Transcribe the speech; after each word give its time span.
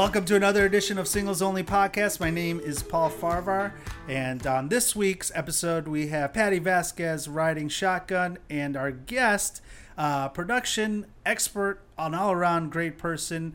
Welcome 0.00 0.24
to 0.24 0.34
another 0.34 0.64
edition 0.64 0.96
of 0.96 1.06
Singles 1.06 1.42
Only 1.42 1.62
Podcast. 1.62 2.20
My 2.20 2.30
name 2.30 2.58
is 2.58 2.82
Paul 2.82 3.10
Farahvar, 3.10 3.72
and 4.08 4.46
on 4.46 4.70
this 4.70 4.96
week's 4.96 5.30
episode, 5.34 5.86
we 5.86 6.06
have 6.06 6.32
Patti 6.32 6.58
Vasquez 6.58 7.28
riding 7.28 7.68
shotgun, 7.68 8.38
and 8.48 8.78
our 8.78 8.92
guest, 8.92 9.60
uh, 9.98 10.30
production 10.30 11.04
expert, 11.26 11.82
an 11.98 12.14
all 12.14 12.32
around 12.32 12.72
great 12.72 12.96
person, 12.96 13.54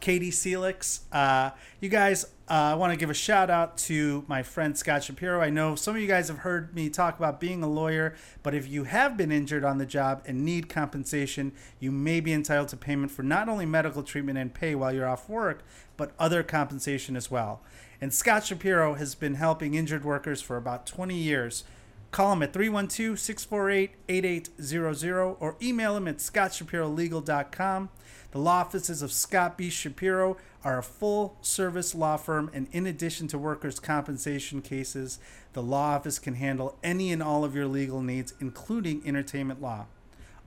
Katey 0.00 0.28
Selix. 0.28 1.00
Uh, 1.10 1.50
you 1.80 1.88
guys, 1.88 2.24
uh, 2.48 2.52
I 2.52 2.74
want 2.74 2.92
to 2.92 2.96
give 2.96 3.10
a 3.10 3.14
shout 3.14 3.50
out 3.50 3.76
to 3.78 4.24
my 4.28 4.42
friend 4.42 4.76
Scott 4.76 5.02
Shapiro. 5.02 5.40
I 5.40 5.50
know 5.50 5.74
some 5.74 5.96
of 5.96 6.00
you 6.00 6.06
guys 6.06 6.28
have 6.28 6.38
heard 6.38 6.74
me 6.74 6.88
talk 6.88 7.18
about 7.18 7.40
being 7.40 7.62
a 7.62 7.68
lawyer, 7.68 8.14
but 8.42 8.54
if 8.54 8.68
you 8.68 8.84
have 8.84 9.16
been 9.16 9.32
injured 9.32 9.64
on 9.64 9.78
the 9.78 9.86
job 9.86 10.22
and 10.26 10.44
need 10.44 10.68
compensation, 10.68 11.52
you 11.80 11.90
may 11.90 12.20
be 12.20 12.32
entitled 12.32 12.68
to 12.68 12.76
payment 12.76 13.10
for 13.10 13.22
not 13.22 13.48
only 13.48 13.66
medical 13.66 14.02
treatment 14.02 14.38
and 14.38 14.54
pay 14.54 14.74
while 14.74 14.92
you're 14.92 15.08
off 15.08 15.28
work, 15.28 15.64
but 15.96 16.12
other 16.18 16.42
compensation 16.42 17.16
as 17.16 17.30
well. 17.30 17.62
And 18.00 18.12
Scott 18.12 18.44
Shapiro 18.44 18.94
has 18.94 19.14
been 19.14 19.34
helping 19.34 19.74
injured 19.74 20.04
workers 20.04 20.42
for 20.42 20.56
about 20.56 20.86
20 20.86 21.16
years. 21.16 21.64
Call 22.10 22.32
him 22.32 22.42
at 22.42 22.52
312 22.52 23.18
648 23.18 23.90
8800 24.08 25.36
or 25.40 25.56
email 25.60 25.96
him 25.96 26.06
at 26.06 26.18
scottshapirolegal.com. 26.18 27.88
The 28.36 28.42
law 28.42 28.58
offices 28.58 29.00
of 29.00 29.12
Scott 29.12 29.56
B. 29.56 29.70
Shapiro 29.70 30.36
are 30.62 30.76
a 30.76 30.82
full 30.82 31.38
service 31.40 31.94
law 31.94 32.18
firm, 32.18 32.50
and 32.52 32.68
in 32.70 32.86
addition 32.86 33.28
to 33.28 33.38
workers' 33.38 33.80
compensation 33.80 34.60
cases, 34.60 35.18
the 35.54 35.62
law 35.62 35.94
office 35.94 36.18
can 36.18 36.34
handle 36.34 36.76
any 36.84 37.10
and 37.12 37.22
all 37.22 37.46
of 37.46 37.54
your 37.54 37.66
legal 37.66 38.02
needs, 38.02 38.34
including 38.38 39.00
entertainment 39.06 39.62
law. 39.62 39.86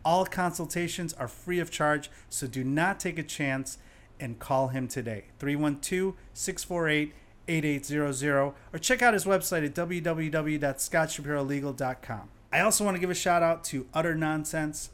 All 0.05 0.23
consultations 0.27 1.13
are 1.13 1.27
free 1.27 1.59
of 1.59 1.71
charge, 1.71 2.11
so 2.29 2.45
do 2.45 2.63
not 2.63 2.99
take 2.99 3.17
a 3.17 3.23
chance 3.23 3.79
and 4.19 4.37
call 4.37 4.67
him 4.67 4.87
today 4.87 5.23
312 5.39 6.13
648 6.31 7.15
8800 7.47 8.53
or 8.71 8.79
check 8.79 9.01
out 9.01 9.15
his 9.15 9.25
website 9.25 9.65
at 9.65 9.73
www.scottshapirolegal.com. 9.73 12.29
I 12.53 12.59
also 12.59 12.85
want 12.85 12.97
to 12.97 13.01
give 13.01 13.09
a 13.09 13.15
shout 13.15 13.41
out 13.41 13.63
to 13.63 13.87
Utter 13.95 14.13
Nonsense. 14.13 14.91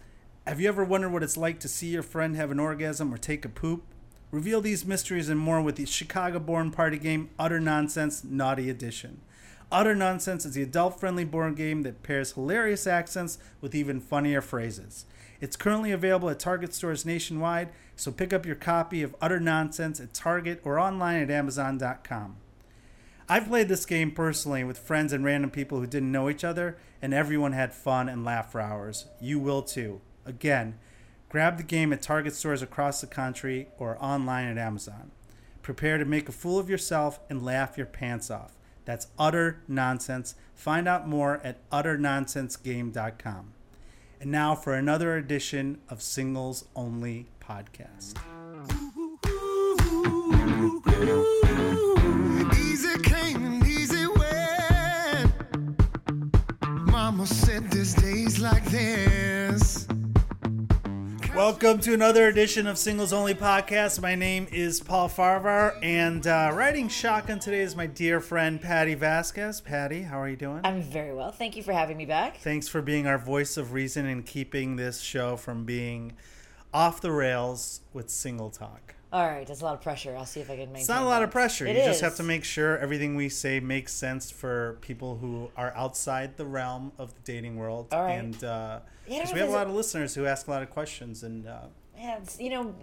Have 0.48 0.62
you 0.62 0.68
ever 0.68 0.86
wondered 0.86 1.10
what 1.10 1.24
it's 1.24 1.38
like 1.38 1.60
to 1.62 1.68
see 1.68 1.88
your 1.88 2.04
friend 2.04 2.36
have 2.36 2.52
an 2.52 2.60
orgasm 2.60 3.12
or 3.12 3.18
take 3.18 3.46
a 3.46 3.50
poop? 3.50 3.84
Reveal 4.30 4.62
these 4.62 4.86
mysteries 4.86 5.28
and 5.28 5.40
more 5.40 5.60
with 5.60 5.76
the 5.76 5.88
Chicago 5.88 6.38
born 6.38 6.70
party 6.70 7.00
game 7.00 7.32
Utter 7.40 7.60
Nonsense 7.60 8.24
Naughty 8.24 8.70
Edition. 8.70 9.22
Utter 9.72 9.96
Nonsense 9.96 10.46
is 10.46 10.54
the 10.54 10.62
adult 10.62 11.00
friendly 11.00 11.26
board 11.26 11.56
game 11.56 11.82
that 11.82 12.04
pairs 12.04 12.34
hilarious 12.34 12.86
accents 12.86 13.40
with 13.60 13.74
even 13.74 14.00
funnier 14.00 14.40
phrases. 14.40 15.06
It's 15.42 15.56
currently 15.56 15.92
available 15.92 16.30
at 16.30 16.38
Target 16.38 16.76
stores 16.76 17.08
nationwide, 17.08 17.70
so 17.96 18.12
pick 18.12 18.32
up 18.32 18.46
your 18.46 18.56
copy 18.56 19.02
of 19.02 19.16
Utter 19.20 19.40
Nonsense 19.40 20.00
at 20.00 20.14
Target 20.14 20.62
or 20.64 20.78
online 20.78 21.24
at 21.24 21.32
Amazon.com. 21.32 22.36
I've 23.28 23.48
played 23.48 23.68
this 23.68 23.88
game 23.88 24.12
personally 24.12 24.64
with 24.64 24.78
friends 24.78 25.12
and 25.12 25.26
random 25.26 25.50
people 25.50 25.80
who 25.80 25.88
didn't 25.88 26.12
know 26.12 26.30
each 26.30 26.44
other, 26.44 26.78
and 27.02 27.16
everyone 27.16 27.54
had 27.54 27.74
fun 27.74 28.08
and 28.08 28.24
laughed 28.24 28.52
for 28.52 28.62
hours. 28.62 29.08
You 29.20 29.40
will 29.40 29.64
too. 29.64 30.02
Again, 30.26 30.78
grab 31.30 31.58
the 31.58 31.64
game 31.64 31.94
at 31.94 32.02
Target 32.02 32.34
stores 32.34 32.62
across 32.62 33.02
the 33.02 33.08
country 33.08 33.68
or 33.78 33.98
online 34.04 34.48
at 34.48 34.58
Amazon. 34.58 35.12
Prepare 35.62 35.98
to 35.98 36.06
make 36.06 36.30
a 36.30 36.32
fool 36.32 36.60
of 36.60 36.70
yourself 36.70 37.20
and 37.30 37.44
laugh 37.44 37.78
your 37.78 37.88
pants 37.88 38.30
off. 38.30 38.54
That's 38.86 39.08
utter 39.18 39.62
nonsense. 39.68 40.36
Find 40.54 40.88
out 40.88 41.08
more 41.08 41.42
at 41.44 41.68
utternonsensegame.com. 41.72 43.54
And 44.22 44.32
now 44.32 44.56
for 44.56 44.74
another 44.74 45.18
edition 45.18 45.82
of 45.90 46.02
Singles 46.02 46.66
Only 46.76 47.28
Podcast. 47.42 48.16
Easy 52.58 53.00
came 53.00 53.46
and 53.46 53.66
easy 53.68 54.08
went. 54.08 55.32
Mama 56.92 57.26
said 57.28 57.70
days 57.72 58.40
like. 58.40 58.66
Welcome 61.36 61.80
to 61.82 61.94
another 61.94 62.30
edition 62.30 62.66
of 62.66 62.78
Singles 62.78 63.12
Only 63.12 63.34
Podcast. 63.34 64.02
My 64.02 64.16
name 64.16 64.48
is 64.54 64.80
Paul 64.80 65.10
Farahvar, 65.10 65.78
and 65.84 66.26
uh, 66.26 66.52
riding 66.54 66.88
shotgun 66.88 67.40
today 67.40 67.60
is 67.60 67.76
my 67.76 67.88
dear 67.88 68.22
friend 68.22 68.62
Patti 68.62 68.94
Vasquez. 68.94 69.60
Patti, 69.60 70.04
how 70.04 70.22
are 70.22 70.30
you 70.30 70.38
doing? 70.38 70.62
I'm 70.64 70.82
very 70.82 71.14
well. 71.14 71.34
Thank 71.34 71.58
you 71.58 71.62
for 71.62 71.74
having 71.74 71.98
me 71.98 72.06
back. 72.06 72.38
Thanks 72.38 72.70
for 72.70 72.82
being 72.82 73.06
our 73.06 73.18
voice 73.18 73.58
of 73.58 73.74
reason 73.74 74.06
and 74.06 74.26
keeping 74.26 74.78
this 74.78 75.02
show 75.02 75.36
from 75.36 75.66
being 75.66 76.14
off 76.74 77.02
the 77.02 77.12
rails 77.12 77.82
with 77.92 78.10
single 78.10 78.50
talk. 78.50 78.95
All 79.16 79.26
right, 79.26 79.48
that's 79.48 79.62
a 79.62 79.64
lot 79.64 79.76
of 79.76 79.82
pressure. 79.82 80.14
I'll 80.18 80.26
see 80.26 80.42
if 80.42 80.50
I 80.50 80.56
can 80.58 80.66
maintain. 80.66 80.82
It's 80.82 80.90
not 80.90 81.04
a 81.04 81.06
lot 81.06 81.24
of 81.24 81.32
pressure. 81.32 81.66
It 81.66 81.78
you 81.78 81.84
just 81.84 82.02
have 82.02 82.16
to 82.18 82.24
make 82.24 82.44
sure 82.44 82.78
everything 82.80 83.16
we 83.16 83.30
say 83.30 83.62
makes 83.62 83.94
sense 83.94 84.30
for 84.30 84.78
people 84.82 85.18
who 85.18 85.50
are 85.56 85.72
outside 85.74 86.36
the 86.36 86.46
realm 86.46 86.92
of 86.98 87.14
the 87.16 87.22
dating 87.24 87.56
world. 87.56 87.88
All 87.94 88.02
right. 88.04 88.12
And 88.16 88.36
uh, 88.44 88.80
Yeah, 89.08 89.16
I 89.16 89.18
don't 89.20 89.20
'cause 89.20 89.30
know 89.30 89.34
we 89.36 89.40
have 89.40 89.50
a 89.50 89.54
lot 89.54 89.68
of 89.68 89.74
listeners 89.74 90.16
who 90.16 90.26
ask 90.26 90.48
a 90.48 90.52
lot 90.52 90.64
of 90.64 90.70
questions, 90.70 91.24
and 91.24 91.48
uh, 91.48 91.60
Yeah, 91.98 92.18
it's, 92.18 92.38
you 92.42 92.50
know, 92.50 92.76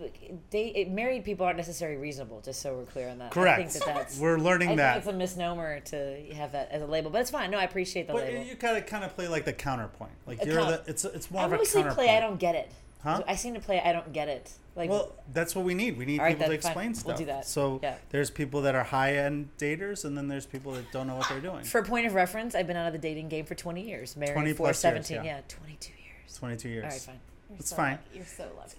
they 0.50 0.68
it, 0.68 0.90
married 0.90 1.22
people 1.24 1.44
aren't 1.44 1.58
necessarily 1.58 1.98
reasonable. 1.98 2.40
Just 2.40 2.62
so 2.62 2.76
we're 2.76 2.84
clear 2.86 3.10
on 3.10 3.18
that. 3.18 3.30
correct. 3.30 3.60
I 3.60 3.64
think 3.66 3.84
that 3.84 3.94
that's. 3.94 4.18
We're 4.18 4.38
learning 4.38 4.70
I 4.70 4.76
that. 4.76 4.92
think 4.94 5.04
it's 5.04 5.14
a 5.14 5.18
misnomer 5.18 5.80
to 5.80 6.32
have 6.34 6.52
that 6.52 6.70
as 6.70 6.80
a 6.80 6.86
label, 6.86 7.10
but 7.10 7.20
it's 7.20 7.30
fine. 7.30 7.50
No, 7.50 7.58
I 7.58 7.64
appreciate 7.64 8.06
the 8.06 8.14
But 8.14 8.24
label. 8.24 8.42
you 8.44 8.56
kind 8.56 8.78
of 8.78 8.86
kind 8.86 9.04
of 9.04 9.14
play 9.14 9.28
like 9.28 9.44
the 9.44 9.52
counterpoint. 9.52 10.12
Like 10.26 10.42
A 10.42 10.46
you're 10.46 10.62
count- 10.62 10.84
the 10.86 10.90
it's 10.90 11.04
it's 11.04 11.30
more 11.30 11.42
I 11.42 11.44
of 11.44 11.52
a 11.52 11.58
counterpoint. 11.58 11.94
play. 11.94 12.08
I 12.16 12.20
don't 12.20 12.40
get 12.40 12.54
it. 12.54 12.70
Huh? 13.02 13.22
I 13.26 13.34
seem 13.34 13.54
to 13.54 13.60
play. 13.60 13.80
I 13.80 13.92
don't 13.92 14.12
get 14.12 14.28
it. 14.28 14.52
Like, 14.76 14.88
Well, 14.88 15.12
that's 15.32 15.54
what 15.56 15.64
we 15.64 15.74
need. 15.74 15.98
We 15.98 16.06
need 16.06 16.20
All 16.20 16.24
right, 16.26 16.36
people 16.38 16.46
to 16.46 16.50
then, 16.52 16.60
fine. 16.60 16.70
explain 16.72 16.88
We'll 16.92 17.00
stuff. 17.00 17.18
do 17.18 17.24
that. 17.26 17.46
So 17.46 17.80
Yeah. 17.82 17.96
there's 18.10 18.30
people 18.30 18.62
that 18.62 18.74
are 18.74 18.84
high 18.84 19.16
end 19.16 19.50
daters, 19.58 20.04
and 20.04 20.16
then 20.16 20.28
there's 20.28 20.46
people 20.46 20.72
that 20.72 20.90
don't 20.92 21.06
know 21.08 21.16
what 21.16 21.28
they're 21.28 21.40
doing. 21.40 21.64
for 21.64 21.80
a 21.80 21.84
point 21.84 22.06
of 22.06 22.14
reference, 22.14 22.54
I've 22.54 22.66
been 22.66 22.76
out 22.76 22.86
of 22.86 22.92
the 22.92 22.98
dating 22.98 23.28
game 23.28 23.44
for 23.44 23.54
20 23.54 23.82
years. 23.82 24.16
Married 24.16 24.32
20 24.34 24.52
for 24.52 24.56
plus 24.58 24.84
years, 24.84 25.06
17. 25.06 25.16
yeah. 25.24 25.36
yeah. 25.36 25.40
22 25.48 25.92
years. 25.92 26.38
22 26.38 26.68
years. 26.68 26.84
All 26.84 26.90
right, 26.90 27.00
fine. 27.00 27.20
It's 27.58 27.70
so 27.70 27.76
fine. 27.76 27.92
lucky- 27.92 28.16
You're 28.16 28.24
so 28.26 28.48
lucky. 28.56 28.78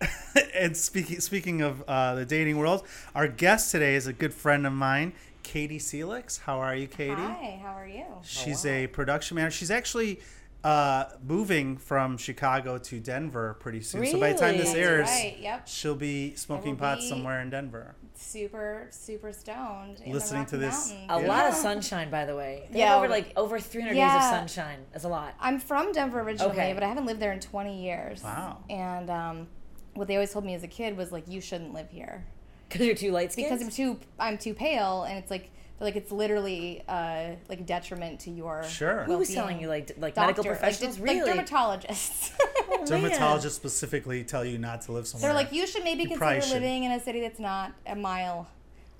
and 0.54 0.76
speaking 0.76 1.20
speaking 1.20 1.62
of 1.62 1.82
uh, 1.88 2.14
the 2.16 2.24
dating 2.26 2.58
world, 2.58 2.86
our 3.14 3.26
guest 3.28 3.70
today 3.72 3.94
is 3.94 4.06
a 4.06 4.12
good 4.12 4.34
friend 4.34 4.66
of 4.66 4.72
mine, 4.72 5.12
Katey 5.42 5.76
Selix. 5.76 6.40
How 6.40 6.58
are 6.60 6.76
you, 6.76 6.86
Katey? 6.88 7.14
Hi, 7.14 7.58
how 7.62 7.72
are 7.72 7.86
you? 7.86 8.04
She's 8.22 8.66
a 8.66 8.86
production 8.88 9.36
manager. 9.36 9.56
She's 9.56 9.70
actually 9.70 10.20
uh, 10.64 11.04
moving 11.22 11.76
from 11.76 12.16
Chicago 12.16 12.78
to 12.78 12.98
Denver 12.98 13.54
pretty 13.60 13.82
soon. 13.82 14.06
So 14.06 14.18
by 14.18 14.32
the 14.32 14.38
time 14.38 14.56
this 14.56 14.68
Really? 14.68 14.80
airs, 14.80 15.08
Right, 15.10 15.36
yep. 15.38 15.68
she'll 15.68 15.94
be 15.94 16.34
smoking 16.36 16.76
pot 16.76 16.98
be- 16.98 17.08
somewhere 17.08 17.40
in 17.42 17.50
Denver. 17.50 17.94
Super, 18.14 18.86
super 18.90 19.32
stoned. 19.32 20.00
In 20.04 20.12
Listening 20.12 20.44
the 20.44 20.50
to 20.50 20.56
this- 20.56 20.90
Mountains. 20.90 21.10
A 21.10 21.20
Yeah. 21.20 21.28
lot 21.28 21.46
of 21.48 21.54
sunshine, 21.54 22.10
by 22.10 22.24
the 22.24 22.34
way. 22.34 22.68
They 22.70 22.78
Yeah, 22.78 22.86
have 22.86 22.96
over 22.96 23.04
over- 23.06 23.12
like 23.14 23.32
over 23.36 23.60
300 23.60 23.94
days 23.94 24.14
of 24.14 24.22
sunshine. 24.22 24.86
That's 24.92 25.04
a 25.04 25.08
lot. 25.08 25.34
I'm 25.38 25.60
from 25.60 25.92
Denver 25.92 26.20
originally, 26.20 26.52
Okay. 26.52 26.72
but 26.72 26.82
I 26.82 26.88
haven't 26.88 27.04
lived 27.06 27.20
there 27.20 27.32
in 27.32 27.40
20 27.40 27.82
years. 27.82 28.22
Wow. 28.24 28.64
And 28.70 29.10
um, 29.10 29.48
what 29.92 30.08
they 30.08 30.14
always 30.16 30.32
told 30.32 30.46
me 30.46 30.54
as 30.54 30.62
a 30.62 30.68
kid 30.68 30.96
was 30.96 31.12
like, 31.12 31.28
you 31.28 31.40
shouldn't 31.42 31.74
live 31.74 31.90
here 31.90 32.24
Because 32.70 32.86
you're 32.86 32.96
too 32.96 33.12
light 33.12 33.32
skinned. 33.32 33.50
because 33.50 33.62
I'm 33.62 33.70
too, 33.70 34.00
I'm 34.18 34.38
too 34.38 34.54
pale, 34.54 35.02
and 35.02 35.18
it's 35.18 35.30
like, 35.30 35.42
they're 35.42 35.50
like 35.80 35.96
it's 35.96 36.12
literally 36.12 36.82
uh, 36.88 37.32
like 37.48 37.60
a 37.60 37.64
detriment 37.64 38.20
to 38.20 38.30
your. 38.30 38.62
Sure. 38.64 39.02
Who 39.04 39.18
was 39.18 39.28
well-being. 39.28 39.34
telling 39.34 39.60
you 39.60 39.68
like 39.68 39.90
like 39.98 40.14
Doctor, 40.14 40.26
medical 40.28 40.44
professionals? 40.44 40.98
Like, 40.98 41.08
really? 41.10 41.30
like 41.32 41.46
dermatologists. 41.48 42.32
Oh. 42.66 42.78
Dermatologists 42.86 43.50
specifically 43.52 44.24
tell 44.24 44.44
you 44.44 44.58
not 44.58 44.82
to 44.82 44.92
live 44.92 45.06
somewhere. 45.06 45.28
They're 45.28 45.34
like, 45.42 45.52
you 45.52 45.66
should 45.66 45.84
maybe 45.84 46.04
You 46.04 46.16
probably 46.16 46.36
consider 46.36 46.54
should. 46.56 46.62
living 46.62 46.84
in 46.84 46.92
a 46.92 47.00
city 47.00 47.20
that's 47.20 47.38
not 47.38 47.72
a 47.86 47.94
mile 47.94 48.46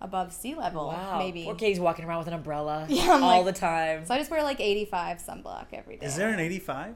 above 0.00 0.32
sea 0.32 0.54
level. 0.54 0.88
Wow. 0.88 1.18
Maybe. 1.18 1.44
Poor 1.44 1.54
Katey's 1.54 1.80
walking 1.80 2.04
around 2.04 2.18
with 2.18 2.28
an 2.28 2.34
umbrella 2.34 2.86
Yeah, 2.90 3.12
I'm 3.14 3.22
all 3.22 3.42
like- 3.42 3.54
the 3.54 3.60
time. 3.60 4.04
So 4.06 4.14
I 4.14 4.18
just 4.18 4.30
wear 4.30 4.42
like 4.42 4.60
85 4.60 5.18
sunblock 5.18 5.66
every 5.72 5.96
day. 5.96 6.06
Is 6.06 6.16
there 6.16 6.28
an 6.30 6.40
85? 6.40 6.94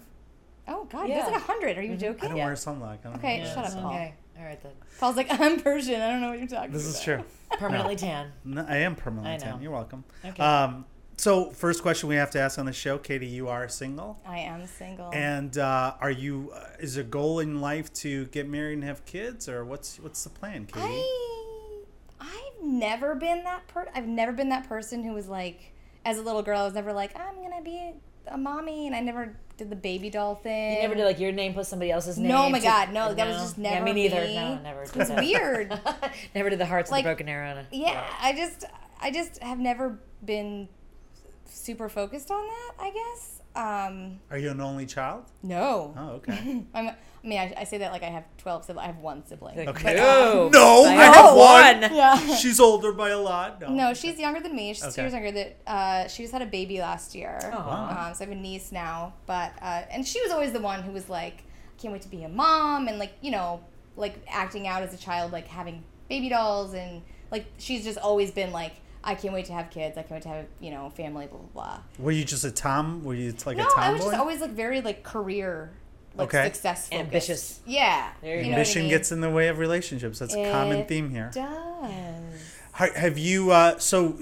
Oh 0.68 0.84
God, 0.90 1.08
Yeah. 1.08 1.20
there's 1.22 1.32
like 1.32 1.48
100. 1.48 1.78
Are 1.78 1.82
you 1.82 1.92
I 1.94 1.96
joking? 1.96 2.24
I 2.24 2.28
don't 2.28 2.36
Yeah. 2.36 2.44
wear 2.46 2.54
sunblock. 2.54 2.82
I 2.92 2.96
don't 3.04 3.16
Okay, 3.16 3.38
know. 3.42 3.44
shut 3.54 3.64
up, 3.66 3.72
Paul. 3.74 3.90
Okay. 3.92 4.14
All 4.38 4.44
right 4.44 4.62
then. 4.62 4.72
Paul's 5.00 5.16
like, 5.16 5.26
I'm 5.30 5.60
Persian. 5.60 6.00
I 6.00 6.10
don't 6.10 6.20
know 6.20 6.28
what 6.30 6.38
you're 6.38 6.48
talking 6.48 6.72
This 6.72 6.84
about. 6.84 6.98
is 6.98 7.02
true. 7.04 7.24
Permanently 7.58 7.96
tan. 7.96 8.32
No, 8.44 8.64
I 8.68 8.76
am 8.78 8.94
permanently 8.94 9.32
I 9.32 9.36
know. 9.38 9.52
tan. 9.56 9.62
You're 9.62 9.72
welcome. 9.72 10.04
Okay. 10.24 10.42
Um, 10.42 10.84
so 11.16 11.50
first 11.50 11.82
question 11.82 12.08
we 12.08 12.14
have 12.14 12.30
to 12.32 12.38
ask 12.40 12.58
on 12.58 12.66
the 12.66 12.72
show, 12.72 12.98
Katey, 12.98 13.28
you 13.30 13.48
are 13.48 13.68
single, 13.68 14.20
I 14.24 14.38
am 14.38 14.64
single. 14.66 15.10
and 15.12 15.56
uh, 15.58 15.94
are 16.00 16.10
you? 16.12 16.52
Uh, 16.54 16.64
is 16.78 16.96
a 16.96 17.02
goal 17.02 17.40
in 17.40 17.60
life 17.60 17.92
to 17.94 18.26
get 18.26 18.48
married 18.48 18.74
and 18.74 18.84
have 18.84 19.04
kids, 19.04 19.48
or 19.48 19.64
what's 19.64 19.98
what's 19.98 20.22
the 20.22 20.30
plan, 20.30 20.66
Katey? 20.66 20.82
I 20.82 21.82
I've 22.20 22.62
never 22.64 23.14
been 23.14 23.42
that 23.44 23.66
per. 23.68 23.88
I've 23.94 24.06
never 24.06 24.32
been 24.32 24.48
that 24.50 24.68
person 24.68 25.02
who 25.04 25.12
was 25.12 25.28
like, 25.28 25.72
as 26.04 26.18
a 26.18 26.22
little 26.22 26.42
girl, 26.42 26.60
I 26.60 26.64
was 26.64 26.74
never 26.74 26.92
like, 26.92 27.18
I'm 27.18 27.42
gonna 27.42 27.62
be 27.62 27.94
a 28.28 28.38
mommy, 28.38 28.86
and 28.86 28.94
I 28.94 29.00
never 29.00 29.36
did 29.58 29.68
the 29.70 29.76
baby 29.76 30.08
doll 30.08 30.36
thing. 30.36 30.76
You 30.76 30.82
never 30.82 30.94
did 30.94 31.04
like 31.04 31.18
your 31.20 31.32
name 31.32 31.52
plus 31.52 31.68
somebody 31.68 31.90
else's 31.90 32.16
name. 32.18 32.28
No, 32.28 32.48
my 32.48 32.58
to- 32.60 32.64
God, 32.64 32.92
no, 32.92 33.12
that 33.12 33.26
was 33.26 33.36
just 33.36 33.58
never. 33.58 33.74
Yeah, 33.76 33.84
me 33.84 33.92
neither. 33.92 34.20
me. 34.22 34.34
No, 34.34 34.58
never. 34.60 34.82
It 34.84 34.96
was 34.96 35.10
weird. 35.10 35.78
never 36.34 36.48
did 36.48 36.58
the 36.60 36.66
hearts 36.66 36.90
Like- 36.90 37.04
with 37.04 37.10
the 37.18 37.24
broken 37.24 37.28
arrow. 37.28 37.58
it. 37.58 37.66
Yeah, 37.72 38.02
I 38.20 38.32
just 38.32 38.64
I 39.00 39.10
just 39.10 39.42
have 39.42 39.58
never 39.58 39.98
been 40.24 40.68
super 41.46 41.88
focused 41.88 42.30
on 42.30 42.46
that, 42.46 42.72
I 42.78 42.90
guess. 42.90 43.40
Um, 43.58 44.20
Are 44.30 44.38
you 44.38 44.50
an 44.50 44.60
only 44.60 44.86
child? 44.86 45.24
no. 45.42 45.94
Oh, 45.96 46.08
okay. 46.18 46.64
I'm, 46.74 46.88
I 46.88 47.26
mean, 47.26 47.38
I, 47.40 47.52
I 47.58 47.64
say 47.64 47.78
that 47.78 47.90
like 47.90 48.04
I 48.04 48.10
have 48.10 48.24
12 48.38 48.64
siblings. 48.66 48.84
I 48.84 48.86
have 48.86 48.98
one 48.98 49.26
sibling. 49.26 49.56
Like, 49.58 49.68
Okay. 49.70 49.94
No. 49.96 50.48
No, 50.52 50.84
I 50.84 50.88
I 50.90 50.92
have 51.04 51.14
have 51.16 51.34
one. 51.34 51.80
one. 51.80 51.92
Yeah. 51.96 52.36
She's 52.36 52.60
older 52.60 52.92
by 52.92 53.10
a 53.10 53.18
lot. 53.18 53.60
No. 53.60 53.68
No, 53.70 53.94
she's 53.94 54.18
younger 54.20 54.40
than 54.40 54.54
me. 54.54 54.72
She's 54.74 54.84
Okay. 54.84 54.94
two 54.94 55.00
years 55.02 55.12
younger. 55.12 55.32
That 55.32 55.56
uh, 55.66 56.08
she 56.08 56.22
just 56.22 56.32
had 56.32 56.42
a 56.42 56.46
baby 56.46 56.78
last 56.80 57.14
year. 57.16 57.38
Aw. 57.52 58.08
Um, 58.08 58.14
so 58.14 58.24
I 58.24 58.28
have 58.28 58.36
a 58.36 58.40
niece 58.40 58.70
now. 58.70 59.14
But 59.26 59.52
uh, 59.60 59.82
and 59.90 60.06
she 60.06 60.20
was 60.22 60.30
always 60.30 60.52
the 60.52 60.60
one 60.60 60.82
who 60.84 60.92
was 60.92 61.08
like, 61.08 61.42
can't 61.78 61.92
wait 61.92 62.02
to 62.02 62.08
be 62.08 62.22
a 62.22 62.28
mom, 62.28 62.86
and 62.86 62.98
like 63.00 63.12
you 63.20 63.32
know, 63.32 63.60
like 63.96 64.14
acting 64.28 64.68
out 64.68 64.82
as 64.82 64.94
a 64.94 64.98
child, 64.98 65.32
like 65.32 65.48
having 65.48 65.82
baby 66.08 66.28
dolls, 66.28 66.72
and 66.74 67.02
like 67.32 67.46
she's 67.58 67.82
just 67.82 67.98
always 67.98 68.30
been 68.30 68.52
like, 68.52 68.74
I 69.08 69.14
can't 69.14 69.32
wait 69.32 69.46
to 69.46 69.52
have 69.54 69.70
kids. 69.70 69.96
I 69.96 70.02
can't 70.02 70.12
wait 70.12 70.22
to 70.22 70.28
have 70.28 70.46
you 70.60 70.70
know 70.70 70.90
family. 70.90 71.26
Blah 71.26 71.38
blah 71.38 71.48
blah. 71.64 71.78
Were 71.98 72.12
you 72.12 72.24
just 72.24 72.44
a 72.44 72.50
tom? 72.50 73.02
Were 73.04 73.14
you 73.14 73.34
like 73.46 73.56
no, 73.56 73.64
a 73.64 73.66
tomboy? 73.66 73.80
I 73.82 73.92
was 73.92 74.02
just 74.04 74.16
always 74.16 74.40
like 74.40 74.50
very 74.50 74.80
like 74.82 75.02
career, 75.02 75.70
like 76.14 76.28
Okay. 76.28 76.44
success 76.44 76.88
focused. 76.88 76.92
Ambitious. 77.06 77.60
Yeah. 77.66 78.10
There 78.20 78.34
you 78.34 78.38
you 78.40 78.44
go. 78.44 78.50
know 78.50 78.50
what 78.50 78.56
I 78.56 78.60
Ambition 78.60 78.82
mean? 78.82 78.90
gets 78.90 79.12
in 79.12 79.20
the 79.20 79.30
way 79.30 79.48
of 79.48 79.58
relationships. 79.58 80.18
That's 80.18 80.34
a 80.34 80.52
common 80.52 80.84
theme 80.86 81.10
here. 81.10 81.30
Does. 81.32 82.54
Have 82.72 83.16
you? 83.18 83.50
Uh, 83.50 83.78
so, 83.78 84.18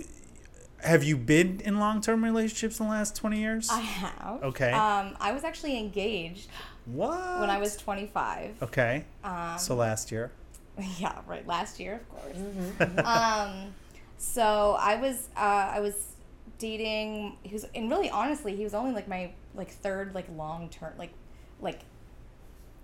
have 0.82 1.02
you 1.04 1.16
been 1.16 1.60
in 1.64 1.78
long-term 1.78 2.22
relationships 2.24 2.78
in 2.80 2.86
the 2.86 2.92
last 2.92 3.16
twenty 3.16 3.40
years? 3.40 3.68
I 3.70 3.80
have. 3.80 4.42
Okay. 4.44 4.70
Um, 4.72 5.16
I 5.20 5.32
was 5.32 5.42
actually 5.44 5.76
engaged 5.78 6.48
what? 6.86 7.40
when 7.40 7.50
I 7.50 7.58
was 7.58 7.76
25. 7.76 8.62
Okay. 8.62 9.04
Um, 9.24 9.58
so 9.58 9.74
last 9.74 10.12
year. 10.12 10.30
Yeah, 10.98 11.18
right. 11.26 11.46
Last 11.46 11.80
year, 11.80 11.94
of 11.94 12.08
course. 12.10 12.36
Mm-hmm. 12.36 12.98
um, 13.06 13.74
so 14.18 14.76
I 14.78 14.96
was 14.96 15.28
uh, 15.36 15.40
I 15.74 15.80
was 15.80 16.14
dating. 16.58 17.36
He 17.42 17.52
was, 17.52 17.66
and 17.74 17.90
really, 17.90 18.10
honestly, 18.10 18.56
he 18.56 18.64
was 18.64 18.74
only 18.74 18.92
like 18.92 19.08
my 19.08 19.32
like 19.54 19.70
third 19.70 20.14
like 20.14 20.26
long 20.36 20.68
term 20.68 20.92
like 20.98 21.12
like 21.60 21.80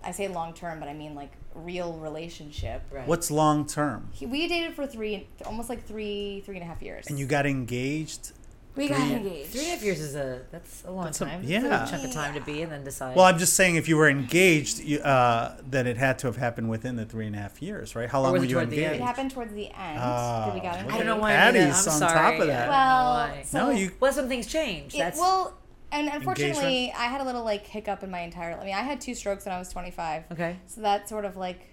I 0.03 0.11
say 0.11 0.27
long 0.27 0.53
term, 0.53 0.79
but 0.79 0.89
I 0.89 0.93
mean 0.93 1.15
like 1.15 1.31
real 1.55 1.93
relationship. 1.93 2.83
Right. 2.91 3.07
What's 3.07 3.31
long-term? 3.31 4.09
He, 4.11 4.25
we 4.25 4.47
dated 4.47 4.75
for 4.75 4.85
three, 4.85 5.27
almost 5.45 5.69
like 5.69 5.85
three 5.85 6.41
three 6.45 6.55
and 6.55 6.63
a 6.63 6.67
half 6.67 6.81
years. 6.81 7.07
And 7.07 7.17
you 7.17 7.25
got 7.25 7.45
engaged. 7.45 8.33
We 8.75 8.87
got 8.87 8.97
three- 8.97 9.11
engaged. 9.13 9.49
Three 9.51 9.59
and 9.61 9.67
a 9.69 9.71
half 9.75 9.83
years 9.83 9.99
is 9.99 10.15
a 10.15 10.41
that's 10.51 10.83
a 10.83 10.91
long 10.91 11.05
That's 11.05 11.21
a- 11.21 11.25
time. 11.25 11.41
yeah. 11.43 11.59
That's 11.61 11.91
a 11.91 11.95
chunk 11.95 12.07
of 12.07 12.13
time 12.13 12.33
to 12.33 12.41
be 12.41 12.63
and 12.63 12.71
then 12.71 12.83
decide. 12.83 13.15
Well, 13.15 13.25
I'm 13.25 13.37
just 13.37 13.53
saying, 13.53 13.75
if 13.75 13.87
you 13.87 13.97
were 13.97 14.09
engaged, 14.09 14.79
you, 14.79 14.99
uh, 14.99 15.57
then 15.69 15.85
it 15.85 15.97
had 15.97 16.17
to 16.19 16.27
have 16.27 16.37
happened 16.37 16.69
within 16.69 16.95
the 16.95 17.05
three 17.05 17.27
and 17.27 17.35
a 17.35 17.39
half 17.39 17.61
years, 17.61 17.95
right? 17.95 18.09
How 18.09 18.21
long 18.21 18.31
were 18.31 18.43
you 18.43 18.53
toward 18.55 18.71
the 18.71 18.77
engaged? 18.83 19.01
It 19.01 19.05
happened 19.05 19.31
towards 19.31 19.53
the 19.53 19.67
end. 19.67 19.99
Oh, 19.99 20.45
that 20.47 20.53
we 20.55 20.59
got 20.59 20.75
engaged. 20.77 20.93
I 20.93 20.97
don't 20.97 21.05
know 21.05 21.15
at 21.15 21.21
why 21.21 21.37
I 21.37 21.51
did 21.51 21.61
that. 21.61 21.67
Patti's 21.73 21.87
I'm 21.87 21.93
on 21.93 21.99
sorry. 21.99 22.13
top 22.31 22.41
of 22.41 22.47
that. 22.47 22.69
Well, 22.69 23.43
so- 23.45 23.57
no, 23.59 23.69
you. 23.71 23.91
well, 23.99 24.11
some 24.13 24.27
things 24.27 24.47
change. 24.47 24.95
It- 24.95 25.13
well, 25.17 25.55
and 25.91 26.07
unfortunately, 26.09 26.91
I 26.97 27.03
had 27.05 27.21
a 27.21 27.23
little 27.25 27.43
like 27.43 27.67
hiccup 27.67 28.01
in 28.01 28.09
my 28.09 28.21
entire. 28.21 28.57
I 28.59 28.65
mean, 28.65 28.73
I 28.73 28.81
had 28.81 28.99
two 28.99 29.13
strokes 29.13 29.45
when 29.45 29.53
I 29.53 29.59
was 29.59 29.69
25. 29.69 30.23
okay. 30.31 30.57
So 30.65 30.81
that 30.81 31.07
sort 31.07 31.25
of 31.25 31.37
like 31.37 31.69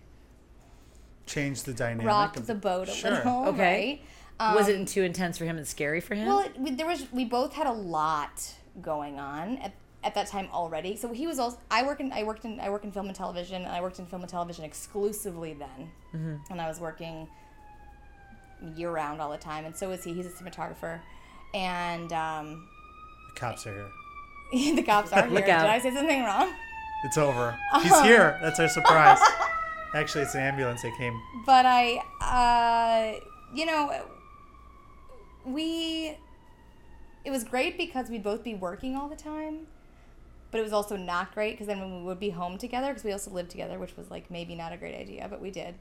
Changed 1.27 1.65
the 1.65 1.73
dynamic. 1.73 2.07
rocked 2.07 2.37
of- 2.39 2.47
the 2.47 2.55
boat 2.55 2.89
a 2.89 2.93
Sure. 2.93 3.11
little. 3.13 3.47
Okay. 3.47 3.87
Right? 3.87 4.01
Was 4.55 4.69
Um, 4.69 4.75
it 4.75 4.89
too 4.89 5.03
intense 5.03 5.37
for 5.39 5.45
him 5.45 5.57
and 5.59 5.67
scary 5.67 6.01
for 6.01 6.15
him? 6.15 6.27
Well, 6.27 6.41
it, 6.41 6.59
we, 6.59 6.71
there 6.73 6.87
was. 6.87 7.07
We 7.13 7.25
both 7.25 7.53
had 7.53 7.67
a 7.67 7.73
lot 7.73 8.55
going 8.81 9.19
on 9.19 9.59
at, 9.59 9.73
at 10.03 10.15
that 10.15 10.27
time 10.29 10.49
already. 10.53 10.97
So 10.97 11.13
he 11.13 11.27
was 11.27 11.39
also. 11.39 11.59
I 11.71 11.83
work 11.83 12.01
in. 12.01 12.13
I 12.13 12.23
worked 12.25 12.45
in. 12.45 12.59
I 12.61 12.71
work 12.71 12.85
in 12.85 12.91
film 12.93 13.07
and 13.07 13.15
television, 13.15 13.63
and 13.63 13.71
I 13.71 13.81
worked 13.81 13.99
in 13.99 14.07
film 14.07 14.23
and 14.23 14.31
television 14.31 14.65
exclusively 14.65 15.53
then. 15.55 15.91
Mm-hmm. 16.15 16.53
And 16.53 16.61
I 16.61 16.69
was 16.69 16.81
working 16.81 17.29
year 18.77 18.91
round 18.91 19.21
all 19.21 19.31
the 19.31 19.39
time, 19.39 19.65
and 19.65 19.77
so 19.77 19.89
was 19.89 20.05
he. 20.05 20.13
He's 20.15 20.27
a 20.27 20.31
cinematographer, 20.31 21.01
and 21.55 22.13
um, 22.13 22.69
The 23.35 23.41
cops 23.41 23.67
are 23.67 23.75
here. 24.53 24.75
the 24.77 24.83
cops 24.83 25.13
are 25.13 25.23
here. 25.27 25.35
Look 25.35 25.45
Did. 25.47 25.55
I 25.55 25.79
say 25.79 25.95
something 25.95 26.23
wrong? 26.25 26.53
It's 27.05 27.17
over. 27.17 27.57
He's 27.83 28.01
here. 28.03 28.39
That's 28.43 28.61
our 28.61 28.69
surprise. 28.69 29.19
Actually, 29.95 30.25
it's 30.25 30.35
an 30.35 30.43
ambulance 30.43 30.83
that 30.83 30.95
came. 30.99 31.19
but 31.47 31.65
I, 31.67 32.03
uh, 32.21 33.21
you 33.55 33.65
know, 33.67 34.03
we, 35.53 36.17
it 37.25 37.31
was 37.31 37.45
great 37.45 37.77
because 37.77 38.09
we'd 38.09 38.23
both 38.23 38.43
be 38.45 38.55
working 38.55 38.97
all 38.97 39.09
the 39.09 39.17
time, 39.17 39.67
but 40.51 40.59
it 40.59 40.63
was 40.63 40.73
also 40.73 40.97
not 40.97 41.33
great 41.35 41.53
because 41.53 41.67
then 41.67 41.81
when 41.81 41.99
we 42.01 42.03
would 42.05 42.21
be 42.21 42.31
home 42.31 42.59
together, 42.59 42.89
because 42.89 43.05
we 43.05 43.13
also 43.13 43.31
lived 43.31 43.51
together, 43.51 43.79
which 43.79 43.97
was 43.97 44.11
like 44.11 44.31
maybe 44.31 44.55
not 44.55 44.73
a 44.73 44.77
great 44.77 44.95
idea, 44.95 45.27
but 45.29 45.41
we 45.41 45.51
did. 45.51 45.75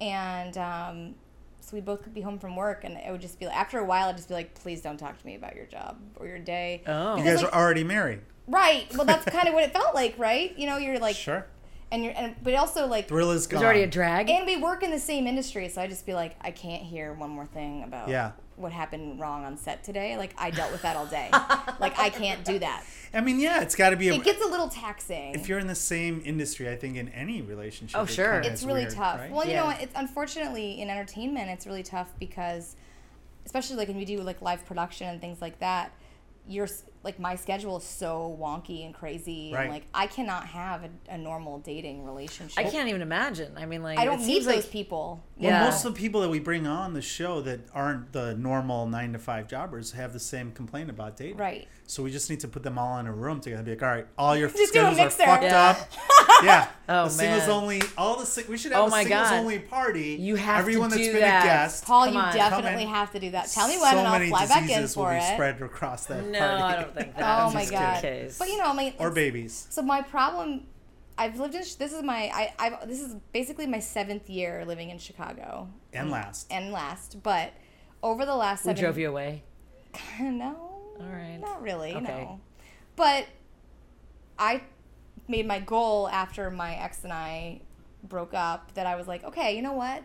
And, 0.00 0.56
um, 0.58 1.14
so 1.60 1.74
we 1.74 1.80
both 1.80 2.02
could 2.04 2.14
be 2.14 2.20
home 2.20 2.38
from 2.38 2.54
work, 2.54 2.84
and 2.84 2.96
it 2.96 3.10
would 3.10 3.20
just 3.20 3.40
be 3.40 3.46
like, 3.46 3.56
after 3.56 3.78
a 3.80 3.84
while, 3.84 4.08
I'd 4.08 4.16
just 4.16 4.28
be 4.28 4.34
like, 4.34 4.54
please 4.54 4.80
don't 4.82 4.98
talk 4.98 5.18
to 5.18 5.26
me 5.26 5.34
about 5.34 5.56
your 5.56 5.64
job 5.66 5.96
or 6.16 6.28
your 6.28 6.38
day. 6.38 6.82
Oh. 6.86 7.16
You 7.16 7.24
guys 7.24 7.42
like- 7.42 7.52
are 7.52 7.60
already 7.60 7.82
married. 7.82 8.20
Right. 8.46 8.86
Well, 8.94 9.04
that's 9.04 9.24
kind 9.24 9.48
of 9.48 9.54
what 9.54 9.64
it 9.64 9.72
felt 9.72 9.92
like, 9.92 10.14
right? 10.16 10.56
You 10.56 10.66
know, 10.66 10.76
you're 10.76 11.00
like, 11.00 11.16
Sure. 11.16 11.44
and 11.90 12.04
you're, 12.04 12.12
and 12.16 12.36
but 12.44 12.54
also 12.54 12.86
like, 12.86 13.08
Thrill 13.08 13.32
is 13.32 13.48
gone. 13.48 13.58
There's 13.58 13.64
already 13.66 13.82
a 13.82 13.88
drag. 13.88 14.30
and 14.30 14.46
we 14.46 14.56
work 14.56 14.84
in 14.84 14.92
the 14.92 15.00
same 15.00 15.26
industry, 15.26 15.68
so 15.68 15.82
I'd 15.82 15.90
just 15.90 16.06
be 16.06 16.14
like, 16.14 16.36
I 16.40 16.52
can't 16.52 16.82
hear 16.84 17.12
one 17.12 17.30
more 17.30 17.46
thing 17.46 17.82
about 17.82 18.08
Yeah. 18.08 18.32
What 18.56 18.72
happened 18.72 19.20
wrong 19.20 19.44
on 19.44 19.56
set 19.56 19.84
today. 19.84 20.16
Like 20.16 20.34
I 20.38 20.50
dealt 20.50 20.72
with 20.72 20.82
that 20.82 20.96
all 20.96 21.06
day. 21.06 21.28
like 21.80 21.98
I 21.98 22.10
can't 22.10 22.44
do 22.44 22.58
that. 22.58 22.84
I 23.14 23.20
mean, 23.20 23.38
yeah, 23.40 23.62
it's 23.62 23.74
got 23.76 23.90
to 23.90 23.96
be. 23.96 24.08
A, 24.08 24.14
It 24.14 24.24
gets 24.24 24.42
a 24.42 24.46
little 24.48 24.68
taxing. 24.68 25.34
if 25.34 25.48
you're 25.48 25.58
in 25.58 25.66
the 25.68 25.74
same 25.74 26.20
industry, 26.24 26.68
I 26.68 26.76
think 26.76 26.96
in 26.96 27.08
any 27.10 27.40
relationship. 27.42 27.98
Oh, 28.00 28.04
sure. 28.06 28.32
kinda 28.40 28.50
it's 28.50 28.62
really 28.64 28.82
weird, 28.82 28.94
tough. 28.94 29.20
right? 29.20 29.30
Well, 29.30 29.44
you 29.44 29.52
Yeah. 29.52 29.60
know 29.60 29.66
what? 29.66 29.80
It's 29.80 29.92
unfortunately 29.94 30.80
in 30.80 30.90
entertainment, 30.90 31.48
it's 31.50 31.66
really 31.66 31.82
tough 31.82 32.12
because, 32.18 32.76
especially 33.44 33.76
like 33.76 33.88
when 33.88 33.96
we 33.96 34.04
do 34.04 34.18
like 34.22 34.42
live 34.42 34.64
production 34.66 35.08
and 35.08 35.20
things 35.20 35.40
like 35.40 35.58
that, 35.60 35.92
you're 36.48 36.64
s- 36.66 36.84
like 37.02 37.18
my 37.20 37.36
schedule 37.36 37.76
is 37.76 37.84
so 37.84 38.36
wonky 38.40 38.84
and 38.84 38.94
crazy, 38.94 39.52
Right. 39.54 39.62
and 39.64 39.72
like 39.72 39.84
I 39.94 40.06
cannot 40.06 40.46
have 40.46 40.84
a, 40.84 40.90
a 41.14 41.18
normal 41.18 41.58
dating 41.58 42.04
relationship. 42.04 42.58
I 42.58 42.64
can't 42.68 42.88
even 42.88 43.02
imagine. 43.02 43.52
I 43.56 43.66
mean, 43.66 43.82
like 43.82 43.98
I 43.98 44.02
it 44.02 44.06
don't 44.06 44.18
need 44.18 44.26
seems 44.26 44.46
those 44.46 44.56
like 44.56 44.70
people. 44.70 45.22
Well, 45.36 45.50
Yeah. 45.50 45.64
most 45.64 45.84
of 45.84 45.94
the 45.94 46.00
people 46.00 46.20
that 46.22 46.30
we 46.30 46.38
bring 46.40 46.66
on 46.66 46.94
the 46.94 47.02
show 47.02 47.40
that 47.42 47.60
aren't 47.74 48.12
the 48.12 48.34
normal 48.36 48.86
nine 48.86 49.12
to 49.12 49.18
five 49.18 49.48
jobbers 49.48 49.92
have 49.92 50.12
the 50.12 50.20
same 50.20 50.52
complaint 50.52 50.90
about 50.90 51.16
dating. 51.16 51.36
Right. 51.36 51.68
So 51.88 52.02
we 52.02 52.10
just 52.10 52.28
need 52.30 52.40
to 52.40 52.48
put 52.48 52.62
them 52.64 52.78
all 52.78 52.98
in 52.98 53.06
a 53.06 53.12
room 53.12 53.38
together. 53.40 53.58
and 53.58 53.64
Be 53.66 53.72
like, 53.72 53.82
all 53.82 53.88
right, 53.88 54.06
all 54.18 54.36
your 54.36 54.48
Just 54.56 54.68
schedules 54.72 54.98
are 54.98 55.10
fucked 55.10 55.42
Yeah. 55.44 55.70
up. 55.70 55.88
Yeah. 56.44 56.68
Oh, 56.86 57.04
the 57.04 57.08
singles 57.10 57.40
man. 57.46 57.50
only. 57.50 57.82
All 57.96 58.18
the 58.18 58.26
sing- 58.26 58.44
we 58.46 58.58
should 58.58 58.72
have 58.72 58.82
Oh 58.82 58.86
a 58.88 58.90
singles 58.90 59.08
God. 59.30 59.32
only 59.40 59.58
party. 59.58 60.16
You 60.20 60.36
have 60.36 60.56
to 60.56 60.60
everyone 60.60 60.90
that's 60.90 61.00
do 61.00 61.12
been 61.12 61.22
that. 61.22 61.44
a 61.44 61.46
guest. 61.46 61.86
Paul, 61.86 62.04
Come 62.04 62.12
you 62.14 62.20
on. 62.20 62.34
definitely 62.34 62.84
have 62.84 63.10
to 63.12 63.18
do 63.18 63.30
that. 63.30 63.48
Tell 63.50 63.66
me 63.66 63.78
when, 63.78 63.92
so 63.92 63.98
and 64.00 64.06
I'll 64.06 64.28
fly 64.28 64.46
back 64.46 64.60
in 64.64 64.68
diseases 64.68 64.96
will 64.98 65.06
be 65.06 65.14
it. 65.14 65.32
spread 65.32 65.62
across 65.62 66.04
that 66.06 66.26
no, 66.26 66.38
party. 66.38 66.84
I 66.96 67.02
that. 67.16 67.46
Oh 67.46 67.50
my 67.52 67.64
the 67.64 67.70
god! 67.72 68.02
case. 68.02 68.38
But 68.38 68.48
you 68.48 68.58
know, 68.58 68.72
like 68.72 68.96
or 68.98 69.10
babies. 69.10 69.66
So 69.70 69.82
my 69.82 70.02
problem, 70.02 70.66
I've 71.18 71.38
lived 71.38 71.54
in. 71.54 71.60
This 71.60 71.92
is 71.92 72.02
my. 72.02 72.30
I. 72.32 72.54
I've. 72.58 72.88
This 72.88 73.00
is 73.00 73.16
basically 73.32 73.66
my 73.66 73.80
seventh 73.80 74.28
year 74.28 74.64
living 74.64 74.90
in 74.90 74.98
Chicago. 74.98 75.68
And 75.92 76.10
last. 76.10 76.46
And 76.50 76.72
last, 76.72 77.22
but 77.22 77.52
over 78.02 78.24
the 78.26 78.34
last 78.34 78.62
Who 78.62 78.70
seven. 78.70 78.82
drove 78.82 78.98
you 78.98 79.08
away? 79.08 79.42
no. 80.20 80.56
All 81.00 81.06
right. 81.06 81.38
Not 81.40 81.62
really. 81.62 81.94
Okay. 81.94 82.02
No. 82.02 82.40
But 82.96 83.26
I 84.38 84.62
made 85.28 85.46
my 85.46 85.60
goal 85.60 86.08
after 86.08 86.50
my 86.50 86.74
ex 86.76 87.04
and 87.04 87.12
I 87.12 87.60
broke 88.02 88.34
up 88.34 88.72
that 88.74 88.86
I 88.86 88.96
was 88.96 89.06
like, 89.06 89.24
okay, 89.24 89.56
you 89.56 89.62
know 89.62 89.72
what? 89.72 90.02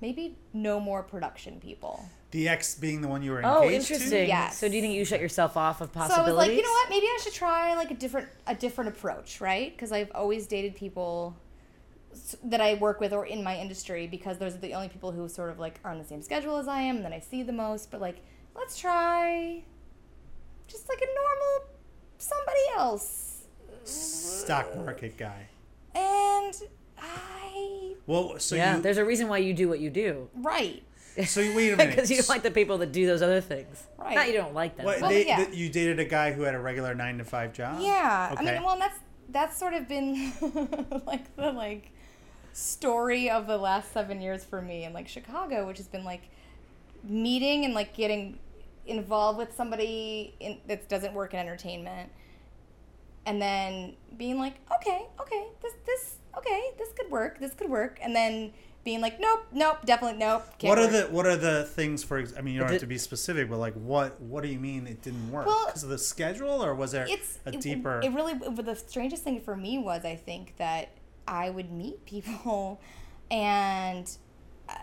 Maybe 0.00 0.36
no 0.52 0.78
more 0.78 1.02
production 1.02 1.58
people. 1.60 2.08
The 2.30 2.48
ex 2.48 2.74
being 2.74 3.00
the 3.00 3.08
one 3.08 3.22
you 3.22 3.32
were 3.32 3.38
engaged 3.38 3.56
Oh, 3.56 3.62
engaged 3.64 3.90
interesting. 3.90 4.28
Yes. 4.28 4.58
So 4.58 4.68
do 4.68 4.76
you 4.76 4.82
think 4.82 4.94
you 4.94 5.04
shut 5.04 5.20
yourself 5.20 5.56
off 5.56 5.80
of 5.80 5.90
So 5.92 6.00
I 6.00 6.08
possibilities? 6.08 6.34
was 6.36 6.46
like, 6.46 6.56
you 6.56 6.62
know 6.62 6.70
what? 6.70 6.90
Maybe 6.90 7.06
I 7.06 7.18
should 7.22 7.32
try 7.32 7.74
like 7.74 7.90
a 7.90 7.94
different 7.94 8.28
a 8.46 8.54
different 8.54 8.90
approach, 8.90 9.40
right? 9.40 9.72
Because 9.72 9.92
I've 9.92 10.10
always 10.14 10.46
dated 10.46 10.76
people 10.76 11.36
that 12.44 12.60
I 12.60 12.74
work 12.74 13.00
with 13.00 13.12
or 13.12 13.26
in 13.26 13.42
my 13.42 13.56
industry 13.58 14.06
because 14.06 14.38
those 14.38 14.54
are 14.54 14.58
the 14.58 14.74
only 14.74 14.88
people 14.88 15.12
who 15.12 15.28
sort 15.28 15.50
of 15.50 15.58
like 15.58 15.80
are 15.84 15.90
on 15.90 15.98
the 15.98 16.04
same 16.04 16.22
schedule 16.22 16.56
as 16.56 16.68
I 16.68 16.82
am 16.82 16.96
and 16.96 17.04
that 17.04 17.12
I 17.12 17.20
see 17.20 17.42
the 17.42 17.52
most. 17.52 17.90
But 17.90 18.00
like, 18.00 18.22
let's 18.54 18.78
try 18.78 19.62
just 20.66 20.88
like 20.88 21.00
a 21.00 21.06
normal 21.06 21.74
somebody 22.18 22.60
else. 22.76 23.44
Stock 23.84 24.76
market 24.76 25.16
guy. 25.16 25.48
And 25.94 26.54
I 27.00 27.94
Well, 28.06 28.38
so 28.38 28.56
yeah, 28.56 28.76
you. 28.76 28.82
there's 28.82 28.98
a 28.98 29.04
reason 29.04 29.28
why 29.28 29.38
you 29.38 29.54
do 29.54 29.68
what 29.68 29.80
you 29.80 29.90
do. 29.90 30.28
right, 30.34 30.82
So 31.26 31.40
you 31.40 31.54
wait 31.54 31.72
a 31.72 31.76
minute. 31.78 31.94
Because 31.96 32.10
you 32.10 32.16
don't 32.16 32.28
like 32.28 32.42
the 32.42 32.50
people 32.50 32.78
that 32.78 32.92
do 32.92 33.06
those 33.06 33.22
other 33.22 33.40
things. 33.40 33.84
Right. 33.98 34.14
Not 34.14 34.26
you 34.28 34.34
don't 34.34 34.54
like 34.54 34.76
them. 34.76 34.86
What, 34.86 34.96
but- 34.96 35.02
Well, 35.02 35.10
they, 35.10 35.26
yeah. 35.26 35.44
th- 35.44 35.56
you 35.56 35.68
dated 35.68 35.98
a 35.98 36.04
guy 36.04 36.32
who 36.32 36.42
had 36.42 36.54
a 36.54 36.60
regular 36.60 36.94
nine 36.94 37.18
to 37.18 37.24
five 37.24 37.52
job. 37.52 37.80
yeah. 37.80 38.30
Okay. 38.32 38.48
I 38.48 38.54
mean, 38.54 38.62
well, 38.64 38.78
that's 38.78 38.98
that's 39.30 39.58
sort 39.58 39.74
of 39.74 39.86
been 39.88 40.32
like 41.06 41.34
the 41.36 41.52
like 41.52 41.90
story 42.52 43.28
of 43.30 43.46
the 43.46 43.58
last 43.58 43.92
seven 43.92 44.20
years 44.22 44.42
for 44.44 44.60
me 44.62 44.84
in 44.84 44.92
like 44.92 45.06
Chicago, 45.08 45.66
which 45.66 45.76
has 45.78 45.86
been 45.88 46.04
like 46.04 46.22
meeting 47.04 47.64
and 47.64 47.74
like 47.74 47.94
getting 47.94 48.38
involved 48.86 49.38
with 49.38 49.54
somebody 49.54 50.34
in, 50.40 50.58
that 50.66 50.88
doesn't 50.88 51.12
work 51.12 51.34
in 51.34 51.40
entertainment, 51.40 52.10
and 53.26 53.40
then 53.40 53.94
being 54.16 54.38
like, 54.38 54.54
okay, 54.76 55.06
okay, 55.20 55.44
this 55.62 55.74
this 55.86 56.14
okay, 56.38 56.70
this 56.78 56.88
could 56.92 57.10
work, 57.10 57.38
this 57.40 57.54
could 57.54 57.70
work, 57.70 57.98
and 58.02 58.14
then 58.14 58.52
being 58.84 59.00
like, 59.00 59.20
nope, 59.20 59.44
nope, 59.52 59.78
definitely 59.84 60.18
nope. 60.18 60.44
can't 60.58 60.70
what 60.70 60.78
are 60.78 60.90
work." 60.90 61.08
the 61.08 61.14
what 61.14 61.26
are 61.26 61.36
the 61.36 61.64
things 61.64 62.02
for? 62.02 62.24
I 62.36 62.40
mean, 62.40 62.54
you 62.54 62.60
don't 62.60 62.68
Did- 62.68 62.74
have 62.74 62.80
to 62.80 62.86
be 62.86 62.98
specific, 62.98 63.50
but 63.50 63.58
like, 63.58 63.74
what 63.74 64.20
what 64.20 64.42
do 64.42 64.48
you 64.48 64.58
mean 64.58 64.86
it 64.86 65.02
didn't 65.02 65.30
work? 65.30 65.46
Well, 65.46 65.66
Because 65.66 65.82
of 65.82 65.90
the 65.90 65.98
schedule, 65.98 66.64
or 66.64 66.74
was 66.74 66.92
there 66.92 67.06
it's 67.08 67.38
a 67.44 67.52
deeper? 67.52 68.00
It, 68.02 68.12
really, 68.12 68.34
but 68.34 68.64
the 68.64 68.76
strangest 68.76 69.24
thing 69.24 69.40
for 69.40 69.56
me 69.56 69.78
was 69.78 70.04
I 70.04 70.16
think 70.16 70.54
that 70.58 70.90
I 71.26 71.50
would 71.50 71.70
meet 71.70 72.04
people, 72.06 72.80
and 73.30 74.10
uh, 74.68 74.74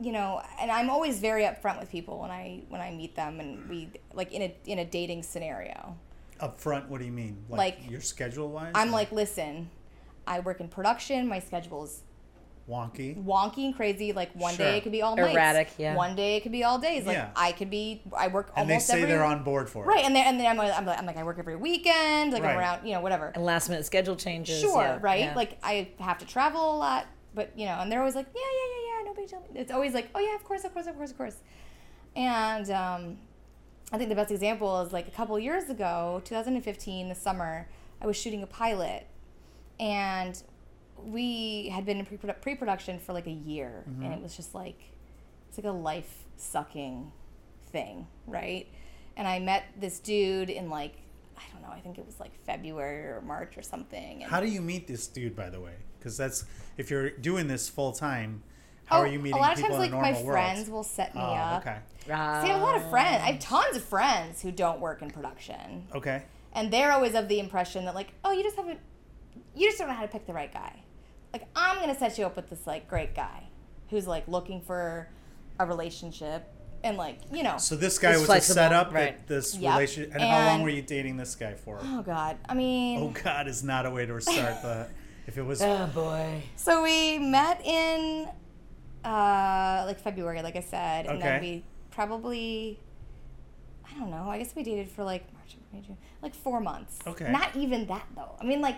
you 0.00 0.12
know, 0.12 0.42
and 0.60 0.70
I'm 0.70 0.90
always 0.90 1.18
very 1.20 1.42
upfront 1.42 1.80
with 1.80 1.90
people 1.90 2.20
when 2.20 2.30
I 2.30 2.62
when 2.68 2.80
I 2.80 2.90
meet 2.90 3.16
them, 3.16 3.40
and 3.40 3.68
we 3.68 3.88
like 4.12 4.32
in 4.32 4.42
a 4.42 4.54
in 4.66 4.78
a 4.78 4.84
dating 4.84 5.22
scenario. 5.22 5.96
Upfront, 6.40 6.88
what 6.88 6.98
do 6.98 7.06
you 7.06 7.12
mean? 7.12 7.44
Like, 7.48 7.78
your 7.88 8.00
schedule 8.00 8.50
wise? 8.50 8.72
I'm 8.74 8.90
like, 8.90 9.12
listen, 9.12 9.70
I 10.26 10.40
work 10.40 10.60
in 10.60 10.68
production. 10.68 11.26
My 11.28 11.38
schedule 11.38 11.84
is 11.84 12.02
wonky. 12.68 13.22
wonky 13.22 13.66
and 13.66 13.76
crazy. 13.76 14.12
Like 14.12 14.32
one 14.34 14.54
Sure. 14.54 14.64
day 14.66 14.78
it 14.78 14.82
could 14.82 14.92
be 14.92 15.02
all 15.02 15.16
nights. 15.16 15.34
Erratic, 15.34 15.68
yeah. 15.78 15.94
One 15.94 16.16
day 16.16 16.36
it 16.36 16.40
could 16.42 16.52
be 16.52 16.64
all 16.64 16.78
days. 16.78 17.04
Like 17.06 17.16
Yeah. 17.16 17.30
I 17.36 17.52
could 17.52 17.70
be. 17.70 18.02
I 18.16 18.28
work 18.28 18.50
And 18.56 18.68
they 18.68 18.74
almost 18.74 18.86
say 18.86 18.94
every. 18.96 19.08
they're 19.08 19.24
on 19.24 19.42
board 19.44 19.68
for 19.68 19.84
it. 19.84 19.86
Right, 19.86 20.04
and 20.04 20.14
then 20.16 20.26
and 20.26 20.40
then 20.40 20.46
I'm 20.46 20.56
like, 20.56 20.72
I'm 20.76 20.86
like, 20.86 20.98
I'm 20.98 21.06
like 21.06 21.16
I 21.18 21.24
work 21.24 21.38
every 21.38 21.56
weekend. 21.56 22.32
Like 22.32 22.42
Right. 22.42 22.52
I'm 22.52 22.58
around, 22.58 22.86
you 22.86 22.94
know, 22.94 23.00
whatever. 23.00 23.32
And 23.34 23.44
last 23.44 23.68
minute 23.68 23.84
schedule 23.84 24.16
changes. 24.16 24.60
Sure, 24.60 24.80
yeah, 24.82 24.98
right? 25.02 25.20
yeah. 25.20 25.34
Like 25.34 25.58
I 25.62 25.90
have 26.00 26.18
to 26.18 26.26
travel 26.26 26.76
a 26.76 26.78
lot, 26.78 27.06
but 27.34 27.52
you 27.58 27.66
know, 27.66 27.72
and 27.80 27.92
they're 27.92 28.00
always 28.00 28.14
like, 28.14 28.26
yeah, 28.34 28.40
yeah, 28.40 28.76
yeah, 28.76 28.98
yeah, 28.98 29.04
Nobody 29.04 29.26
tell 29.26 29.40
me. 29.40 29.46
It's 29.60 29.70
always 29.70 29.92
like, 29.92 30.08
oh 30.14 30.20
yeah, 30.20 30.34
of 30.34 30.44
course, 30.44 30.64
of 30.64 30.72
course, 30.72 30.86
of 30.86 30.96
course, 30.96 31.10
of 31.10 31.16
course. 31.18 31.36
And 32.16 32.70
um, 32.70 33.18
I 33.92 33.98
think 33.98 34.08
the 34.08 34.14
best 34.14 34.30
example 34.30 34.80
is 34.82 34.92
like 34.92 35.06
a 35.06 35.10
couple 35.10 35.38
years 35.38 35.68
ago, 35.68 36.22
2015, 36.24 37.08
the 37.08 37.14
summer, 37.14 37.68
I 38.00 38.06
was 38.06 38.16
shooting 38.16 38.42
a 38.42 38.46
pilot, 38.46 39.06
and 39.78 40.42
we 41.04 41.68
had 41.68 41.84
been 41.84 41.98
in 41.98 42.06
pre 42.06 42.16
pre-production 42.16 42.98
for 42.98 43.12
like 43.12 43.26
a 43.26 43.32
year, 43.32 43.84
and 43.86 43.96
mm-hmm. 43.96 44.12
it 44.12 44.22
was 44.22 44.36
just 44.36 44.54
like 44.54 44.80
it's 45.48 45.58
like 45.58 45.66
a 45.66 45.76
life 45.76 46.24
sucking 46.36 47.12
thing, 47.70 48.06
right? 48.26 48.66
And 49.16 49.28
I 49.28 49.38
met 49.38 49.64
this 49.78 49.98
dude 50.00 50.50
in 50.50 50.70
like 50.70 50.96
I 51.36 51.42
don't 51.52 51.62
know, 51.62 51.74
I 51.74 51.80
think 51.80 51.98
it 51.98 52.06
was 52.06 52.20
like 52.20 52.32
February 52.44 53.06
or 53.06 53.20
March 53.20 53.56
or 53.56 53.62
something. 53.62 54.22
And 54.22 54.30
How 54.30 54.40
do 54.40 54.48
you 54.48 54.60
meet 54.60 54.86
this 54.86 55.06
dude, 55.06 55.34
by 55.34 55.50
the 55.50 55.60
way? 55.60 55.74
Because 55.98 56.16
that's 56.16 56.44
if 56.76 56.90
you're 56.90 57.10
doing 57.10 57.48
this 57.48 57.68
full 57.68 57.92
time. 57.92 58.42
How 58.86 58.98
Oh, 58.98 59.02
are 59.02 59.06
you 59.06 59.18
meeting 59.18 59.38
a 59.38 59.40
lot 59.40 59.52
of 59.52 59.56
people 59.56 59.78
times 59.78 59.92
like 59.92 59.98
my 59.98 60.10
normal 60.10 60.30
friends 60.30 60.68
will 60.68 60.82
set 60.82 61.14
me 61.14 61.20
Oh, 61.22 61.24
up. 61.24 61.62
okay. 61.62 61.78
See, 62.04 62.12
I 62.12 62.46
have 62.46 62.60
a 62.60 62.64
lot 62.64 62.76
of 62.76 62.90
friends. 62.90 63.22
I 63.22 63.32
have 63.32 63.40
tons 63.40 63.76
of 63.78 63.84
friends 63.84 64.42
who 64.42 64.52
don't 64.52 64.78
work 64.78 65.00
in 65.00 65.10
production, 65.10 65.86
Okay. 65.94 66.22
and 66.52 66.70
they're 66.70 66.92
always 66.92 67.14
of 67.14 67.28
the 67.28 67.40
impression 67.40 67.86
that 67.86 67.94
like, 67.94 68.12
oh, 68.26 68.32
you 68.32 68.42
just 68.42 68.56
haven't, 68.56 68.80
you 69.54 69.68
just 69.68 69.78
don't 69.78 69.88
know 69.88 69.94
how 69.94 70.02
to 70.02 70.08
pick 70.08 70.26
the 70.26 70.32
right 70.32 70.52
guy. 70.52 70.82
Like, 71.32 71.46
I'm 71.56 71.78
gonna 71.80 71.98
set 71.98 72.18
you 72.18 72.26
up 72.26 72.36
with 72.36 72.48
this 72.50 72.66
like 72.66 72.88
great 72.88 73.14
guy, 73.14 73.44
who's 73.90 74.06
like 74.06 74.26
looking 74.28 74.60
for 74.60 75.08
a 75.58 75.66
relationship, 75.66 76.46
and 76.82 76.96
like 76.96 77.18
you 77.32 77.42
know. 77.42 77.56
So 77.58 77.76
this 77.76 77.98
guy 77.98 78.16
was 78.16 78.26
flexible, 78.26 78.60
a 78.60 78.64
setup. 78.64 78.92
right. 78.92 79.16
That 79.18 79.26
this 79.26 79.56
Yep. 79.56 79.72
relationship. 79.72 80.14
And, 80.14 80.22
how 80.22 80.46
long 80.46 80.62
were 80.62 80.68
you 80.70 80.82
dating 80.82 81.16
this 81.16 81.34
guy 81.34 81.54
for? 81.54 81.78
oh 81.82 82.02
God, 82.02 82.36
I 82.48 82.54
mean. 82.54 83.00
Oh 83.00 83.14
God, 83.22 83.48
is 83.48 83.64
not 83.64 83.86
a 83.86 83.90
way 83.90 84.06
to 84.06 84.20
start 84.20 84.62
the. 84.62 84.88
If 85.26 85.38
it 85.38 85.42
was 85.42 85.62
Oh 85.64 85.86
boy. 85.94 86.42
So 86.56 86.82
we 86.82 87.18
met 87.18 87.64
in 87.64 88.28
uh, 89.04 89.84
like 89.86 89.98
February, 90.00 90.42
like 90.42 90.56
I 90.56 90.60
said, 90.60 91.06
and 91.06 91.20
then 91.20 91.40
we 91.40 91.64
probably 91.90 92.78
I 93.88 93.98
don't 93.98 94.10
know. 94.10 94.28
I 94.28 94.38
guess 94.38 94.54
we 94.54 94.62
dated 94.62 94.88
for 94.88 95.04
like 95.04 95.32
March, 95.34 95.54
April, 95.56 95.68
May, 95.72 95.80
June, 95.86 95.96
like 96.22 96.34
four 96.34 96.60
months. 96.60 96.98
Okay. 97.06 97.30
Not 97.30 97.54
even 97.56 97.86
that 97.86 98.06
though. 98.14 98.36
I 98.40 98.44
mean, 98.44 98.60
like 98.60 98.76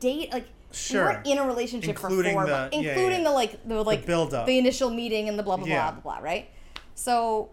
date 0.00 0.32
like 0.32 0.48
Sure. 0.72 1.00
we 1.02 1.06
weren't 1.14 1.26
in 1.26 1.38
a 1.38 1.46
relationship 1.46 1.90
Including 1.90 2.32
for 2.34 2.40
four 2.40 2.46
the- 2.46 2.50
months, 2.52 2.76
yeah, 2.76 2.82
yeah, 2.82 2.90
including 2.90 3.18
yeah. 3.20 3.28
the 3.28 3.30
like 3.32 3.68
the 3.68 3.82
like 3.82 4.04
build-up. 4.06 4.46
the 4.46 4.58
initial 4.58 4.90
meeting 4.90 5.28
and 5.28 5.38
the 5.38 5.42
blah 5.42 5.56
blah 5.56 5.66
blah 5.66 5.90
blah 5.92 6.00
blah. 6.00 6.18
Right. 6.18 6.50
So 6.94 7.50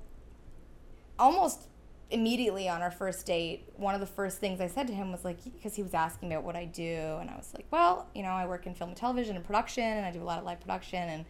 almost 1.19 1.67
immediately 2.09 2.67
on 2.69 2.81
our 2.81 2.91
first 2.91 3.25
date, 3.25 3.69
one 3.75 3.93
of 3.95 3.99
the 4.01 4.07
first 4.07 4.39
things 4.39 4.59
I 4.61 4.67
said 4.67 4.87
to 4.87 4.93
him 4.93 5.11
was 5.11 5.23
like, 5.23 5.43
because 5.43 5.75
he 5.75 5.81
was 5.83 5.93
asking 5.93 6.31
about 6.31 6.43
what 6.43 6.55
I 6.55 6.65
do, 6.65 7.17
and 7.19 7.29
I 7.29 7.35
was 7.35 7.51
like, 7.55 7.65
well, 7.71 8.07
you 8.13 8.21
know, 8.23 8.29
I 8.29 8.45
work 8.45 8.67
in 8.67 8.73
film 8.75 8.89
and 8.89 8.97
television 8.97 9.35
and 9.35 9.43
production, 9.45 9.83
and 9.83 10.05
I 10.05 10.11
do 10.11 10.21
a 10.21 10.25
lot 10.25 10.37
of 10.39 10.45
live 10.45 10.59
production, 10.59 11.09
and 11.09 11.25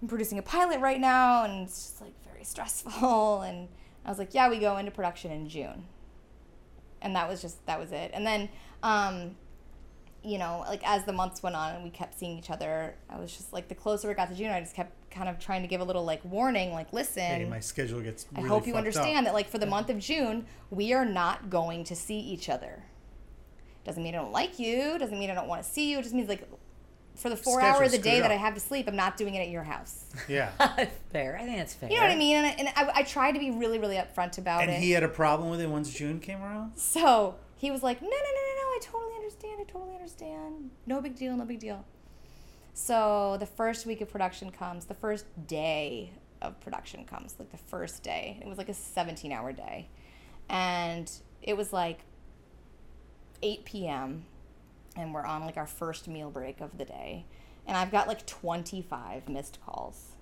I'm 0.00 0.08
producing 0.08 0.38
a 0.38 0.42
pilot 0.42 0.80
right 0.80 1.00
now, 1.00 1.44
and 1.44 1.62
it's 1.66 1.74
just 1.90 2.00
like 2.00 2.14
very 2.30 2.44
stressful. 2.44 3.42
And 3.42 3.68
I 4.04 4.08
was 4.08 4.18
like, 4.18 4.32
yeah, 4.34 4.48
we 4.48 4.58
go 4.58 4.76
into 4.78 4.90
production 4.90 5.30
in 5.30 5.48
June, 5.48 5.84
and 7.02 7.14
that 7.16 7.28
was 7.28 7.42
just 7.42 7.64
that 7.66 7.78
was 7.80 7.92
it. 7.92 8.10
And 8.14 8.26
then, 8.26 8.48
um, 8.82 9.36
you 10.22 10.38
know, 10.38 10.64
like 10.68 10.82
as 10.86 11.04
the 11.04 11.12
months 11.12 11.42
went 11.42 11.56
on 11.56 11.74
and 11.74 11.84
we 11.84 11.90
kept 11.90 12.18
seeing 12.18 12.36
each 12.36 12.50
other, 12.50 12.94
I 13.08 13.18
was 13.18 13.34
just 13.34 13.52
like, 13.52 13.68
the 13.68 13.74
closer 13.74 14.10
it 14.10 14.16
got 14.16 14.28
to 14.28 14.34
June, 14.34 14.50
I 14.50 14.60
just 14.60 14.74
kept 14.74 14.92
kind 15.10 15.28
of 15.28 15.38
trying 15.38 15.62
to 15.62 15.68
give 15.68 15.80
a 15.80 15.84
little 15.84 16.04
like 16.04 16.24
warning, 16.24 16.72
like, 16.72 16.92
listen. 16.92 17.22
hey, 17.22 17.44
my 17.44 17.60
schedule 17.60 18.00
gets. 18.00 18.26
I 18.36 18.42
hope 18.42 18.66
you 18.66 18.74
understand 18.74 19.18
up. 19.18 19.24
that, 19.24 19.34
like, 19.34 19.48
for 19.48 19.58
the 19.58 19.66
month 19.66 19.90
of 19.90 19.98
June, 19.98 20.46
we 20.70 20.92
are 20.92 21.04
not 21.04 21.50
going 21.50 21.84
to 21.84 21.96
see 21.96 22.18
each 22.18 22.48
other. 22.48 22.84
Doesn't 23.84 24.02
mean 24.02 24.14
I 24.14 24.18
don't 24.18 24.32
like 24.32 24.58
you. 24.58 24.98
Doesn't 24.98 25.18
mean 25.18 25.30
I 25.30 25.34
don't 25.34 25.48
want 25.48 25.62
to 25.62 25.68
see 25.68 25.90
you. 25.90 25.98
It 25.98 26.02
just 26.02 26.14
means, 26.14 26.28
like, 26.28 26.46
for 27.16 27.28
the 27.28 27.36
four 27.36 27.60
Schedule 27.60 27.80
hours 27.80 27.92
a 27.92 27.98
day 27.98 28.10
screwed 28.10 28.24
that 28.24 28.30
I 28.30 28.36
have 28.36 28.54
to 28.54 28.60
sleep, 28.60 28.88
I'm 28.88 28.96
not 28.96 29.16
doing 29.16 29.34
it 29.34 29.40
at 29.40 29.48
your 29.48 29.62
house. 29.62 30.06
Yeah. 30.28 30.50
fair. 31.12 31.36
I 31.36 31.44
think 31.44 31.56
that's 31.58 31.74
fair. 31.74 31.90
You 31.90 31.96
know 31.96 32.02
what 32.02 32.10
I 32.10 32.16
mean? 32.16 32.36
And, 32.36 32.46
I, 32.46 32.50
and 32.50 32.68
I, 32.76 33.00
I 33.00 33.02
tried 33.02 33.32
to 33.32 33.38
be 33.38 33.50
really, 33.50 33.78
really 33.78 33.96
upfront 33.96 34.38
about 34.38 34.62
and 34.62 34.70
it. 34.70 34.74
And 34.74 34.84
he 34.84 34.92
had 34.92 35.02
a 35.02 35.08
problem 35.08 35.50
with 35.50 35.60
it 35.60 35.68
once 35.68 35.92
June 35.92 36.20
came 36.20 36.40
around. 36.40 36.72
So 36.76 37.36
he 37.60 37.70
was 37.70 37.82
like, 37.82 38.00
no, 38.00 38.08
no, 38.08 38.14
no, 38.14 38.16
no, 38.16 38.62
no, 38.62 38.68
I 38.68 38.78
totally 38.80 39.14
understand. 39.16 39.60
I 39.60 39.64
totally 39.70 39.94
understand. 39.94 40.70
No 40.86 41.02
big 41.02 41.14
deal, 41.14 41.36
no 41.36 41.44
big 41.44 41.58
deal. 41.58 41.84
So 42.72 43.36
the 43.38 43.44
first 43.44 43.84
week 43.84 44.00
of 44.00 44.08
production 44.08 44.50
comes, 44.50 44.86
the 44.86 44.94
first 44.94 45.26
day 45.46 46.12
of 46.40 46.58
production 46.62 47.04
comes, 47.04 47.36
like 47.38 47.50
the 47.50 47.58
first 47.58 48.02
day. 48.02 48.38
It 48.40 48.48
was 48.48 48.56
like 48.56 48.70
a 48.70 48.74
17 48.74 49.30
hour 49.30 49.52
day. 49.52 49.88
And 50.48 51.12
it 51.42 51.54
was 51.54 51.70
like 51.70 52.00
8 53.42 53.66
p.m. 53.66 54.24
And 54.96 55.12
we're 55.12 55.26
on 55.26 55.44
like 55.44 55.58
our 55.58 55.66
first 55.66 56.08
meal 56.08 56.30
break 56.30 56.62
of 56.62 56.78
the 56.78 56.86
day. 56.86 57.26
And 57.66 57.76
I've 57.76 57.90
got 57.90 58.08
like 58.08 58.24
25 58.24 59.28
missed 59.28 59.58
calls. 59.66 60.12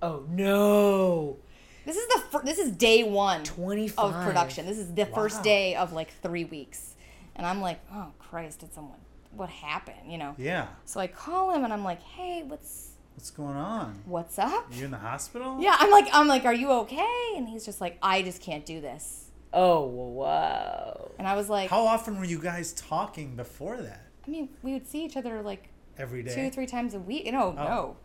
Oh 0.00 0.22
no. 0.28 1.38
This 1.86 1.96
is 1.96 2.06
the 2.08 2.20
fir- 2.30 2.42
this 2.42 2.58
is 2.58 2.72
day 2.72 3.02
one 3.04 3.44
25. 3.44 4.04
of 4.04 4.24
production. 4.24 4.66
This 4.66 4.76
is 4.78 4.92
the 4.92 5.04
Wow. 5.04 5.14
first 5.14 5.42
day 5.42 5.74
of 5.76 5.92
like 5.94 6.10
three 6.20 6.44
weeks, 6.44 6.94
and 7.36 7.46
I'm 7.46 7.60
like, 7.62 7.80
oh 7.92 8.08
Christ, 8.18 8.60
did 8.60 8.74
someone? 8.74 8.98
What 9.30 9.48
happened? 9.48 10.10
You 10.12 10.18
know. 10.18 10.34
Yeah. 10.36 10.66
So 10.84 10.98
I 11.00 11.06
call 11.06 11.52
him 11.54 11.62
and 11.64 11.72
I'm 11.72 11.84
like, 11.84 12.02
hey, 12.02 12.42
what's 12.46 12.90
What's 13.14 13.30
going 13.30 13.56
on? 13.56 14.02
what's 14.04 14.38
up? 14.38 14.66
You 14.72 14.84
in 14.84 14.90
the 14.90 14.98
hospital? 14.98 15.56
Yeah, 15.60 15.74
I'm 15.78 15.90
like, 15.90 16.06
I'm 16.12 16.26
like, 16.28 16.44
are 16.44 16.52
you 16.52 16.70
okay? 16.82 17.32
And 17.36 17.48
he's 17.48 17.64
just 17.64 17.80
like, 17.80 17.96
I 18.02 18.20
just 18.22 18.42
can't 18.42 18.66
do 18.66 18.80
this. 18.82 19.30
Oh 19.52 19.86
whoa. 19.86 21.12
And 21.18 21.26
I 21.28 21.34
was 21.36 21.48
like, 21.48 21.70
How 21.70 21.86
often 21.86 22.18
were 22.18 22.24
you 22.26 22.38
guys 22.40 22.72
talking 22.74 23.36
before 23.36 23.76
that? 23.78 24.06
I 24.26 24.30
mean, 24.30 24.48
we 24.62 24.72
would 24.72 24.86
see 24.88 25.04
each 25.04 25.16
other 25.16 25.40
like 25.40 25.68
Every 25.96 26.22
day. 26.22 26.34
two, 26.34 26.46
or 26.48 26.50
three 26.50 26.66
times 26.66 26.94
a 26.94 26.98
week. 26.98 27.30
No, 27.32 27.54
Oh. 27.58 27.64
no. 27.64 27.96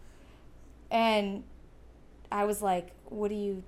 And 0.92 1.44
I 2.32 2.46
was 2.46 2.62
like, 2.62 2.92
what 3.06 3.30
do 3.30 3.36
you? 3.36 3.64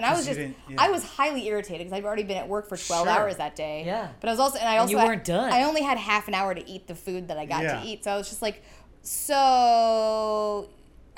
And 0.00 0.06
I 0.06 0.16
was 0.16 0.24
just, 0.24 0.38
yeah. 0.40 0.50
I 0.78 0.90
was 0.90 1.04
highly 1.04 1.46
irritated 1.46 1.80
because 1.86 1.92
I've 1.92 2.06
already 2.06 2.22
been 2.22 2.38
at 2.38 2.48
work 2.48 2.70
for 2.70 2.78
12 2.78 3.06
Sure. 3.06 3.08
hours 3.14 3.36
that 3.36 3.54
day. 3.54 3.82
Yeah. 3.84 4.08
But 4.18 4.28
I 4.28 4.32
was 4.32 4.40
also, 4.40 4.58
and 4.58 4.66
I 4.66 4.72
And 4.72 4.80
also, 4.80 4.92
you 4.92 4.96
weren't 4.96 5.24
done. 5.24 5.52
I 5.52 5.64
only 5.64 5.82
had 5.82 5.98
half 5.98 6.26
an 6.26 6.32
hour 6.32 6.54
to 6.54 6.66
eat 6.66 6.86
the 6.86 6.94
food 6.94 7.28
that 7.28 7.36
I 7.36 7.44
got 7.44 7.62
Yeah. 7.64 7.80
to 7.80 7.86
eat. 7.86 8.04
So 8.04 8.10
I 8.12 8.16
was 8.16 8.26
just 8.30 8.40
like, 8.40 8.62
so 9.02 10.68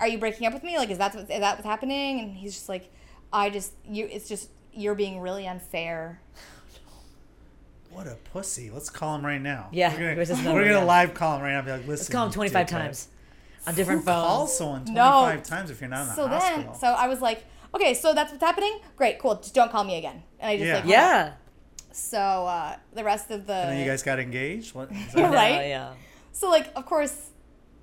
are 0.01 0.09
you 0.09 0.19
breaking 0.19 0.49
up 0.49 0.53
with 0.53 0.65
me? 0.65 0.77
Like, 0.79 0.91
is 0.91 0.99
that, 0.99 1.15
what, 1.15 1.23
is 1.23 1.29
that 1.29 1.55
what's 1.57 1.65
happening? 1.65 2.19
And 2.21 2.37
he's 2.37 2.55
just 2.55 2.69
like, 2.69 2.91
I 3.33 3.51
just, 3.51 3.73
you, 3.89 4.09
it's 4.11 4.29
just, 4.29 4.51
you're 4.73 4.97
being 4.97 5.21
really 5.21 5.47
unfair. 5.47 6.21
What 7.91 8.09
a 8.09 8.17
pussy. 8.33 8.69
Let's 8.71 8.91
call 8.91 9.15
him 9.17 9.25
right 9.25 9.41
now. 9.41 9.69
Yeah, 9.71 9.93
We're 9.93 10.17
gonna, 10.17 10.53
we're 10.55 10.65
gonna 10.73 10.85
live 10.87 11.15
call 11.15 11.37
him 11.37 11.43
right 11.43 11.53
now. 11.53 11.59
and 11.59 11.67
Be 11.67 11.73
like, 11.73 11.81
listen. 11.83 11.91
Let's 12.05 12.09
call 12.09 12.27
him 12.27 12.33
25 12.33 12.67
times 12.67 13.09
on 13.67 13.75
different 13.75 14.01
Who 14.01 14.07
phones. 14.07 14.27
calls 14.27 14.59
someone 14.59 14.85
No. 14.89 15.21
25 15.25 15.43
times 15.45 15.71
if 15.71 15.81
you're 15.81 15.91
not 15.91 16.03
in 16.03 16.09
the 16.09 16.15
So 16.15 16.27
hospital? 16.27 16.63
then, 16.73 16.75
so 16.81 16.87
I 16.89 17.07
was 17.07 17.21
like, 17.21 17.45
okay, 17.75 17.95
so 17.95 18.13
that's 18.15 18.31
what's 18.33 18.43
happening? 18.45 18.81
Great, 18.97 19.19
cool. 19.19 19.37
Just 19.37 19.55
don't 19.55 19.71
call 19.71 19.85
me 19.85 19.97
again. 19.97 20.23
And 20.41 20.51
I 20.51 20.57
just 20.57 20.67
Yeah. 20.67 20.75
like, 20.75 20.83
hung 20.85 20.93
up. 20.93 20.99
Yeah. 20.99 21.33
So 21.93 22.19
uh, 22.19 22.77
the 22.95 23.05
rest 23.05 23.31
of 23.31 23.47
the 23.47 23.53
and 23.55 23.71
then 23.73 23.79
you 23.81 23.85
guys 23.85 24.03
got 24.03 24.19
engaged? 24.19 24.75
What? 24.75 24.91
Is 24.91 25.13
that, 25.13 25.23
Right? 25.35 25.51
Yeah, 25.55 25.63
yeah. 25.69 25.93
so 26.33 26.49
like 26.51 26.71
of 26.75 26.87
course, 26.87 27.31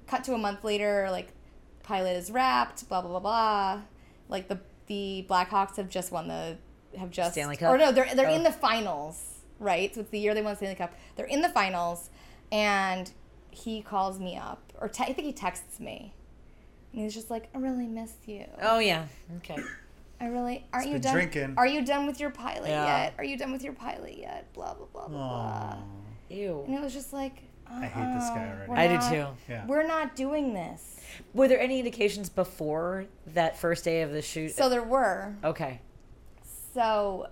cut 0.08 0.24
to 0.25 0.34
a 0.34 0.38
month 0.38 0.63
later, 0.63 1.08
like 1.12 1.29
pilot 1.84 2.17
is 2.17 2.31
wrapped, 2.31 2.88
blah 2.89 3.01
blah 3.01 3.12
blah 3.12 3.19
blah. 3.19 3.81
Like 4.27 4.48
the 4.48 4.60
the 4.88 5.25
Blackhawks 5.29 5.75
have 5.75 5.89
just 5.89 6.12
won 6.12 6.27
the 6.27 6.58
have 6.98 7.12
just 7.12 7.34
Stanley 7.34 7.55
Cup? 7.55 7.72
or 7.72 7.77
no, 7.77 7.91
they're 7.91 8.13
they're 8.15 8.29
in 8.29 8.41
Oh. 8.41 8.46
the 8.46 8.51
finals, 8.51 9.22
right? 9.60 9.93
So 9.93 10.01
it's 10.01 10.10
the 10.10 10.17
year 10.19 10.34
they 10.34 10.41
won 10.41 10.53
the 10.53 10.58
Stanley 10.58 10.75
Cup. 10.75 10.93
They're 11.15 11.27
in 11.27 11.41
the 11.43 11.50
finals, 11.50 12.10
and 12.51 13.12
he 13.51 13.84
calls 13.84 14.19
me 14.19 14.36
up, 14.38 14.74
or 14.81 14.88
te- 14.89 15.03
I 15.03 15.13
think 15.13 15.27
he 15.27 15.34
texts 15.34 15.79
me, 15.79 16.15
and 16.93 17.01
he's 17.03 17.13
just 17.13 17.29
like, 17.29 17.50
"I 17.53 17.58
really 17.60 17.88
miss 17.88 18.13
you. 18.25 18.46
Oh 18.62 18.79
yeah. 18.79 19.05
Okay. 19.38 19.58
I 20.22 20.25
really 20.27 20.65
aren't 20.74 20.86
He's 20.86 20.93
you 20.96 21.00
been 21.00 21.01
done? 21.01 21.13
drinking. 21.13 21.53
Are 21.58 21.65
you 21.67 21.86
done 21.86 22.05
with 22.05 22.19
your 22.19 22.29
pilot 22.29 22.67
Yeah. 22.69 23.03
yet? 23.03 23.13
Are 23.17 23.24
you 23.24 23.38
done 23.38 23.51
with 23.51 23.63
your 23.63 23.74
pilot 23.74 24.17
yet? 24.17 24.51
Blah 24.53 24.74
blah 24.74 24.86
blah 24.91 25.08
blah 25.08 25.17
blah." 25.17 25.75
Aw. 25.77 25.84
Ew. 26.29 26.63
And 26.67 26.75
it 26.75 26.81
was 26.81 26.93
just 26.93 27.13
like, 27.13 27.41
I 27.67 27.86
hate 27.86 28.13
this 28.19 28.29
guy 28.29 28.50
already. 28.51 28.69
we're 28.69 28.75
I 28.77 28.88
do 28.88 28.93
not- 28.96 29.12
too. 29.12 29.27
Yeah. 29.51 29.65
We're 29.65 29.88
not 29.88 30.15
doing 30.15 30.53
this. 30.53 31.00
Were 31.34 31.48
there 31.48 31.60
any 31.60 31.79
indications 31.79 32.29
before 32.29 33.05
that 33.27 33.58
first 33.58 33.84
day 33.84 34.01
of 34.03 34.12
the 34.12 34.22
shoot? 34.22 34.51
So 34.51 34.69
there 34.69 34.84
were. 34.84 35.36
okay. 35.43 35.81
So, 36.74 37.27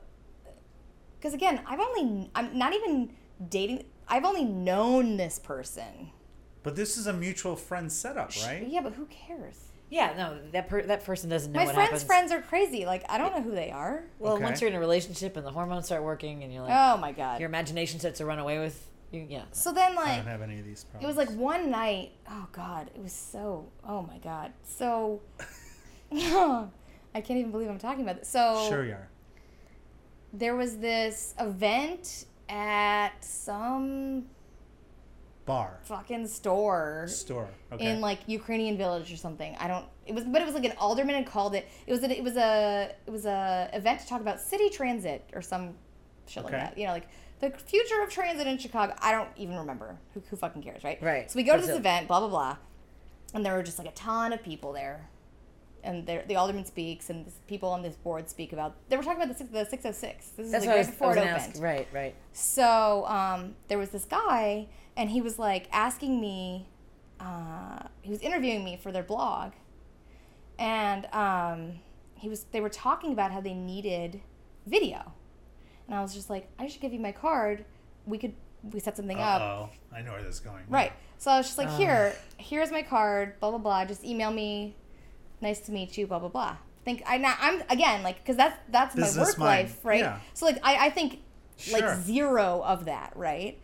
because 1.20 1.34
again, 1.36 1.62
I've 1.68 1.80
only, 1.80 2.30
I'm 2.34 2.58
not 2.58 2.74
even 2.74 3.12
dating, 3.50 3.84
I've 4.08 4.26
only 4.26 4.46
known 4.46 5.18
this 5.18 5.38
person. 5.40 6.12
But 6.68 6.76
this 6.76 6.98
is 6.98 7.08
a 7.08 7.14
mutual 7.14 7.56
friend 7.56 7.90
setup, 7.90 8.32
right? 8.46 8.68
Yeah, 8.68 8.82
but 8.82 8.92
who 8.94 9.06
cares? 9.06 9.56
Yeah, 9.90 10.14
no, 10.18 10.38
that 10.52 10.68
per- 10.68 10.82
that 10.84 11.06
person 11.06 11.30
doesn't 11.30 11.54
know 11.54 11.60
My 11.62 11.66
what 11.66 11.76
friends' 11.76 11.90
happens. 11.92 12.04
friends 12.04 12.32
are 12.34 12.42
crazy. 12.42 12.86
Like, 12.86 13.06
I 13.10 13.18
don't 13.18 13.34
know 13.34 13.42
who 13.42 13.52
they 13.52 13.72
are. 13.72 14.04
Well, 14.20 14.34
Okay. 14.34 14.44
once 14.44 14.60
you're 14.60 14.70
in 14.70 14.76
a 14.76 14.80
relationship 14.82 15.38
and 15.38 15.46
the 15.46 15.52
hormones 15.52 15.86
start 15.86 16.04
working 16.04 16.44
and 16.44 16.52
you're 16.52 16.64
like, 16.64 16.74
Oh 16.76 16.98
my 16.98 17.14
God. 17.14 17.40
your 17.40 17.48
imagination 17.48 18.00
starts 18.02 18.18
to 18.18 18.26
run 18.26 18.40
away 18.40 18.60
with 18.60 18.86
you. 19.14 19.26
Yeah. 19.30 19.44
So 19.54 19.72
then, 19.72 19.96
like, 19.96 20.08
I 20.08 20.10
like, 20.16 20.18
don't 20.26 20.32
have 20.34 20.42
any 20.42 20.60
of 20.60 20.66
these 20.66 20.84
problems. 20.84 21.06
it 21.06 21.08
was 21.08 21.16
like 21.16 21.38
one 21.40 21.72
night. 21.72 22.12
Oh 22.30 22.48
God, 22.52 22.92
it 22.94 23.02
was 23.02 23.14
so. 23.14 23.70
Oh 23.88 24.02
my 24.02 24.18
God. 24.18 24.52
So, 24.64 25.22
I 26.12 26.68
can't 27.22 27.40
even 27.40 27.52
believe 27.52 27.70
I'm 27.70 27.80
talking 27.80 28.04
about 28.04 28.20
this. 28.20 28.28
So 28.28 28.66
sure 28.68 28.84
you 28.86 28.92
are. 28.92 29.08
there 30.34 30.58
was 30.58 30.78
this 30.80 31.34
event 31.40 32.26
at 32.50 33.24
some 33.24 34.26
Bar 35.48 35.80
fucking 35.84 36.28
store 36.28 37.06
store. 37.08 37.48
Okay. 37.72 37.86
in 37.90 38.02
like 38.02 38.20
Ukrainian 38.28 38.78
village 38.78 39.12
or 39.12 39.18
something. 39.18 39.56
I 39.60 39.68
don't. 39.68 39.86
It 40.06 40.14
was, 40.14 40.26
but 40.26 40.42
it 40.42 40.46
was 40.46 40.54
like 40.54 40.66
an 40.66 40.74
alderman 40.78 41.16
had 41.16 41.26
called 41.26 41.56
it. 41.56 41.68
It 41.88 41.92
was 41.92 42.04
a, 42.04 42.12
it 42.12 42.24
was 42.24 42.36
a 42.36 42.94
it 43.08 43.10
was 43.10 43.26
a 43.26 43.70
event 43.74 44.02
to 44.02 44.08
talk 44.08 44.22
about 44.22 44.40
city 44.40 44.70
transit 44.70 45.28
or 45.34 45.42
some 45.42 45.74
shit 46.28 46.44
like 46.44 46.52
that. 46.52 46.78
You 46.78 46.86
know, 46.86 46.92
like 46.94 47.08
the 47.40 47.50
future 47.52 48.02
of 48.04 48.10
transit 48.10 48.46
in 48.46 48.58
Chicago. 48.58 48.94
I 49.00 49.12
don't 49.12 49.30
even 49.38 49.56
remember. 49.58 49.98
Who, 50.14 50.22
who 50.30 50.36
fucking 50.36 50.62
cares, 50.64 50.84
right? 50.84 51.02
Right. 51.02 51.32
So 51.32 51.38
we 51.38 51.44
go 51.44 51.56
to 51.56 51.62
this 51.62 51.72
it. 51.72 51.78
event, 51.78 52.08
blah 52.08 52.20
blah 52.20 52.30
blah, 52.30 52.58
and 53.34 53.46
there 53.46 53.56
were 53.56 53.64
just 53.64 53.80
like 53.80 53.88
a 53.88 53.92
ton 53.94 54.34
of 54.34 54.44
people 54.44 54.74
there. 54.74 55.10
And 55.84 56.06
there, 56.06 56.26
the 56.28 56.36
alderman 56.36 56.66
speaks, 56.66 57.10
and 57.10 57.26
this, 57.26 57.36
people 57.48 57.70
on 57.70 57.82
this 57.82 57.96
board 57.96 58.28
speak 58.30 58.52
about. 58.52 58.76
They 58.90 58.98
were 58.98 59.04
talking 59.04 59.22
about 59.22 59.30
the 59.32 59.38
six, 59.38 59.52
the 59.52 59.64
six 59.64 59.84
hundred 59.84 59.96
six. 59.96 60.28
This 60.30 60.46
is 60.48 60.52
That's 60.52 60.66
like 60.66 60.76
what 60.76 60.76
right 60.76 60.80
was, 60.80 60.88
I 60.88 60.92
before 60.92 61.08
was 61.10 61.18
it 61.18 61.20
opened. 61.22 61.36
ask. 61.38 61.62
Right, 61.62 61.88
right. 61.94 62.16
So 62.34 63.06
um, 63.08 63.56
there 63.70 63.78
was 63.78 63.90
this 63.90 64.04
guy, 64.04 64.68
and 64.98 65.10
he 65.10 65.22
was 65.22 65.40
like 65.40 65.70
asking 65.72 66.20
me, 66.20 66.68
uh, 67.22 67.80
he 68.02 68.10
was 68.10 68.20
interviewing 68.20 68.64
me 68.66 68.76
for 68.82 68.92
their 68.92 69.04
blog, 69.04 69.54
and 70.60 71.06
um, 71.14 71.80
he 72.16 72.28
was 72.28 72.46
they 72.52 72.60
were 72.60 72.70
talking 72.70 73.14
about 73.14 73.32
how 73.32 73.40
they 73.40 73.54
needed 73.54 74.20
video, 74.66 75.14
and 75.88 75.96
I 75.96 76.02
was 76.02 76.14
just 76.14 76.30
like, 76.30 76.50
I 76.60 76.68
should 76.68 76.82
give 76.82 76.92
you 76.92 77.00
my 77.00 77.12
card. 77.12 77.64
We 78.06 78.18
could 78.18 78.34
we 78.64 78.80
set 78.80 78.98
something 78.98 79.20
up. 79.20 79.42
oh, 79.42 79.70
I 79.96 80.02
know 80.02 80.12
where 80.12 80.24
this 80.24 80.36
is 80.36 80.42
going. 80.42 80.64
Right. 80.68 80.92
So 81.20 81.32
I 81.32 81.38
was 81.38 81.46
just 81.48 81.58
like, 81.58 81.70
here, 81.70 82.14
here's 82.38 82.72
my 82.72 82.82
card. 82.84 83.40
Blah 83.40 83.52
blah 83.52 83.60
blah. 83.60 83.86
Just 83.86 84.04
email 84.04 84.32
me. 84.32 84.76
Nice 85.42 85.60
to 85.62 85.72
meet 85.72 85.98
you. 85.98 86.08
Blah 86.08 86.20
blah 86.20 86.30
blah. 86.30 86.58
Think 86.84 87.04
I 87.06 87.18
now 87.18 87.36
I'm 87.40 87.62
again 87.70 88.02
like 88.02 88.18
because 88.18 88.36
that's 88.38 88.58
that's 88.70 88.96
my 88.96 89.08
work 89.24 89.38
mind. 89.38 89.40
life, 89.40 89.80
right? 89.86 90.00
Yeah. 90.00 90.20
So 90.34 90.46
like 90.46 90.60
I 90.64 90.88
I 90.88 90.90
think 90.90 91.20
Sure. 91.60 91.80
like 91.80 91.98
zero 92.02 92.62
of 92.64 92.86
that, 92.86 93.14
right? 93.16 93.60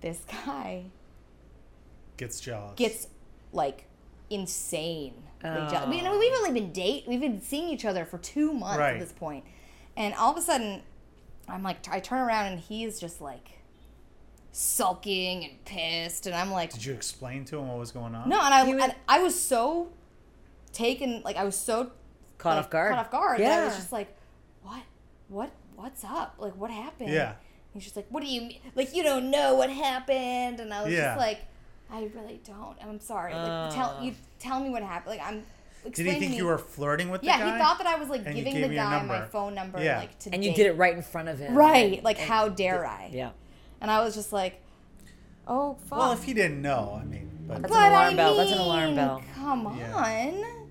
This 0.00 0.20
guy 0.44 0.84
Gets 2.16 2.40
jealous. 2.40 2.72
gets 2.76 3.08
like 3.52 3.84
insane. 4.30 5.14
Oh. 5.44 5.86
We, 5.88 5.96
you 5.98 6.02
know, 6.02 6.18
we've 6.18 6.32
only 6.34 6.58
been 6.58 6.72
date. 6.72 7.04
We've 7.06 7.20
been 7.20 7.40
seeing 7.42 7.68
each 7.68 7.84
other 7.84 8.04
for 8.04 8.18
two 8.18 8.52
months 8.52 8.78
Right. 8.78 8.94
at 8.94 9.00
this 9.00 9.12
point, 9.12 9.44
and 9.96 10.14
all 10.14 10.32
of 10.32 10.38
a 10.38 10.42
sudden, 10.42 10.82
I'm 11.48 11.62
like, 11.62 11.86
I 11.90 12.00
turn 12.00 12.20
around 12.26 12.46
and 12.52 12.60
he's 12.60 12.98
just 12.98 13.20
like 13.20 13.50
sulking 14.52 15.44
and 15.44 15.64
pissed, 15.64 16.26
and 16.26 16.34
I'm 16.34 16.50
like, 16.50 16.72
Did 16.72 16.84
you 16.84 16.94
explain 16.94 17.44
to 17.46 17.58
him 17.58 17.68
what 17.68 17.78
was 17.78 17.90
going 17.90 18.14
on? 18.14 18.28
no, 18.28 18.40
and 18.40 18.54
I 18.54 18.64
was- 18.64 18.82
and 18.82 18.94
I 19.08 19.22
was 19.22 19.38
so 19.40 19.92
taken, 20.72 21.22
like 21.24 21.36
I 21.36 21.44
was 21.44 21.56
so 21.56 21.92
Caught 22.38 22.50
like, 22.56 22.58
off 22.64 22.70
guard. 22.70 22.90
Caught 22.92 22.98
off 22.98 23.10
guard. 23.10 23.40
that 23.40 23.62
I 23.62 23.64
was 23.66 23.76
just 23.76 23.92
like, 23.92 24.08
what, 24.62 24.82
what, 25.28 25.50
what's 25.76 26.04
up? 26.04 26.36
Like, 26.38 26.56
what 26.56 26.70
happened? 26.70 27.10
Yeah. 27.12 27.34
He's 27.76 27.84
just 27.84 27.96
like, 27.96 28.06
what 28.08 28.22
do 28.22 28.28
you 28.28 28.40
mean? 28.40 28.58
Like, 28.74 28.94
you 28.96 29.02
don't 29.02 29.30
know 29.30 29.54
what 29.54 29.68
happened? 29.70 30.60
And 30.60 30.72
I 30.72 30.82
was 30.82 30.92
Yeah. 30.92 31.08
just 31.14 31.18
like, 31.18 31.40
I 31.90 32.00
really 32.14 32.40
don't. 32.44 32.76
I'm 32.82 32.98
sorry. 33.00 33.34
Like, 33.34 33.74
tell 33.74 33.96
Uh. 33.98 34.02
you 34.02 34.14
tell 34.38 34.60
me 34.60 34.70
what 34.70 34.82
happened. 34.82 35.18
Like, 35.18 35.26
I'm. 35.26 35.42
Did 35.92 36.06
he 36.06 36.12
think 36.18 36.30
me. 36.32 36.36
you 36.38 36.46
were 36.46 36.58
flirting 36.58 37.10
with 37.10 37.20
the 37.20 37.28
Yeah, 37.28 37.38
guy? 37.38 37.52
he 37.52 37.58
thought 37.62 37.78
that 37.78 37.86
I 37.86 37.94
was 37.96 38.08
like 38.08 38.22
And 38.26 38.34
giving 38.34 38.60
the 38.60 38.68
guy 38.74 39.02
my 39.04 39.24
phone 39.26 39.54
number, 39.54 39.80
Yeah. 39.80 39.98
like 40.00 40.18
to 40.20 40.30
And 40.32 40.42
you 40.42 40.50
date. 40.50 40.56
did 40.56 40.66
it 40.66 40.72
right 40.72 40.96
in 40.96 41.02
front 41.02 41.28
of 41.28 41.38
him. 41.38 41.54
right. 41.54 42.02
Like, 42.02 42.18
And- 42.18 42.28
how 42.28 42.48
dare 42.48 42.84
I? 42.86 43.10
Yeah. 43.12 43.30
And 43.80 43.88
I 43.90 44.00
was 44.02 44.14
just 44.16 44.32
like, 44.32 44.60
oh 45.46 45.76
fuck. 45.86 45.98
Well, 45.98 46.12
if 46.12 46.24
he 46.24 46.32
didn't 46.34 46.60
know, 46.60 46.98
I 47.00 47.04
mean, 47.04 47.30
but 47.46 47.60
That's 47.62 47.72
but 47.72 47.82
an 47.82 47.92
alarm 47.92 48.12
I 48.14 48.16
bell. 48.16 48.36
That's 48.36 48.52
an 48.52 48.58
alarm 48.58 48.94
bell. 48.96 49.22
Come 49.36 49.76
Yeah. 49.78 49.94
on. 49.94 50.66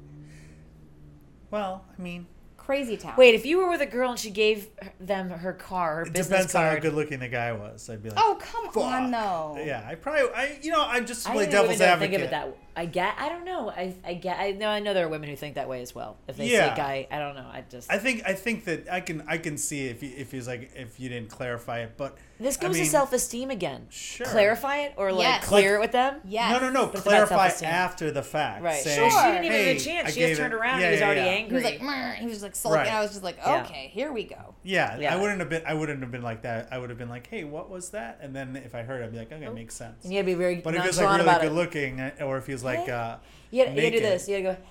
well, 1.51 1.86
I 1.97 2.01
mean, 2.01 2.27
Crazy 2.65 2.97
town. 2.97 3.13
Wait, 3.15 3.36
if 3.36 3.45
you 3.45 3.60
were 3.60 3.69
with 3.69 3.82
a 3.82 3.86
girl 3.86 4.10
and 4.12 4.19
she 4.19 4.32
gave 4.32 4.69
them 4.99 5.30
her 5.30 5.54
car, 5.54 5.97
her 5.97 6.01
it 6.04 6.13
business 6.13 6.28
depends 6.51 6.56
on 6.56 6.63
how 6.63 6.80
good 6.80 6.93
looking 6.93 7.19
the 7.19 7.28
guy 7.28 7.51
was. 7.51 7.88
I'd 7.89 8.01
be 8.01 8.10
like, 8.10 8.17
Oh 8.19 8.38
come 8.41 8.65
fuck. 8.71 8.84
on 8.84 9.12
though. 9.12 9.62
Yeah, 9.63 9.86
I 9.88 9.93
probably, 9.95 10.23
I, 10.34 10.58
you 10.63 10.71
know, 10.71 10.84
I'm 10.84 11.06
just 11.06 11.23
to 11.25 11.30
I 11.30 11.34
play 11.34 11.41
really 11.43 11.51
devil's 11.51 11.78
don't 11.80 11.88
advocate. 11.89 12.12
think 12.12 12.21
of 12.23 12.28
it 12.28 12.32
that. 12.32 12.58
I 12.75 12.85
get. 12.85 13.15
I 13.17 13.29
don't 13.29 13.45
know. 13.45 13.69
I. 13.69 13.93
I 14.03 14.13
get. 14.15 14.39
I 14.39 14.51
know. 14.51 14.67
I 14.69 14.79
know 14.79 14.93
there 14.93 15.05
are 15.05 15.09
women 15.09 15.29
who 15.29 15.35
think 15.35 15.55
that 15.55 15.69
way 15.69 15.81
as 15.81 15.95
well. 15.95 16.17
If 16.27 16.38
they 16.38 16.47
see 16.47 16.53
Yeah. 16.53 16.73
a 16.73 16.77
guy, 16.77 17.07
I 17.09 17.19
don't 17.19 17.35
know. 17.35 17.47
I 17.51 17.63
just. 17.69 17.91
I 17.91 17.97
think, 17.97 18.23
I 18.25 18.33
think 18.33 18.65
that 18.65 18.89
I 18.91 18.99
can, 19.01 19.23
I 19.27 19.38
can 19.38 19.57
see 19.57 19.88
if 19.88 20.01
he, 20.01 20.07
if 20.07 20.31
he's 20.31 20.47
like, 20.47 20.71
if 20.75 20.99
you 20.99 21.09
didn't 21.09 21.29
clarify 21.29 21.79
it, 21.79 21.93
but 21.97 22.17
this 22.39 22.57
I 22.57 22.61
goes 22.67 22.73
mean, 22.75 22.83
to 22.83 22.89
self 22.89 23.13
esteem 23.13 23.49
again. 23.49 23.88
Sure. 23.89 24.25
Clarify 24.27 24.77
it 24.79 24.93
or 24.97 25.11
like 25.13 25.23
Yes. 25.23 25.45
clear 25.47 25.71
Like- 25.71 25.77
it 25.77 25.81
with 25.81 25.91
them. 25.93 26.21
Yes. 26.25 26.51
No, 26.61 26.67
no, 26.67 26.73
no. 26.73 26.88
But 26.88 27.01
Clarify 27.03 27.47
after 27.63 28.11
the 28.11 28.23
fact. 28.23 28.61
Right. 28.61 28.81
Saying, 28.83 29.09
Sure. 29.09 29.21
She 29.21 29.27
didn't 29.31 29.45
even 29.45 29.51
hey, 29.57 29.73
get 29.73 29.81
a 29.81 29.85
chance. 29.85 30.07
I 30.07 30.11
She 30.11 30.19
gave 30.19 30.29
just 30.29 30.39
it- 30.39 30.43
turned 30.43 30.53
around. 30.53 30.79
Yeah, 30.81 30.85
he 30.88 30.91
was 30.91 30.99
yeah, 30.99 31.05
already 31.05 31.21
yeah. 31.21 31.27
angry. 31.27 31.49
He 31.49 31.55
was 31.55 31.63
like, 31.63 31.81
"Meh," 31.81 32.11
he 32.15 32.27
was 32.27 32.43
like 32.43 32.55
sulking. 32.55 32.77
Right. 32.79 32.91
I 32.91 33.01
was 33.01 33.11
just 33.11 33.23
like, 33.23 33.38
Yeah. 33.38 33.61
okay, 33.63 33.89
here 33.93 34.11
we 34.11 34.23
go. 34.25 34.53
Yeah, 34.63 34.97
Yeah. 34.99 35.13
I 35.13 35.21
wouldn't 35.21 35.39
have 35.39 35.49
been. 35.49 35.61
I 35.65 35.73
wouldn't 35.75 36.01
have 36.01 36.11
been 36.11 36.23
like 36.23 36.41
that. 36.41 36.67
I 36.71 36.77
would 36.77 36.89
have 36.89 36.97
been 36.99 37.09
like, 37.09 37.27
"Hey, 37.27 37.43
what 37.45 37.69
was 37.69 37.91
that?" 37.91 38.19
And 38.21 38.35
then 38.35 38.55
if 38.57 38.75
I 38.75 38.81
heard, 38.83 39.01
it, 39.01 39.05
I'd 39.05 39.11
be 39.13 39.17
like, 39.19 39.31
"Okay, 39.31 39.47
makes 39.49 39.75
sense." 39.75 40.03
and 40.03 40.11
you 40.11 40.19
gotta 40.19 40.25
be 40.25 40.33
very 40.33 40.55
But 40.57 40.75
if 40.75 40.81
he 40.81 40.88
was 40.88 40.97
like 40.99 41.17
really 41.21 41.39
good 41.39 41.45
it. 41.45 41.51
looking, 41.53 41.99
uh, 42.01 42.11
or 42.21 42.38
if 42.38 42.47
he 42.47 42.51
was 42.53 42.63
like, 42.65 42.89
uh, 42.89 43.17
You 43.51 43.63
gotta, 43.65 43.75
you 43.75 43.82
gotta 43.82 43.91
do 43.91 43.99
this. 44.01 44.28
You 44.28 44.41
gotta 44.41 44.56
go. 44.56 44.62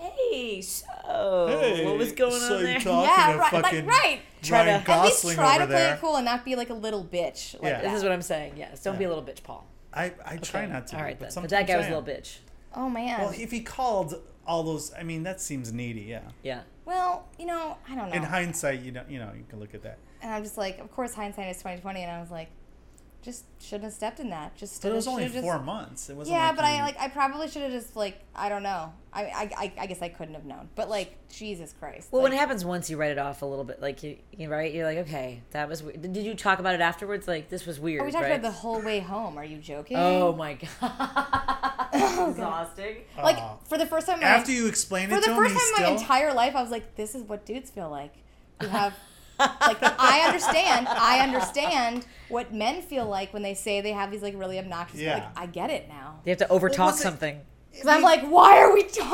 Hey, 0.00 0.62
so 0.62 0.86
"Hey, 1.60 1.84
what 1.84 1.98
was 1.98 2.12
going 2.12 2.32
so 2.32 2.54
on 2.54 2.60
you 2.60 2.66
there? 2.68 2.78
Yeah, 2.80 3.32
to 3.32 3.38
right, 3.38 3.52
like, 3.52 3.86
right. 3.86 4.20
Try 4.42 4.64
Ryan 4.64 4.82
to- 4.84 4.90
At 4.90 5.04
least 5.04 5.22
try 5.34 5.56
over 5.56 5.58
to 5.58 5.66
play 5.66 5.76
there?" 5.76 5.94
it 5.94 6.00
cool 6.00 6.16
and 6.16 6.24
not 6.24 6.44
be 6.44 6.56
like 6.56 6.70
a 6.70 6.74
little 6.74 7.04
bitch. 7.04 7.54
Like 7.54 7.64
Yeah. 7.64 7.82
This 7.82 7.92
is 7.98 8.02
what 8.02 8.12
I'm 8.12 8.22
saying. 8.22 8.54
Yes, 8.56 8.82
don't 8.82 8.98
be 8.98 9.04
a 9.04 9.08
little 9.08 9.22
bitch, 9.24 9.42
Paul. 9.42 9.66
I, 9.92 10.12
I 10.24 10.36
try 10.38 10.64
not 10.66 10.86
to. 10.88 10.96
All 10.96 11.02
right, 11.02 11.18
be, 11.18 11.24
right, 11.24 11.34
but 11.34 11.34
then. 11.34 11.42
But 11.42 11.50
that 11.50 11.66
guy 11.66 11.76
was 11.76 11.86
a 11.86 11.90
little 11.90 12.02
bitch. 12.04 12.38
Oh 12.74 12.88
man. 12.88 13.20
Well, 13.20 13.34
if 13.36 13.50
he 13.50 13.60
called 13.60 14.14
all 14.46 14.62
those, 14.62 14.92
I 14.98 15.02
mean, 15.02 15.24
that 15.24 15.40
seems 15.40 15.72
needy. 15.72 16.02
Yeah. 16.02 16.22
Yeah. 16.42 16.62
Well, 16.86 17.28
you 17.38 17.44
know, 17.46 17.76
I 17.88 17.94
don't 17.94 18.08
know. 18.08 18.14
In 18.14 18.22
hindsight, 18.22 18.80
you 18.80 18.92
know, 18.92 19.02
you 19.08 19.18
know, 19.18 19.30
you 19.36 19.44
can 19.48 19.60
look 19.60 19.74
at 19.74 19.82
that. 19.82 19.98
and 20.22 20.32
I'm 20.32 20.42
just 20.42 20.56
like, 20.56 20.78
of 20.78 20.90
course, 20.90 21.12
hindsight 21.14 21.48
is 21.50 21.58
2020, 21.58 22.02
and 22.02 22.10
I 22.10 22.20
was 22.20 22.30
like, 22.30 22.48
just 23.22 23.44
shouldn't 23.60 23.84
have 23.84 23.92
stepped 23.92 24.18
in 24.20 24.30
that. 24.30 24.56
Just 24.56 24.80
But 24.82 24.92
it 24.92 24.94
was 24.94 25.06
only 25.06 25.28
four 25.28 25.54
just- 25.54 25.64
months. 25.64 26.08
It 26.10 26.16
wasn't. 26.16 26.36
Yeah, 26.36 26.46
like 26.48 26.56
but 26.56 26.62
you- 26.64 26.70
I 26.78 26.82
like 26.82 26.98
I 27.00 27.08
probably 27.08 27.48
should 27.48 27.62
have 27.62 27.72
just 27.72 27.94
like 27.96 28.18
I 28.34 28.48
don't 28.48 28.62
know. 28.62 28.92
I, 29.12 29.22
I 29.24 29.50
I 29.56 29.72
I 29.80 29.86
guess 29.86 30.00
I 30.02 30.08
couldn't 30.08 30.34
have 30.34 30.44
known. 30.44 30.68
But 30.74 30.88
like 30.88 31.16
Jesus 31.28 31.74
Christ. 31.78 32.08
Well, 32.10 32.22
like, 32.22 32.30
when 32.30 32.38
it 32.38 32.40
happens 32.40 32.64
once, 32.64 32.88
you 32.88 32.96
write 32.96 33.10
it 33.10 33.18
off 33.18 33.42
a 33.42 33.46
little 33.46 33.64
bit. 33.64 33.82
Like 33.82 34.02
you, 34.02 34.16
you 34.36 34.48
right? 34.50 34.72
You're 34.72 34.86
like, 34.86 34.98
okay, 34.98 35.42
that 35.50 35.68
was. 35.68 35.82
weird. 35.82 36.00
Did 36.00 36.24
you 36.24 36.34
talk 36.34 36.58
about 36.60 36.74
it 36.74 36.80
afterwards? 36.80 37.28
Like 37.28 37.48
this 37.50 37.66
was 37.66 37.78
weird. 37.78 38.02
Oh, 38.02 38.04
we 38.06 38.12
talked 38.12 38.24
right? 38.24 38.32
about 38.32 38.42
the 38.42 38.50
whole 38.50 38.80
way 38.80 39.00
home. 39.00 39.36
Are 39.36 39.44
you 39.44 39.58
joking? 39.58 39.96
Oh 39.96 40.32
my 40.34 40.54
god, 40.80 41.88
exhausting. 42.30 42.96
Like 43.22 43.38
for 43.66 43.78
the 43.78 43.86
first 43.86 44.06
time, 44.06 44.22
after 44.22 44.50
my, 44.50 44.56
you 44.56 44.66
explain 44.66 45.08
for 45.08 45.16
it 45.16 45.20
the 45.22 45.26
to 45.26 45.32
him, 45.32 45.36
first 45.38 45.54
time 45.54 45.60
in 45.62 45.74
still. 45.74 45.86
my 45.86 45.92
entire 46.00 46.34
life, 46.34 46.56
I 46.56 46.62
was 46.62 46.70
like, 46.70 46.94
this 46.96 47.14
is 47.14 47.22
what 47.24 47.44
dudes 47.44 47.70
feel 47.70 47.90
like. 47.90 48.14
You 48.62 48.68
have 48.68 48.94
like 49.40 49.82
I 49.82 50.22
understand. 50.26 50.88
I 50.88 51.20
understand 51.20 52.06
what 52.28 52.52
men 52.52 52.82
feel 52.82 53.06
like 53.06 53.32
when 53.32 53.42
they 53.42 53.54
say 53.54 53.80
they 53.80 53.92
have 53.92 54.10
these 54.10 54.22
like 54.22 54.34
really 54.36 54.58
obnoxious. 54.58 55.00
Yeah. 55.00 55.14
Like 55.14 55.38
I 55.38 55.46
get 55.46 55.70
it 55.70 55.88
now. 55.88 56.20
You 56.24 56.30
have 56.30 56.38
to 56.38 56.46
overtalk 56.46 56.92
was 56.92 57.00
something. 57.00 57.40
Because 57.72 57.86
I'm 57.86 58.02
like, 58.02 58.22
why 58.26 58.58
are 58.58 58.72
we 58.74 58.82
talking 58.82 59.06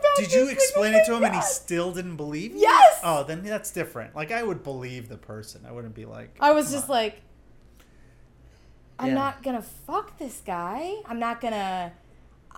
about? 0.00 0.16
Did 0.16 0.26
this? 0.26 0.34
you 0.34 0.40
Like, 0.42 0.48
oh 0.50 0.52
explain 0.52 0.94
oh 0.94 0.98
it 0.98 1.04
to 1.06 1.12
my 1.12 1.16
him 1.18 1.24
and 1.24 1.34
he 1.34 1.42
still 1.42 1.92
didn't 1.92 2.16
believe 2.16 2.52
you? 2.52 2.60
Yes! 2.60 3.00
Oh, 3.04 3.22
then 3.24 3.42
that's 3.42 3.70
different. 3.70 4.16
Like 4.16 4.32
I 4.32 4.42
would 4.42 4.62
believe 4.62 5.08
the 5.08 5.18
person. 5.18 5.64
I 5.66 5.72
wouldn't 5.72 5.94
be 5.94 6.06
like. 6.06 6.36
I 6.40 6.52
was 6.52 6.70
just 6.70 6.84
on." 6.84 6.90
like, 6.90 7.20
I'm 8.98 9.08
Yeah. 9.08 9.14
not 9.14 9.42
gonna 9.42 9.62
fuck 9.62 10.18
this 10.18 10.40
guy. 10.44 10.94
I'm 11.06 11.18
not 11.18 11.40
gonna. 11.40 11.92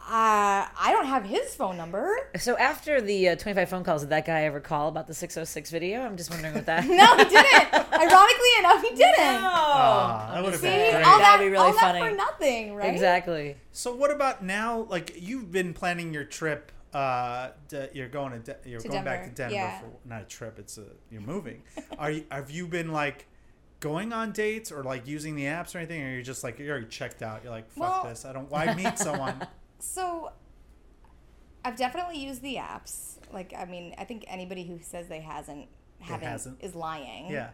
Uh, 0.09 0.67
I 0.77 0.89
don't 0.93 1.07
have 1.07 1.25
his 1.25 1.55
phone 1.55 1.77
number. 1.77 2.13
So 2.39 2.57
after 2.57 3.01
the 3.01 3.29
uh, 3.31 3.37
25 3.37 3.69
phone 3.69 3.85
calls, 3.85 4.01
did 4.03 4.11
that 4.11 4.27
guy 4.27 4.43
ever 4.43 4.59
call 4.59 4.89
about 4.89 5.07
the 5.07 5.15
606 5.15 5.71
video? 5.71 6.01
I'm 6.01 6.17
just 6.17 6.31
wondering 6.31 6.55
what 6.55 6.67
that. 6.67 6.85
No, 6.89 7.17
he 7.17 7.25
didn't. 7.25 7.75
Ironically 7.93 8.49
enough, 8.59 8.83
he 8.83 8.91
didn't. 8.91 9.15
Ah, 9.19 10.31
that 10.35 10.43
would 10.43 10.53
have 10.55 10.63
been 10.63 10.93
great. 10.95 11.05
all 11.05 11.19
that, 11.19 11.25
That'd 11.39 11.47
be 11.47 11.51
really 11.51 11.65
all 11.67 11.73
that 11.75 11.81
funny. 11.81 12.01
for 12.11 12.17
nothing, 12.17 12.75
right? 12.75 12.93
Exactly. 12.93 13.57
So 13.73 13.95
what 13.95 14.11
about 14.11 14.43
now? 14.43 14.87
Like 14.91 15.13
you've 15.21 15.53
been 15.53 15.73
planning 15.75 16.13
your 16.13 16.25
trip. 16.25 16.73
Uh, 16.93 17.51
to, 17.69 17.89
you're 17.93 18.09
going 18.09 18.33
to 18.33 18.39
De- 18.41 18.69
you're 18.69 18.81
To 18.81 18.89
going 18.89 19.05
back 19.05 19.23
to 19.23 19.31
Denver, 19.31 19.55
Denver 19.55 19.55
yeah. 19.55 19.79
for 19.81 19.87
not 20.09 20.23
a 20.23 20.25
trip. 20.25 20.59
It's 20.59 20.77
a 20.77 20.87
you're 21.13 21.21
moving. 21.21 21.63
Are 21.99 22.11
you 22.11 22.25
have 22.33 22.51
you 22.51 22.67
been 22.67 22.91
like 22.91 23.29
going 23.79 24.13
on 24.13 24.33
dates 24.33 24.73
or 24.73 24.83
like 24.83 25.07
using 25.07 25.37
the 25.37 25.45
apps 25.45 25.73
or 25.77 25.79
anything, 25.79 26.03
or 26.03 26.11
you're 26.11 26.23
just 26.23 26.43
like 26.43 26.59
you're 26.59 26.71
already 26.71 26.89
checked 26.89 27.23
out. 27.23 27.45
You're 27.45 27.53
like, 27.53 27.71
fuck 27.71 28.03
Well- 28.03 28.11
this. 28.11 28.25
I 28.25 28.33
don't. 28.33 28.51
Why 28.51 28.75
meet 28.75 28.99
someone? 28.99 29.47
So, 29.81 30.31
I've 31.65 31.77
definitely 31.77 32.19
used 32.25 32.43
the 32.43 32.57
apps. 32.57 33.19
Like, 33.33 33.53
I 33.57 33.65
mean, 33.65 33.95
I 33.99 34.05
think 34.05 34.25
anybody 34.29 34.65
who 34.65 34.79
says 34.83 35.09
they 35.09 35.21
hasn't 35.21 35.69
haven't 36.01 36.29
hasn't. 36.29 36.63
is 36.63 36.75
lying. 36.75 37.31
yeah. 37.31 37.51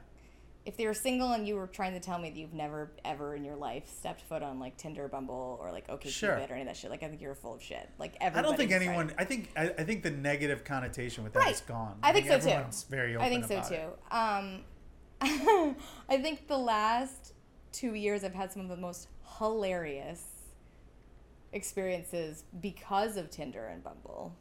If 0.65 0.77
they 0.77 0.87
were 0.87 0.95
single 0.95 1.31
and 1.33 1.47
you 1.47 1.55
were 1.55 1.69
trying 1.69 1.93
to 1.93 2.01
tell 2.01 2.19
me 2.19 2.29
that 2.29 2.37
you've 2.37 2.53
never 2.55 2.91
ever 3.05 3.37
in 3.37 3.45
your 3.45 3.55
life 3.55 3.85
stepped 3.89 4.21
foot 4.23 4.43
on 4.43 4.59
like 4.59 4.77
Tinder, 4.77 5.07
Bumble, 5.07 5.59
or 5.61 5.71
like 5.71 5.87
OkCupid 5.87 6.09
Sure. 6.11 6.33
or 6.33 6.39
any 6.39 6.63
of 6.63 6.67
that 6.67 6.77
shit, 6.77 6.91
like 6.91 7.05
I 7.05 7.09
think 7.09 7.21
you're 7.21 7.37
full 7.37 7.55
of 7.55 7.63
shit. 7.63 7.89
Like 8.01 8.17
I 8.21 8.31
don't 8.43 8.57
think 8.57 8.73
anyone. 8.73 9.13
I 9.17 9.25
think 9.25 9.51
I, 9.57 9.69
I 9.79 9.85
think 9.85 10.03
the 10.03 10.11
negative 10.11 10.65
connotation 10.65 11.23
with 11.23 11.35
that 11.35 11.41
Right. 11.41 11.55
is 11.55 11.61
gone. 11.61 11.99
I 12.03 12.13
think 12.13 12.27
so 12.27 12.41
too. 12.41 12.65
Very 12.91 13.15
open 13.15 13.27
I 13.27 13.29
think 13.31 13.45
so 13.45 13.59
it. 13.59 13.65
too. 13.69 14.17
Um, 14.17 14.65
I 16.09 16.19
think 16.21 16.49
the 16.49 16.59
last 16.59 17.35
two 17.71 17.95
years 17.95 18.25
I've 18.25 18.35
had 18.35 18.53
some 18.53 18.63
of 18.63 18.69
the 18.69 18.77
most 18.77 19.07
hilarious 19.39 20.36
experiences 21.57 22.45
because 22.61 23.17
of 23.17 23.31
Tinder 23.31 23.67
and 23.67 23.83
Bumble. 23.83 24.37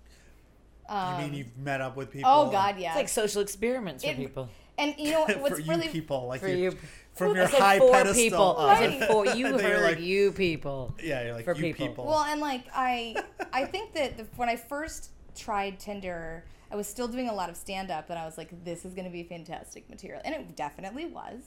You 0.87 1.17
mean 1.17 1.33
you've 1.33 1.57
met 1.57 1.81
up 1.81 1.95
with 1.97 2.11
people? 2.11 2.29
Um, 2.29 2.47
Oh 2.49 2.51
God, 2.51 2.77
yeah. 2.77 2.89
It's 2.89 2.95
like 2.97 3.09
social 3.09 3.41
experiments 3.41 4.03
for 4.03 4.11
It- 4.11 4.17
people. 4.17 4.49
and 4.77 4.93
you 4.99 5.11
know 5.11 5.21
what's 5.39 5.55
for 5.55 5.59
you 5.61 5.69
really 5.71 5.87
people, 5.87 6.27
like 6.27 6.41
For 6.41 6.47
you, 6.47 6.57
you. 6.71 6.77
from 7.15 7.31
I 7.31 7.35
your 7.37 7.47
said 7.47 7.59
high 7.59 7.79
for 7.79 7.91
pedestal. 7.91 8.13
people. 8.23 8.57
of- 8.57 8.69
I 8.69 8.79
said 8.99 9.07
for 9.09 9.25
you 9.25 9.31
And 9.47 9.59
you're 9.59 9.71
heard 9.71 9.81
like- 9.97 9.99
you 10.01 10.31
people. 10.31 10.93
Yeah, 11.01 11.23
you're 11.23 11.33
like 11.33 11.45
For 11.45 11.55
you 11.55 11.63
people. 11.73 11.87
people. 11.87 12.05
Well, 12.05 12.23
and 12.23 12.39
like 12.39 12.65
I, 12.75 13.15
I 13.53 13.65
think 13.65 13.93
that 13.93 14.17
the, 14.17 14.27
when 14.35 14.47
I 14.47 14.57
first 14.57 15.09
tried 15.35 15.79
Tinder, 15.79 16.45
I 16.69 16.75
was 16.75 16.87
still 16.87 17.07
doing 17.07 17.29
a 17.29 17.33
lot 17.33 17.49
of 17.49 17.57
stand 17.57 17.89
up, 17.89 18.09
and 18.11 18.19
I 18.19 18.25
was 18.25 18.37
like, 18.37 18.63
"This 18.63 18.85
is 18.85 18.93
going 18.93 19.05
to 19.05 19.11
be 19.11 19.23
fantastic 19.23 19.89
material," 19.89 20.21
and 20.23 20.35
it 20.35 20.55
definitely 20.55 21.05
was, 21.07 21.41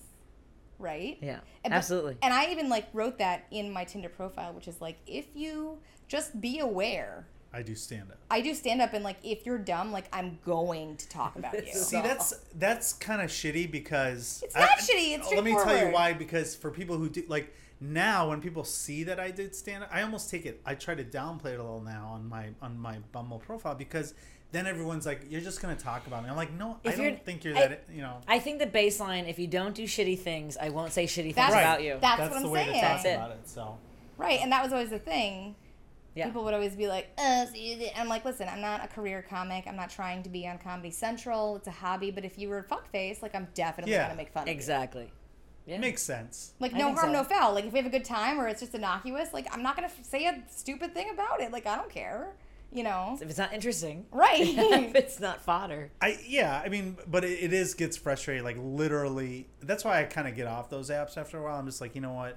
right? 0.79 1.19
Yeah, 1.21 1.41
And- 1.64 1.73
but- 1.73 1.73
absolutely. 1.73 2.17
And 2.23 2.33
I 2.33 2.51
even 2.51 2.69
like 2.69 2.87
wrote 2.93 3.19
that 3.19 3.47
in 3.51 3.73
my 3.73 3.85
Tinder 3.85 4.09
profile, 4.09 4.53
which 4.53 4.69
is 4.69 4.81
like, 4.81 4.99
if 5.07 5.27
you 5.35 5.79
just 6.09 6.41
be 6.41 6.59
aware. 6.59 7.27
I 7.53 7.62
do 7.62 7.75
stand 7.75 8.11
up. 8.11 8.19
I 8.31 8.43
do 8.43 8.53
stand 8.55 8.83
up, 8.83 8.93
and 8.93 9.03
like, 9.03 9.17
if 9.25 9.47
you're 9.47 9.57
dumb, 9.59 9.91
like, 9.91 10.05
I'm 10.12 10.38
going 10.45 10.97
to 10.99 11.09
talk 11.09 11.35
about 11.37 11.55
you. 11.67 11.73
See, 11.73 12.01
that's 12.01 12.35
that's 12.55 12.93
kind 12.93 13.23
of 13.23 13.31
shitty 13.31 13.71
because 13.71 14.43
It's 14.45 14.55
not 14.55 14.69
shitty, 14.79 15.17
it's 15.19 15.31
let 15.33 15.45
me 15.45 15.53
tell 15.53 15.87
you 15.87 15.93
why. 15.93 16.12
Because 16.12 16.55
for 16.55 16.71
people 16.71 16.99
who 16.99 17.09
do 17.09 17.25
like 17.29 17.55
now, 17.81 18.29
when 18.29 18.41
people 18.43 18.64
see 18.64 19.03
that 19.05 19.19
I 19.19 19.31
did 19.31 19.55
stand 19.55 19.85
up, 19.85 19.91
I 19.93 20.03
almost 20.03 20.31
take 20.31 20.45
it. 20.45 20.61
I 20.67 20.75
try 20.75 20.95
to 20.95 21.05
downplay 21.05 21.55
it 21.55 21.59
a 21.61 21.62
little 21.62 21.81
now 21.81 22.11
on 22.12 22.29
my 22.29 22.49
on 22.61 22.79
my 22.79 22.99
Bumble 23.12 23.38
profile 23.38 23.75
because 23.75 24.12
then 24.52 24.66
everyone's 24.66 25.04
like, 25.06 25.26
"You're 25.30 25.40
just 25.40 25.61
gonna 25.61 25.76
talk 25.76 26.06
about 26.06 26.22
me." 26.24 26.30
I'm 26.30 26.37
like, 26.37 26.52
"No, 26.52 26.78
If 26.84 26.98
I 26.98 27.04
don't 27.04 27.24
think 27.24 27.44
you're 27.44 27.56
I- 27.56 27.66
that." 27.68 27.84
You 27.92 28.02
know, 28.02 28.18
I 28.26 28.38
think 28.38 28.58
the 28.58 28.66
baseline, 28.66 29.28
if 29.28 29.38
you 29.38 29.46
don't 29.46 29.74
do 29.74 29.84
shitty 29.84 30.18
things, 30.18 30.56
I 30.56 30.70
won't 30.70 30.92
say 30.92 31.04
shitty 31.04 31.34
things 31.34 31.37
That's- 31.37 31.52
about 31.62 31.82
you. 31.82 31.98
That's, 32.00 32.18
that's 32.18 32.34
what 32.34 32.44
I'm 32.44 32.50
way 32.50 32.61
saying. 32.64 32.74
to 32.74 32.80
talk 32.80 32.90
That's 32.90 33.04
it. 33.04 33.14
about 33.14 33.30
it. 33.32 33.48
So 33.48 33.78
Right, 34.16 34.40
and 34.40 34.50
that 34.52 34.62
was 34.64 34.72
always 34.72 34.90
the 34.90 34.98
thing. 34.98 35.54
yeah. 36.14 36.24
People 36.26 36.42
would 36.44 36.54
always 36.54 36.74
be 36.74 36.88
like, 36.88 37.08
uh, 37.18 37.46
so 37.46 37.54
you 37.54 37.88
I'm 37.96 38.08
like, 38.08 38.24
listen, 38.24 38.48
I'm 38.48 38.61
not 38.61 38.84
a 38.84 38.88
career 38.88 39.22
comic. 39.28 39.64
I'm 39.68 39.76
not 39.76 39.90
trying 39.90 40.22
to 40.24 40.28
be 40.28 40.48
on 40.48 40.58
Comedy 40.58 40.90
Central. 40.90 41.56
It's 41.56 41.68
a 41.68 41.70
hobby. 41.70 42.11
But 42.11 42.24
if 42.24 42.37
you 42.38 42.48
were 42.48 42.58
a 42.58 42.64
fuckface, 42.64 43.22
like, 43.22 43.34
I'm 43.37 43.46
definitely 43.54 43.92
Yeah. 43.92 44.06
going 44.06 44.11
to 44.11 44.16
make 44.16 44.32
fun 44.32 44.42
of 44.42 44.48
you. 44.48 44.54
exactly. 44.54 45.12
Yeah. 45.66 45.76
makes 45.78 46.00
sense. 46.02 46.54
Like, 46.61 46.72
I 46.74 46.78
no 46.78 46.94
harm, 46.94 47.08
so. 47.08 47.12
no 47.12 47.24
foul. 47.24 47.52
Like, 47.52 47.66
if 47.66 47.72
we 47.74 47.78
have 47.78 47.84
a 47.87 47.90
good 47.90 48.04
time 48.06 48.40
or 48.40 48.48
it's 48.48 48.61
just 48.61 48.74
innocuous, 48.74 49.34
like, 49.34 49.46
I'm 49.54 49.62
not 49.62 49.76
going 49.76 49.87
to 49.88 49.94
say 50.02 50.24
a 50.26 50.42
stupid 50.48 50.94
thing 50.94 51.11
about 51.11 51.42
it. 51.42 51.52
Like, 51.52 51.66
I 51.66 51.76
don't 51.76 51.90
care. 51.90 52.32
You 52.70 52.83
know? 52.85 53.18
If 53.20 53.28
it's 53.31 53.38
not 53.38 53.52
interesting, 53.54 54.04
Right. 54.12 54.40
if 54.42 54.94
it's 54.94 55.18
not 55.20 55.40
fodder. 55.42 55.90
I 56.02 56.18
yeah, 56.26 56.61
I 56.64 56.68
mean, 56.68 56.96
but 57.07 57.24
it, 57.24 57.42
it 57.44 57.52
is 57.52 57.74
gets 57.74 57.96
frustrating. 57.96 58.44
Like 58.44 58.59
literally, 58.61 59.48
that's 59.61 59.85
why 59.85 60.00
I 60.00 60.04
kind 60.04 60.28
of 60.28 60.37
get 60.37 60.46
off 60.46 60.68
those 60.68 60.90
apps 60.90 61.16
after 61.16 61.38
a 61.38 61.42
while. 61.42 61.59
I'm 61.59 61.66
just 61.66 61.81
like, 61.81 61.94
you 61.94 62.00
know 62.00 62.12
what? 62.12 62.37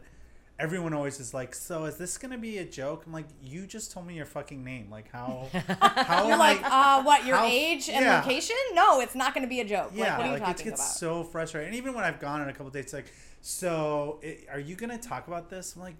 Everyone 0.60 0.94
always 0.94 1.20
is 1.20 1.34
like, 1.34 1.56
so 1.56 1.86
is 1.86 1.98
this 1.98 2.17
gonna 2.20 2.38
be 2.38 2.60
a 2.60 2.65
joke? 2.65 3.04
I'm 3.08 3.12
like, 3.12 3.26
you 3.44 3.65
just 3.65 3.91
told 3.91 4.06
me 4.06 4.13
your 4.13 4.28
fucking 4.28 4.63
name. 4.63 4.89
Like 4.91 5.12
how 5.12 5.48
how 5.67 6.28
You're 6.28 6.38
like, 6.38 6.63
I? 6.63 7.00
uh, 7.00 7.04
what, 7.04 7.26
your 7.26 7.38
how- 7.38 7.46
age 7.46 7.89
and 7.89 8.06
yeah. 8.06 8.20
location? 8.22 8.56
No, 8.74 9.02
it's 9.02 9.15
not 9.15 9.34
going 9.34 9.44
to 9.44 9.50
be 9.50 9.60
a 9.60 9.65
joke. 9.65 9.91
yeah, 9.94 10.04
like, 10.04 10.17
what 10.17 10.28
are 10.28 10.34
you 10.38 10.44
like 10.44 10.60
it 10.62 10.63
gets 10.63 10.80
about? 10.80 10.94
so 10.94 11.24
frustrating. 11.24 11.70
And 11.70 11.76
even 11.78 11.94
when 11.96 12.04
I've 12.04 12.20
gone 12.20 12.41
on 12.41 12.48
a 12.50 12.54
couple 12.54 12.70
dates, 12.70 12.94
like, 12.94 13.12
so 13.42 14.20
i 14.24 14.38
are 14.52 14.60
you 14.60 14.76
gonna 14.76 14.98
talk 14.98 15.28
about 15.28 15.50
this? 15.50 15.76
I'm 15.76 15.82
like, 15.82 15.96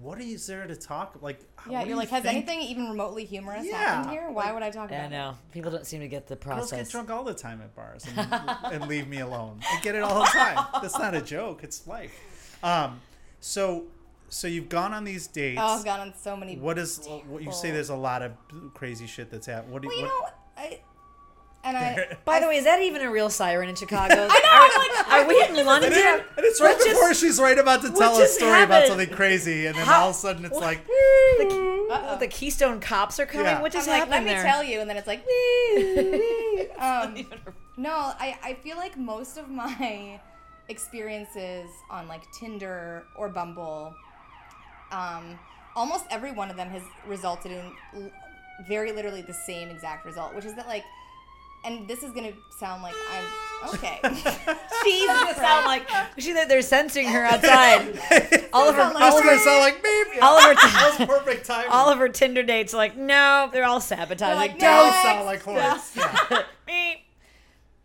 what 0.00 0.20
is 0.20 0.46
there 0.46 0.66
to 0.66 0.76
talk? 0.76 1.18
Like, 1.22 1.40
yeah, 1.68 1.80
you're 1.80 1.90
you 1.90 1.96
like, 1.96 2.08
has 2.10 2.22
think? 2.22 2.36
anything 2.48 2.60
even 2.62 2.88
remotely 2.88 3.24
humorous 3.24 3.66
Yeah, 3.66 3.76
happened 3.76 4.10
here? 4.12 4.30
Why 4.30 4.44
like- 4.46 4.54
would 4.54 4.62
I 4.62 4.70
talk 4.70 4.88
about 4.90 5.00
I 5.00 5.04
it? 5.04 5.10
know. 5.10 5.34
People 5.52 5.70
don't 5.70 5.86
seem 5.86 6.00
to 6.00 6.08
get 6.08 6.26
the 6.26 6.36
Girls 6.36 6.70
get 6.70 6.88
drunk 6.88 7.10
all 7.10 7.24
the 7.24 7.34
time 7.34 7.60
at 7.60 7.74
bars 7.74 8.04
and, 8.16 8.28
and 8.72 8.88
leave 8.88 9.08
me 9.08 9.20
alone. 9.20 9.60
I 9.70 9.80
get 9.80 9.94
it 9.94 10.02
all 10.02 10.20
the 10.20 10.26
time. 10.26 10.64
That's 10.82 10.98
not 10.98 11.14
a 11.14 11.20
joke. 11.22 11.62
It's 11.64 11.86
life. 11.86 12.58
Um, 12.62 13.00
so, 13.40 13.84
so 14.28 14.48
you've 14.48 14.68
gone 14.68 14.92
on 14.94 15.04
these 15.04 15.26
dates. 15.26 15.60
Oh, 15.62 15.78
I've 15.78 15.84
gone 15.84 16.00
on 16.00 16.14
so 16.14 16.36
many. 16.36 16.56
what 16.56 16.78
is 16.78 17.06
what 17.28 17.42
you 17.42 17.52
say? 17.52 17.70
There's 17.70 17.90
a 17.90 17.96
lot 17.96 18.22
of 18.22 18.32
crazy 18.74 19.06
shit 19.06 19.30
that's 19.30 19.46
happened. 19.46 19.72
What 19.72 19.82
do 19.82 19.88
Well, 19.88 19.96
you? 19.98 20.02
you 20.04 20.08
what, 20.08 20.34
know, 20.56 20.62
I. 20.62 20.80
And 21.66 21.76
I. 21.76 22.16
By 22.24 22.38
the 22.40 22.46
way, 22.46 22.56
is 22.58 22.64
that 22.64 22.80
even 22.80 23.02
a 23.02 23.10
real 23.10 23.28
siren 23.28 23.68
in 23.68 23.74
Chicago? 23.74 24.14
I 24.30 24.40
know, 24.40 24.50
I'm 24.52 24.96
like, 24.96 25.12
Are 25.12 25.28
we 25.52 25.60
in 25.60 25.66
London? 25.66 25.92
and, 25.92 26.00
it- 26.20 26.26
and 26.36 26.46
it's 26.46 26.60
right 26.60 26.76
What 26.76 26.84
just- 26.84 26.90
before 26.90 27.12
she's 27.14 27.38
right 27.40 27.58
about 27.58 27.82
to 27.82 27.90
tell 27.90 28.14
a 28.16 28.20
just 28.20 28.36
story 28.38 28.62
about 28.62 28.86
something 28.86 29.10
crazy, 29.10 29.66
and 29.66 29.76
then 29.76 29.84
How- 29.84 30.02
all 30.04 30.10
of 30.10 30.14
a 30.16 30.18
sudden 30.18 30.44
it's 30.44 30.56
like, 30.56 30.86
The, 30.86 32.16
the 32.20 32.28
Keystone 32.28 32.80
cops 32.80 33.18
are 33.20 33.26
coming. 33.26 33.46
Yeah. 33.46 33.60
What 33.60 33.72
just 33.72 33.88
I'm 33.88 34.00
like, 34.00 34.08
let 34.10 34.24
there? 34.24 34.42
me 34.42 34.48
tell 34.50 34.62
you, 34.62 34.80
and 34.80 34.88
then 34.88 34.96
it's 34.96 35.06
like, 35.06 35.24
wee, 35.26 35.74
wee. 35.76 36.70
um, 36.78 37.26
no, 37.76 37.90
I, 37.90 38.38
I 38.42 38.54
feel 38.54 38.76
like 38.76 38.96
most 38.96 39.36
of 39.36 39.48
my 39.50 40.20
experiences 40.68 41.68
on 41.90 42.08
like 42.08 42.22
Tinder 42.32 43.04
or 43.16 43.28
Bumble, 43.28 43.94
um, 44.92 45.38
almost 45.74 46.04
every 46.10 46.32
one 46.32 46.50
of 46.50 46.56
them 46.56 46.68
has 46.70 46.82
resulted 47.06 47.52
in 47.52 47.72
l- 47.94 48.10
very 48.66 48.90
literally 48.92 49.22
the 49.22 49.34
same 49.34 49.68
exact 49.68 50.06
result, 50.06 50.34
which 50.34 50.44
is 50.44 50.54
that 50.54 50.66
like, 50.66 50.84
and 51.66 51.86
this 51.88 52.02
is 52.02 52.12
gonna 52.12 52.32
sound 52.56 52.82
like 52.82 52.94
I'm 53.12 53.68
okay. 53.74 53.98
She's 54.84 55.06
gonna 55.06 55.34
sound 55.34 55.66
like 55.66 55.88
she, 56.18 56.32
they're 56.32 56.62
censoring 56.62 57.08
her 57.08 57.24
outside. 57.24 57.98
all 58.52 58.68
of 58.68 58.74
her, 58.76 58.80
sound 58.82 58.94
like- 58.94 59.02
all 59.02 59.10
"This 59.12 59.20
of 59.20 59.24
her, 59.26 59.38
sound 59.38 59.60
like 59.60 59.82
me." 59.82 60.18
all 60.22 60.38
of 60.38 60.44
her, 60.44 60.54
that 60.54 60.96
was 60.98 61.08
perfect 61.08 61.46
timing. 61.46 61.70
all 61.70 61.90
of 61.90 61.98
her 61.98 62.08
Tinder 62.08 62.42
dates 62.42 62.72
are 62.74 62.78
like, 62.78 62.96
no, 62.96 63.50
they're 63.52 63.64
all 63.64 63.80
sabotaging. 63.80 64.36
like, 64.36 64.58
don't 64.58 64.86
Next. 64.90 65.02
sound 65.02 65.26
like 65.26 65.42
horse. 65.42 65.96
Yeah. 65.96 66.42
Me. 66.66 67.04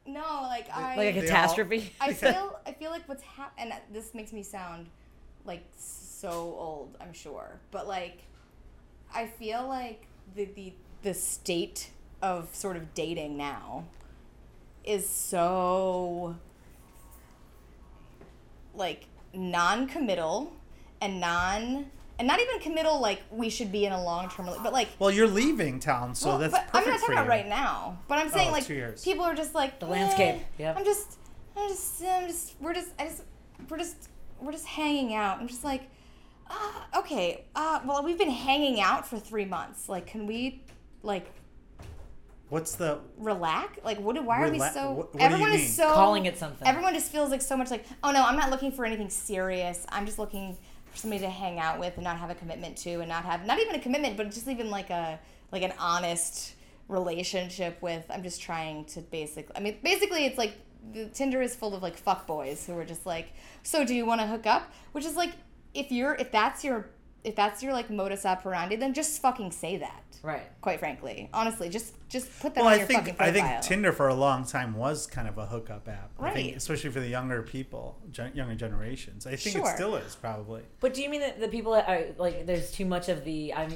no, 0.05 0.19
like 0.43 0.69
I 0.71 0.95
like 0.95 0.97
a 0.97 0.97
They 0.97 1.07
all- 1.19 1.21
catastrophe. 1.25 1.91
I 1.99 2.13
feel 2.13 2.59
I 2.65 2.73
feel 2.73 2.91
like 2.91 3.07
what's 3.09 3.23
hap- 3.23 3.53
and 3.57 3.73
this 3.91 4.13
makes 4.13 4.31
me 4.33 4.43
sound 4.43 4.87
like 5.45 5.63
so 5.77 6.29
old, 6.29 6.97
I'm 7.01 7.13
sure. 7.13 7.59
But 7.71 7.87
like 7.87 8.19
I 9.13 9.27
feel 9.27 9.67
like 9.67 10.05
the 10.35 10.45
the 10.45 10.73
the 11.01 11.13
state 11.13 11.89
of 12.21 12.53
sort 12.55 12.77
of 12.77 12.93
dating 12.93 13.37
now 13.37 13.85
is 14.83 15.07
so 15.07 16.35
like 18.73 19.05
non-committal 19.33 20.51
and 21.01 21.19
non 21.19 21.85
and 22.19 22.27
not 22.27 22.39
even 22.39 22.59
committal 22.59 22.99
like 23.01 23.21
we 23.31 23.49
should 23.49 23.71
be 23.71 23.85
in 23.85 23.91
a 23.91 24.03
long-term 24.03 24.45
rela- 24.45 24.63
but 24.63 24.73
like 24.73 24.89
Well, 24.99 25.09
you're 25.11 25.27
leaving 25.27 25.79
town, 25.79 26.13
so 26.13 26.29
well, 26.29 26.37
that's 26.39 26.53
but 26.53 26.67
perfect 26.67 26.75
I'm 26.87 26.91
not 26.91 26.99
talking 26.99 27.13
about 27.15 27.27
right 27.27 27.47
now. 27.47 27.97
But 28.07 28.19
I'm 28.19 28.29
saying 28.29 28.49
Oh, 28.49 28.53
like 28.53 28.65
two 28.65 28.75
years. 28.75 29.03
people 29.03 29.25
are 29.25 29.33
just 29.33 29.55
like 29.55 29.79
The 29.79 29.87
landscape, 29.87 30.41
yeah. 30.59 30.73
I'm 30.77 30.85
just, 30.85 31.17
I'm 31.57 31.67
just, 31.69 32.03
I'm 32.03 32.27
just, 32.27 32.53
we're 32.61 32.73
just, 32.73 32.89
I 32.99 33.05
just, 33.05 33.23
we're 33.69 33.77
just, 33.79 34.09
we're 34.39 34.51
just 34.51 34.65
hanging 34.67 35.15
out. 35.15 35.39
I'm 35.39 35.47
just 35.47 35.63
like, 35.63 35.89
uh, 36.49 36.99
okay, 36.99 37.45
uh, 37.55 37.79
well 37.85 38.03
we've 38.03 38.17
been 38.19 38.29
hanging 38.29 38.79
out 38.81 39.07
for 39.07 39.17
three 39.17 39.45
months. 39.45 39.89
Like, 39.89 40.05
can 40.05 40.27
we, 40.27 40.61
like, 41.01 41.31
What's 42.51 42.75
the? 42.75 42.99
relax? 43.17 43.79
Like, 43.85 43.97
what? 44.01 44.21
Why 44.25 44.41
are 44.43 44.51
we 44.51 44.59
Rela- 44.59 44.73
so? 44.73 44.89
what- 44.91 44.97
what 44.97 45.11
do 45.13 45.19
you 45.19 45.25
everyone 45.25 45.51
mean? 45.51 45.59
is 45.61 45.73
so 45.73 45.93
Calling 45.93 46.25
it 46.25 46.37
something. 46.37 46.67
Everyone 46.67 46.93
just 46.93 47.09
feels 47.09 47.29
like 47.31 47.41
so 47.41 47.55
much 47.55 47.71
like, 47.71 47.85
oh 48.03 48.11
no, 48.11 48.21
I'm 48.25 48.35
not 48.35 48.49
looking 48.49 48.73
for 48.73 48.83
anything 48.85 49.09
serious. 49.09 49.85
I'm 49.87 50.05
just 50.05 50.19
looking 50.19 50.57
for 50.91 50.97
somebody 50.97 51.21
to 51.21 51.29
hang 51.29 51.59
out 51.59 51.79
with 51.79 51.95
and 51.95 52.03
not 52.03 52.17
have 52.17 52.29
a 52.29 52.35
commitment 52.35 52.75
to, 52.79 52.99
and 52.99 53.07
not 53.07 53.23
have 53.23 53.45
not 53.45 53.57
even 53.59 53.75
a 53.75 53.79
commitment, 53.79 54.17
but 54.17 54.29
just 54.31 54.49
even 54.49 54.69
like 54.69 54.89
a 54.89 55.17
like 55.53 55.63
an 55.63 55.71
honest 55.79 56.55
relationship 56.89 57.81
with. 57.81 58.03
I'm 58.09 58.21
just 58.21 58.41
trying 58.41 58.83
to 58.85 58.99
basically. 58.99 59.55
I 59.55 59.61
mean, 59.61 59.77
basically, 59.81 60.25
it's 60.25 60.37
like 60.37 60.55
the 60.93 61.05
Tinder 61.05 61.41
is 61.41 61.55
full 61.55 61.73
of 61.73 61.81
like 61.81 61.95
fuck 61.95 62.27
boys 62.27 62.65
who 62.67 62.77
are 62.77 62.83
just 62.83 63.05
like, 63.05 63.29
so 63.63 63.85
do 63.85 63.95
you 63.95 64.05
want 64.05 64.19
to 64.19 64.27
hook 64.27 64.45
up? 64.45 64.73
Which 64.91 65.05
is 65.05 65.15
like, 65.15 65.31
if 65.73 65.89
you're 65.89 66.15
if 66.15 66.33
that's 66.33 66.65
your 66.65 66.89
if 67.23 67.35
that's 67.35 67.61
your 67.61 67.73
like 67.73 67.89
modus 67.89 68.25
operandi, 68.25 68.75
then 68.75 68.93
just 68.93 69.21
fucking 69.21 69.51
say 69.51 69.77
that. 69.77 70.03
Right. 70.23 70.43
Quite 70.61 70.79
frankly, 70.79 71.29
honestly, 71.33 71.67
just 71.69 71.93
just 72.09 72.27
put 72.39 72.53
that 72.53 72.61
Well, 72.61 72.67
on 72.69 72.73
I 72.73 72.77
your 72.77 72.85
think 72.87 72.99
fucking 73.01 73.15
I 73.19 73.31
think 73.31 73.61
Tinder 73.61 73.91
for 73.91 74.07
a 74.07 74.13
long 74.13 74.45
time 74.45 74.75
was 74.75 75.07
kind 75.07 75.27
of 75.27 75.37
a 75.39 75.45
hookup 75.47 75.87
app. 75.87 76.11
I 76.19 76.31
think, 76.31 76.47
Right. 76.49 76.55
especially 76.57 76.91
for 76.91 76.99
the 76.99 77.07
younger 77.07 77.41
people, 77.41 77.97
gen- 78.11 78.31
younger 78.35 78.53
generations. 78.55 79.25
I 79.25 79.35
think 79.35 79.55
it 79.55 79.65
still 79.67 79.95
is 79.95 80.15
probably. 80.15 80.61
But 80.79 80.93
do 80.93 81.01
you 81.01 81.09
mean 81.09 81.21
that 81.21 81.39
the 81.39 81.47
people 81.47 81.71
that 81.73 81.87
are 81.89 82.03
like 82.17 82.45
there's 82.45 82.71
too 82.71 82.85
much 82.85 83.09
of 83.09 83.23
the 83.25 83.53
I'm 83.55 83.75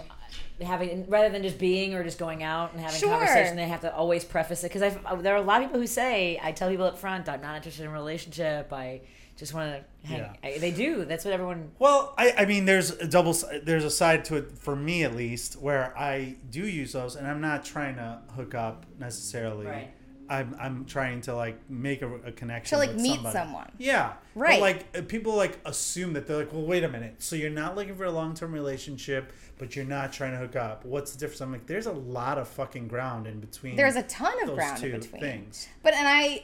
having 0.62 1.08
rather 1.10 1.30
than 1.30 1.44
just 1.44 1.58
being 1.58 1.94
or 1.96 2.04
just 2.04 2.18
going 2.20 2.44
out 2.44 2.72
and 2.74 2.82
having 2.82 3.00
Sure. 3.00 3.10
conversation 3.10 3.56
they 3.56 3.68
have 3.68 3.82
to 3.82 3.94
always 3.96 4.24
preface 4.24 4.64
it 4.64 4.72
because 4.72 4.82
I 4.84 5.16
there 5.16 5.34
are 5.34 5.38
a 5.38 5.42
lot 5.42 5.62
of 5.62 5.68
people 5.68 5.80
who 5.82 5.88
say 5.88 6.40
I 6.44 6.52
tell 6.52 6.70
people 6.70 6.86
up 6.86 6.98
front 6.98 7.28
I'm 7.28 7.42
not 7.42 7.56
interested 7.56 7.84
in 7.84 7.90
a 7.90 7.94
relationship 7.94 8.72
I 8.72 9.02
just 9.38 9.54
want 9.54 9.72
to 10.04 10.08
hang. 10.08 10.20
Yeah. 10.20 10.34
I, 10.44 10.58
they 10.60 10.72
do. 10.72 11.06
That's 11.06 11.26
what 11.26 11.34
everyone. 11.34 11.72
Well, 11.80 12.14
I, 12.18 12.34
I 12.38 12.46
mean, 12.46 12.66
there's 12.66 12.92
a 12.92 13.08
double. 13.08 13.36
There's 13.64 13.84
a 13.84 13.90
side 13.92 14.26
to 14.26 14.38
it 14.38 14.58
for 14.58 14.76
me 14.76 15.04
at 15.04 15.16
least, 15.16 15.56
where 15.62 15.98
I 15.98 16.36
do 16.50 16.66
use 16.66 16.94
those, 16.94 17.16
and 17.16 17.28
I'm 17.28 17.42
not 17.42 17.66
trying 17.66 17.96
to 17.96 18.20
hook 18.36 18.56
up 18.56 18.86
necessarily. 19.00 19.66
Right. 19.66 19.92
I'm 20.28 20.56
I'm 20.60 20.86
trying 20.86 21.22
to 21.22 21.36
like 21.36 21.70
make 21.70 22.02
a, 22.02 22.12
a 22.16 22.32
connection 22.32 22.76
To, 22.76 22.80
like, 22.84 22.94
with 22.94 23.02
meet 23.02 23.16
somebody. 23.16 23.34
someone. 23.38 23.72
Yeah. 23.78 24.14
But, 24.34 24.40
Right. 24.42 24.60
like 24.62 24.98
uh, 24.98 25.02
people 25.08 25.36
like 25.36 25.60
assume 25.66 26.14
that 26.14 26.26
they're 26.26 26.38
like, 26.38 26.52
well, 26.52 26.64
wait 26.66 26.84
a 26.84 26.90
minute. 26.90 27.18
So 27.20 27.36
you're 27.36 27.52
not 27.52 27.76
looking 27.76 27.96
for 27.96 28.06
a 28.06 28.12
long 28.12 28.34
term 28.34 28.52
relationship, 28.52 29.32
but 29.60 29.76
you're 29.76 29.86
not 29.86 30.12
trying 30.12 30.32
to 30.32 30.38
hook 30.40 30.56
up. 30.56 30.84
What's 30.84 31.12
the 31.12 31.20
difference? 31.20 31.42
I'm 31.42 31.52
like, 31.52 31.68
there's 31.68 31.86
a 31.86 31.92
lot 31.92 32.40
of 32.40 32.48
fucking 32.48 32.88
ground 32.88 33.28
in 33.28 33.40
between. 33.40 33.76
There's 33.76 33.98
a 33.98 34.02
ton 34.04 34.34
of 34.42 34.48
those 34.48 34.56
ground 34.56 34.78
two 34.82 34.88
in 34.96 35.00
between. 35.02 35.22
things. 35.22 35.68
But 35.84 35.94
and 35.94 36.08
I, 36.08 36.44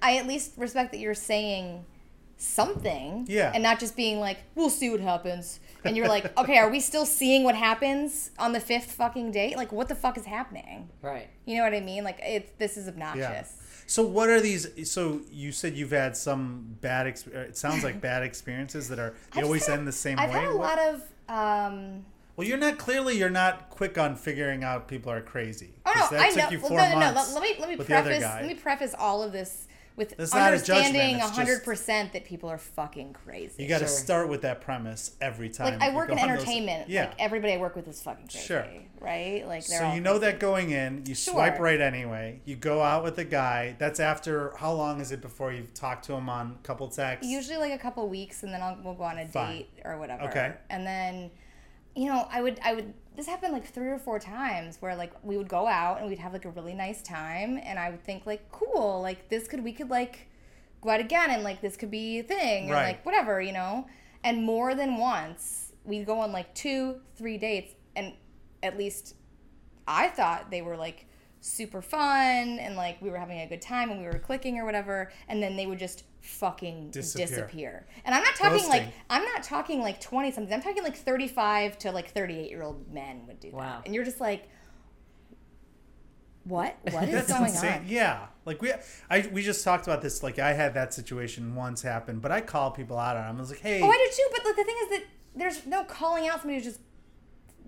I 0.00 0.18
at 0.18 0.28
least 0.28 0.52
respect 0.56 0.92
that 0.92 0.98
you're 0.98 1.12
saying 1.14 1.84
something. 2.36 3.24
Yeah. 3.28 3.50
And 3.54 3.62
not 3.62 3.78
just 3.80 3.96
being 3.96 4.20
like, 4.20 4.38
we'll 4.54 4.70
see 4.70 4.90
what 4.90 5.00
happens. 5.00 5.60
And 5.84 5.96
you're 5.96 6.08
like, 6.08 6.36
okay, 6.38 6.58
are 6.58 6.68
we 6.70 6.80
still 6.80 7.06
seeing 7.06 7.44
what 7.44 7.54
happens 7.54 8.30
on 8.38 8.52
the 8.52 8.60
fifth 8.60 8.92
fucking 8.92 9.30
date? 9.32 9.56
Like, 9.56 9.72
what 9.72 9.88
the 9.88 9.94
fuck 9.94 10.18
is 10.18 10.24
happening? 10.24 10.88
Right. 11.02 11.28
You 11.44 11.56
know 11.58 11.64
what 11.64 11.74
I 11.74 11.80
mean? 11.80 12.04
Like, 12.04 12.18
it's 12.22 12.50
this 12.58 12.76
is 12.76 12.86
Yeah. 12.86 12.92
obnoxious. 12.92 13.56
So 13.88 14.02
what 14.04 14.28
are 14.28 14.40
these? 14.40 14.90
So 14.90 15.20
you 15.30 15.52
said 15.52 15.74
you've 15.76 15.92
had 15.92 16.16
some 16.16 16.76
bad. 16.80 17.06
Exp- 17.06 17.32
it 17.32 17.56
sounds 17.56 17.84
like 17.84 18.00
bad 18.00 18.22
experiences 18.30 18.88
that 18.88 18.98
are 18.98 19.14
they 19.34 19.42
always 19.42 19.66
had- 19.66 19.78
end 19.78 19.86
the 19.88 19.92
same 19.92 20.18
I've 20.18 20.30
way. 20.30 20.40
had 20.40 20.48
a 20.48 20.56
What- 20.56 20.76
lot 20.76 20.78
of. 20.78 21.02
Um, 21.28 22.04
Well, 22.36 22.46
you're 22.46 22.58
not 22.58 22.78
clearly 22.78 23.16
you're 23.16 23.30
not 23.30 23.70
quick 23.70 23.96
on 23.96 24.16
figuring 24.16 24.62
out 24.64 24.88
people 24.88 25.10
are 25.12 25.20
crazy. 25.20 25.74
oh 25.86 25.92
'Cause 25.92 26.10
no, 26.12 26.16
that 26.18 26.26
I 26.26 26.28
took 26.30 26.36
know. 26.38 26.50
you 26.50 26.58
Well, 26.60 26.68
four 26.68 26.78
no, 26.78 26.84
no, 26.84 26.90
no. 26.94 26.98
months 27.14 27.34
Let, 27.34 27.42
let 27.42 27.42
me 27.42 27.56
let 27.60 27.68
me 27.70 27.76
with 27.76 27.90
other 27.90 28.02
preface 28.10 28.22
let 28.22 28.46
me 28.46 28.54
preface 28.54 28.94
all 28.98 29.22
of 29.22 29.32
this 29.32 29.66
with 29.96 30.14
It's 30.18 30.34
not 30.34 30.52
a 30.52 30.58
judgment, 30.58 30.78
understanding 30.86 31.16
it's 31.16 31.24
just- 31.26 31.34
hundred 31.38 31.64
percent 31.64 32.12
that 32.12 32.24
people 32.24 32.48
are 32.50 32.58
fucking 32.58 33.12
crazy. 33.14 33.62
You 33.62 33.68
got 33.68 33.78
to 33.78 33.86
Sure. 33.86 33.96
start 33.96 34.28
with 34.28 34.42
that 34.42 34.60
premise 34.60 35.16
every 35.20 35.48
time. 35.48 35.74
like 35.74 35.82
I 35.82 35.88
you 35.90 35.96
work 35.96 36.08
go 36.08 36.12
in 36.14 36.18
on 36.18 36.28
those- 36.28 36.38
entertainment. 36.38 36.88
yeah. 36.88 37.06
Like 37.06 37.14
everybody 37.18 37.54
I 37.54 37.56
work 37.56 37.76
with 37.76 37.88
is 37.88 38.02
fucking 38.02 38.28
crazy. 38.28 38.46
Sure. 38.46 38.66
Right? 39.00 39.46
Like 39.46 39.66
they're 39.66 39.78
so 39.80 39.86
all 39.86 39.94
you 39.94 40.00
know 40.00 40.18
crazy. 40.18 40.32
that 40.32 40.40
going 40.40 40.70
in, 40.70 41.04
you 41.06 41.14
swipe 41.14 41.56
Sure. 41.56 41.64
right 41.64 41.80
anyway. 41.80 42.40
You 42.44 42.56
go 42.56 42.82
out 42.82 43.04
with 43.04 43.18
a 43.18 43.24
guy. 43.24 43.76
That's 43.78 44.00
after 44.00 44.52
how 44.58 44.72
long 44.72 45.00
is 45.00 45.12
it 45.12 45.20
before 45.20 45.52
you've 45.52 45.74
talked 45.74 46.04
to 46.06 46.12
him 46.14 46.28
on 46.28 46.56
a 46.62 46.66
couple 46.66 46.88
texts? 46.88 47.26
usually 47.30 47.56
like 47.58 47.72
a 47.72 47.78
couple 47.78 48.06
weeks 48.08 48.42
and 48.42 48.52
then 48.52 48.60
I'll 48.62 48.78
we'll 48.82 48.94
go 48.94 49.04
on 49.04 49.18
a 49.18 49.26
Fine. 49.26 49.56
date 49.58 49.70
or 49.84 49.98
whatever. 49.98 50.24
Okay. 50.24 50.52
And 50.70 50.86
then 50.86 51.30
you 51.94 52.06
know, 52.10 52.28
I 52.30 52.42
would 52.42 52.60
I 52.62 52.74
would 52.74 52.92
this 53.16 53.26
happened 53.26 53.52
like 53.52 53.66
three 53.66 53.88
or 53.88 53.98
four 53.98 54.18
times 54.18 54.76
where 54.80 54.94
like 54.94 55.12
we 55.22 55.36
would 55.36 55.48
go 55.48 55.66
out 55.66 55.98
and 56.00 56.08
we'd 56.08 56.18
have 56.18 56.32
like 56.32 56.44
a 56.44 56.50
really 56.50 56.74
nice 56.74 57.02
time 57.02 57.58
and 57.62 57.78
I 57.78 57.90
would 57.90 58.04
think 58.04 58.26
like 58.26 58.50
cool, 58.52 59.00
like 59.02 59.28
this 59.28 59.48
could 59.48 59.64
we 59.64 59.72
could 59.72 59.88
like 59.90 60.28
go 60.82 60.90
out 60.90 61.00
again 61.00 61.30
and 61.30 61.42
like 61.42 61.60
this 61.60 61.76
could 61.76 61.90
be 61.90 62.18
a 62.18 62.22
thing 62.22 62.70
or 62.70 62.74
Right. 62.74 62.86
like 62.86 63.06
whatever, 63.06 63.40
you 63.40 63.52
know. 63.52 63.86
And 64.22 64.44
more 64.44 64.74
than 64.74 64.98
once 64.98 65.72
we'd 65.84 66.04
go 66.06 66.20
on 66.20 66.32
like 66.32 66.54
two, 66.54 67.00
three 67.16 67.38
dates 67.38 67.74
and 67.94 68.12
at 68.62 68.76
least 68.76 69.14
I 69.88 70.08
thought 70.08 70.50
they 70.50 70.62
were 70.62 70.76
like 70.76 71.06
super 71.40 71.80
fun 71.80 72.58
and 72.58 72.76
like 72.76 73.00
we 73.00 73.08
were 73.08 73.18
having 73.18 73.40
a 73.40 73.46
good 73.46 73.62
time 73.62 73.90
and 73.90 74.00
we 74.00 74.06
were 74.06 74.18
clicking 74.18 74.58
or 74.58 74.64
whatever 74.64 75.12
and 75.28 75.42
then 75.42 75.56
they 75.56 75.66
would 75.66 75.78
just 75.78 76.02
fucking 76.26 76.90
Disappear. 76.90 77.26
disappear. 77.26 77.86
And 78.04 78.14
I'm 78.14 78.22
not 78.22 78.34
talking 78.36 78.68
like 78.68 78.92
I'm 79.08 79.24
not 79.24 79.42
talking 79.42 79.80
like 79.80 80.00
20 80.00 80.32
something. 80.32 80.52
I'm 80.52 80.60
talking 80.62 80.82
like 80.82 80.96
35 80.96 81.78
to 81.78 81.92
like 81.92 82.10
38 82.10 82.50
year 82.50 82.62
old 82.62 82.92
men 82.92 83.26
would 83.26 83.40
do 83.40 83.52
that. 83.56 83.82
And 83.86 83.94
you're 83.94 84.04
just 84.04 84.20
like 84.20 84.48
what? 86.44 86.76
What 86.92 87.08
is 87.08 87.14
That's 87.14 87.32
going 87.32 87.44
insane. 87.50 87.72
on? 87.80 87.84
Yeah, 87.88 88.26
like 88.44 88.62
we, 88.62 88.72
I 89.10 89.28
we 89.32 89.42
just 89.42 89.64
talked 89.64 89.86
about 89.86 90.00
this. 90.00 90.22
Like 90.22 90.38
I 90.38 90.52
had 90.52 90.74
that 90.74 90.94
situation 90.94 91.54
once 91.56 91.82
happen, 91.82 92.20
but 92.20 92.30
I 92.30 92.40
call 92.40 92.70
people 92.70 92.98
out 92.98 93.16
on. 93.16 93.34
it. 93.34 93.38
I 93.38 93.40
was 93.40 93.50
like, 93.50 93.60
hey, 93.60 93.80
Oh, 93.82 93.90
I 93.90 93.96
do 93.96 94.16
too, 94.16 94.28
but 94.32 94.44
like 94.44 94.56
the 94.56 94.64
thing 94.64 94.76
is 94.84 94.88
that 94.90 95.02
there's 95.34 95.66
no 95.66 95.82
calling 95.84 96.28
out 96.28 96.40
somebody 96.40 96.54
who's 96.62 96.64
just 96.64 96.80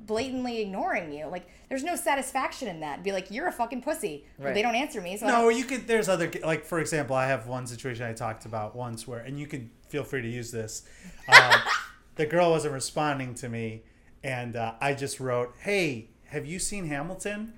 blatantly 0.08 0.60
ignoring 0.60 1.12
you. 1.12 1.26
Like 1.26 1.46
there's 1.68 1.84
no 1.84 1.94
satisfaction 1.94 2.66
in 2.66 2.80
that. 2.80 3.04
Be 3.04 3.12
like, 3.12 3.30
you're 3.30 3.46
a 3.46 3.52
fucking 3.52 3.82
pussy. 3.82 4.24
But 4.38 4.46
Right. 4.46 4.54
They 4.54 4.62
don't 4.62 4.74
answer 4.74 5.00
me, 5.00 5.16
so 5.16 5.28
No, 5.28 5.48
you 5.50 5.62
could. 5.64 5.86
There's 5.86 6.08
other 6.08 6.28
like 6.42 6.64
for 6.64 6.80
example, 6.80 7.14
I 7.14 7.26
have 7.28 7.46
one 7.46 7.68
situation 7.68 8.04
I 8.06 8.12
talked 8.14 8.44
about 8.46 8.74
once 8.74 9.06
where, 9.06 9.20
and 9.20 9.38
you 9.38 9.46
could 9.46 9.70
feel 9.88 10.02
free 10.02 10.22
to 10.22 10.28
use 10.28 10.50
this. 10.50 10.82
Um, 11.28 11.52
the 12.16 12.26
girl 12.26 12.50
wasn't 12.50 12.74
responding 12.74 13.34
to 13.36 13.48
me, 13.48 13.82
and 14.24 14.56
uh, 14.56 14.74
I 14.80 14.94
just 14.94 15.20
wrote, 15.20 15.54
"Hey, 15.60 16.08
have 16.26 16.44
you 16.46 16.58
seen 16.58 16.86
Hamilton?" 16.88 17.52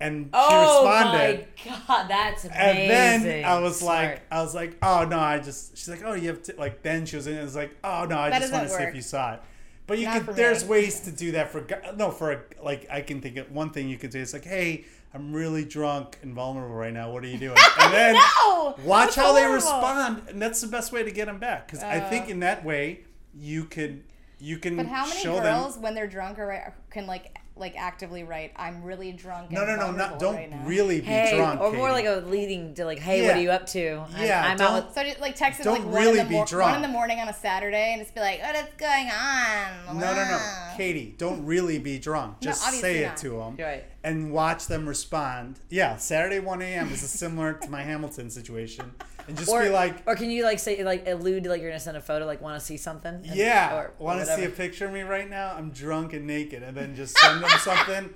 And 0.00 0.24
she 0.26 0.30
Oh 0.34 0.82
responded. 0.84 1.46
my 1.64 1.78
god, 1.86 2.10
that's 2.10 2.44
amazing. 2.44 2.60
And 2.60 3.24
then 3.24 3.44
I 3.44 3.60
was 3.60 3.78
Smart. 3.78 4.04
like, 4.04 4.22
I 4.32 4.42
was 4.42 4.52
like, 4.52 4.76
oh 4.82 5.04
no, 5.08 5.16
I 5.20 5.38
just. 5.38 5.76
She's 5.78 5.88
like, 5.88 6.02
oh, 6.04 6.14
you 6.14 6.26
have 6.28 6.42
to 6.44 6.54
like. 6.58 6.82
Then 6.82 7.06
she 7.06 7.14
was 7.14 7.28
in. 7.28 7.36
It 7.38 7.42
was 7.44 7.54
like, 7.54 7.76
oh 7.84 8.04
no, 8.06 8.18
I 8.18 8.30
That 8.30 8.40
just 8.40 8.52
want 8.52 8.64
to 8.64 8.68
doesn't 8.68 8.78
see 8.78 8.88
if 8.88 8.94
you 8.96 9.00
saw 9.02 9.34
it. 9.34 9.42
But 9.86 9.98
you 9.98 10.06
Not 10.06 10.26
could. 10.26 10.36
There's 10.36 10.64
ways 10.64 11.00
to 11.00 11.10
do 11.10 11.32
that 11.32 11.50
for 11.50 11.66
no 11.96 12.10
for 12.10 12.32
a, 12.32 12.40
like 12.62 12.86
I 12.90 13.00
can 13.00 13.20
think 13.20 13.36
of 13.36 13.50
one 13.50 13.70
thing 13.70 13.88
you 13.88 13.98
could 13.98 14.10
do. 14.10 14.20
It's 14.20 14.32
like, 14.32 14.44
hey, 14.44 14.84
I'm 15.12 15.32
really 15.32 15.64
drunk 15.64 16.18
and 16.22 16.34
vulnerable 16.34 16.74
right 16.74 16.92
now. 16.92 17.10
What 17.12 17.24
are 17.24 17.28
you 17.28 17.38
doing? 17.38 17.56
And 17.80 17.92
then 17.92 18.14
no! 18.14 18.76
watch 18.84 19.14
That's 19.14 19.16
how 19.16 19.32
they 19.32 19.46
respond, 19.46 20.22
and 20.28 20.40
that's 20.40 20.60
the 20.60 20.68
best 20.68 20.92
way 20.92 21.02
to 21.02 21.10
get 21.10 21.26
them 21.26 21.38
back. 21.38 21.66
Because 21.66 21.82
I 21.82 22.00
think 22.00 22.28
in 22.28 22.40
that 22.40 22.64
way 22.64 23.00
you 23.34 23.64
could 23.64 24.04
you 24.38 24.58
can 24.58 24.76
But 24.76 24.86
how 24.86 25.06
many 25.06 25.20
show 25.20 25.40
girls, 25.40 25.74
them. 25.74 25.82
when 25.82 25.94
they're 25.94 26.06
drunk, 26.06 26.38
or 26.38 26.74
can 26.90 27.06
like 27.06 27.36
like 27.54 27.74
actively 27.76 28.24
write, 28.24 28.52
"I'm 28.56 28.82
really 28.82 29.12
drunk." 29.12 29.50
And 29.50 29.58
No, 29.58 29.64
no, 29.66 29.76
no, 29.76 29.90
not 29.92 30.18
don't 30.18 30.34
right 30.34 30.50
really 30.64 31.00
be 31.00 31.06
hey, 31.06 31.36
drunk. 31.36 31.60
or 31.60 31.72
more 31.72 31.88
Katey. 31.88 31.92
like 31.92 32.04
a 32.06 32.26
leading 32.26 32.74
to 32.74 32.84
like, 32.86 32.98
hey, 32.98 33.20
Yeah. 33.22 33.28
what 33.28 33.36
are 33.36 33.40
you 33.40 33.50
up 33.50 33.66
to? 33.68 34.04
I'm, 34.16 34.26
Yeah, 34.26 34.42
I'm 34.46 34.56
don't- 34.56 34.72
out 34.72 34.84
with 34.86 34.94
So 34.94 35.02
just 35.04 35.20
like 35.20 35.36
text 35.36 35.58
them 35.62 35.74
Don't 35.74 35.84
like 35.84 35.92
one 35.92 36.02
really 36.02 36.18
in 36.20 36.24
the 36.26 36.30
be 36.30 36.34
mor- 36.36 36.46
drunk. 36.46 36.66
one 36.72 36.76
in 36.76 36.82
the 36.82 36.88
morning 36.88 37.20
on 37.20 37.28
a 37.28 37.34
Saturday, 37.34 37.92
and 37.92 38.00
just 38.02 38.14
be 38.14 38.20
like, 38.20 38.40
"What 38.42 38.56
is 38.56 38.64
going 38.78 39.10
on?" 39.10 39.98
No, 39.98 40.14
no, 40.14 40.24
no, 40.24 40.38
Katey, 40.78 41.16
don't 41.18 41.44
really 41.44 41.78
be 41.78 41.98
drunk. 41.98 42.40
Just 42.40 42.64
obviously 42.64 42.94
say 42.94 43.04
it 43.04 43.08
not. 43.08 43.16
to 43.18 43.28
them 43.30 43.56
Right. 43.58 43.84
and 44.02 44.32
watch 44.32 44.66
them 44.66 44.88
respond. 44.88 45.60
Yeah, 45.68 45.96
Saturday 45.98 46.38
1 46.40 46.62
a.m. 46.62 46.90
is 46.92 47.00
similar 47.08 47.52
to 47.52 47.68
my 47.70 47.82
Hamilton 47.82 48.30
situation, 48.30 48.92
and 49.28 49.36
just 49.36 49.48
or 49.50 49.62
be 49.62 49.68
like, 49.68 50.02
or 50.06 50.16
can 50.16 50.30
you 50.30 50.44
like 50.44 50.58
say 50.58 50.82
like 50.84 51.06
allude 51.06 51.44
to 51.44 51.50
like 51.50 51.60
you're 51.60 51.70
gonna 51.70 51.80
send 51.80 51.96
a 51.96 52.00
photo, 52.00 52.26
like 52.26 52.40
want 52.40 52.58
to 52.58 52.64
see 52.64 52.76
something? 52.76 53.14
And- 53.14 53.26
yeah, 53.26 53.88
want 53.98 54.20
to 54.20 54.26
see 54.26 54.44
a 54.44 54.48
picture 54.50 54.86
of 54.86 54.92
me 54.92 55.02
right 55.02 55.28
now? 55.28 55.54
I'm 55.56 55.70
drunk 55.70 56.12
and 56.12 56.26
naked, 56.26 56.62
and 56.62 56.76
then 56.76 56.94
just 56.94 57.16
send 57.18 57.42
them 57.42 57.50
something. 57.60 58.10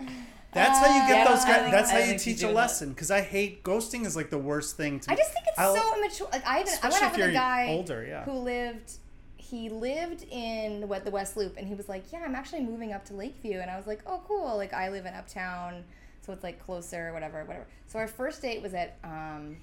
That's 0.52 0.78
how 0.78 0.86
you 0.86 1.06
get 1.14 1.26
those 1.28 1.44
guys. 1.44 1.60
think- 1.60 1.72
That's 1.72 1.90
how 1.90 1.98
you 1.98 2.18
teach 2.18 2.42
a 2.42 2.50
lesson. 2.50 2.90
Because 2.90 3.10
I 3.10 3.20
hate 3.20 3.62
ghosting. 3.62 4.06
Is 4.06 4.16
like 4.16 4.30
the 4.30 4.38
worst 4.38 4.76
thing 4.76 5.00
to. 5.00 5.10
I 5.12 5.16
just 5.16 5.32
think 5.32 5.44
it's 5.48 5.58
I'll- 5.58 5.76
so 5.76 5.96
immature. 5.98 6.28
Like 6.32 6.46
I, 6.46 6.60
even, 6.62 6.72
I 6.82 6.88
went 6.88 7.02
out 7.02 7.12
with 7.16 7.28
a 7.28 7.32
guy 7.32 7.66
older, 7.70 8.04
yeah. 8.06 8.24
who 8.24 8.32
lived. 8.32 8.92
He 9.36 9.68
lived 9.68 10.24
in 10.30 10.88
what 10.88 11.04
the 11.04 11.10
West 11.12 11.36
Loop, 11.36 11.56
and 11.56 11.68
he 11.68 11.74
was 11.74 11.88
like, 11.88 12.10
"Yeah, 12.12 12.22
I'm 12.24 12.34
actually 12.34 12.62
moving 12.62 12.92
up 12.92 13.04
to 13.06 13.14
Lakeview," 13.14 13.60
and 13.60 13.70
I 13.70 13.76
was 13.76 13.86
like, 13.86 14.00
"Oh, 14.06 14.20
cool! 14.26 14.56
Like 14.56 14.72
I 14.72 14.88
live 14.88 15.06
in 15.06 15.14
Uptown, 15.14 15.84
so 16.22 16.32
it's 16.32 16.42
like 16.42 16.58
closer, 16.58 17.12
whatever, 17.12 17.44
whatever." 17.44 17.66
So 17.86 18.00
our 18.00 18.08
first 18.08 18.42
date 18.42 18.60
was 18.60 18.74
at 18.74 18.96
um, 19.04 19.58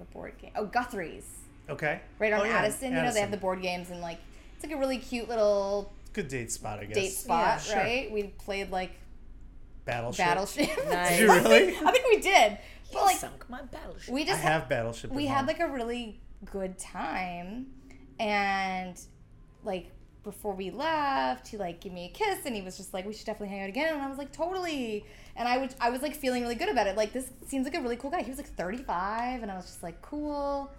the 0.00 0.06
board 0.06 0.32
game. 0.40 0.50
Oh, 0.56 0.66
Guthrie's, 0.66 1.24
Okay. 1.68 2.00
right 2.18 2.32
on 2.32 2.40
Oh, 2.40 2.44
yeah, 2.44 2.58
Addison. 2.58 2.92
You 2.92 3.02
know, 3.02 3.12
they 3.12 3.20
have 3.20 3.30
the 3.30 3.36
board 3.36 3.62
games, 3.62 3.90
and 3.90 4.00
like 4.00 4.18
it's 4.56 4.64
like 4.64 4.72
a 4.74 4.76
really 4.78 4.98
cute 4.98 5.28
little 5.28 5.92
good 6.12 6.28
date 6.28 6.50
spot, 6.50 6.80
I 6.80 6.86
guess. 6.86 6.94
date 6.94 7.12
spot, 7.12 7.60
sure. 7.62 7.76
right? 7.76 8.10
We 8.10 8.24
played 8.24 8.70
like 8.70 8.92
Battleship. 9.84 10.24
Battleship. 10.24 10.68
Nice. 10.88 11.08
Did 11.18 11.20
you 11.20 11.32
really? 11.32 11.76
I 11.86 11.90
think 11.92 12.04
we 12.08 12.18
did, 12.20 12.58
but 12.92 13.02
like 13.04 13.16
sunk 13.16 13.48
my 13.48 13.62
battleship. 13.62 14.12
we 14.12 14.22
I 14.22 14.26
just 14.26 14.40
have 14.42 14.68
Battleship. 14.68 15.10
we 15.12 15.26
at 15.28 15.34
had 15.36 15.46
like 15.46 15.60
a 15.60 15.68
really 15.68 16.20
good 16.44 16.78
time 16.78 17.66
and 18.18 18.98
like 19.64 19.90
before 20.22 20.54
we 20.54 20.70
left 20.70 21.48
he 21.48 21.56
like 21.56 21.80
gave 21.80 21.92
me 21.92 22.04
a 22.06 22.08
kiss 22.08 22.40
and 22.44 22.54
he 22.54 22.60
was 22.62 22.76
just 22.76 22.92
like 22.92 23.06
we 23.06 23.12
should 23.14 23.24
definitely 23.26 23.48
hang 23.48 23.62
out 23.62 23.68
again 23.70 23.94
and 23.94 24.02
i 24.02 24.08
was 24.08 24.18
like 24.18 24.30
totally 24.32 25.04
and 25.36 25.48
i 25.48 25.56
was 25.56 25.74
i 25.80 25.88
was 25.88 26.02
like 26.02 26.14
feeling 26.14 26.42
really 26.42 26.54
good 26.54 26.68
about 26.68 26.86
it 26.86 26.94
like 26.96 27.12
this 27.14 27.30
seems 27.46 27.64
like 27.64 27.74
a 27.74 27.80
really 27.80 27.96
cool 27.96 28.10
guy 28.10 28.22
he 28.22 28.28
was 28.28 28.36
like 28.38 28.48
35 28.54 29.42
and 29.42 29.50
i 29.50 29.56
was 29.56 29.64
just 29.64 29.82
like 29.82 30.00
cool 30.02 30.70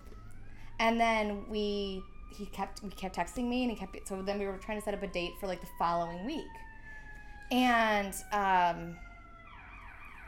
and 0.79 0.99
then 0.99 1.43
we 1.49 2.03
he 2.37 2.45
kept 2.47 2.83
we 2.83 2.89
kept 2.91 3.15
texting 3.15 3.47
me 3.49 3.63
and 3.63 3.71
he 3.71 3.77
kept 3.77 4.07
so 4.07 4.21
then 4.21 4.37
we 4.37 4.45
were 4.45 4.57
trying 4.57 4.77
to 4.77 4.83
set 4.85 4.93
up 4.93 5.01
a 5.01 5.07
date 5.07 5.31
for 5.39 5.47
like 5.47 5.59
the 5.61 5.67
following 5.79 6.23
week 6.25 6.45
and 7.51 8.13
um 8.31 8.95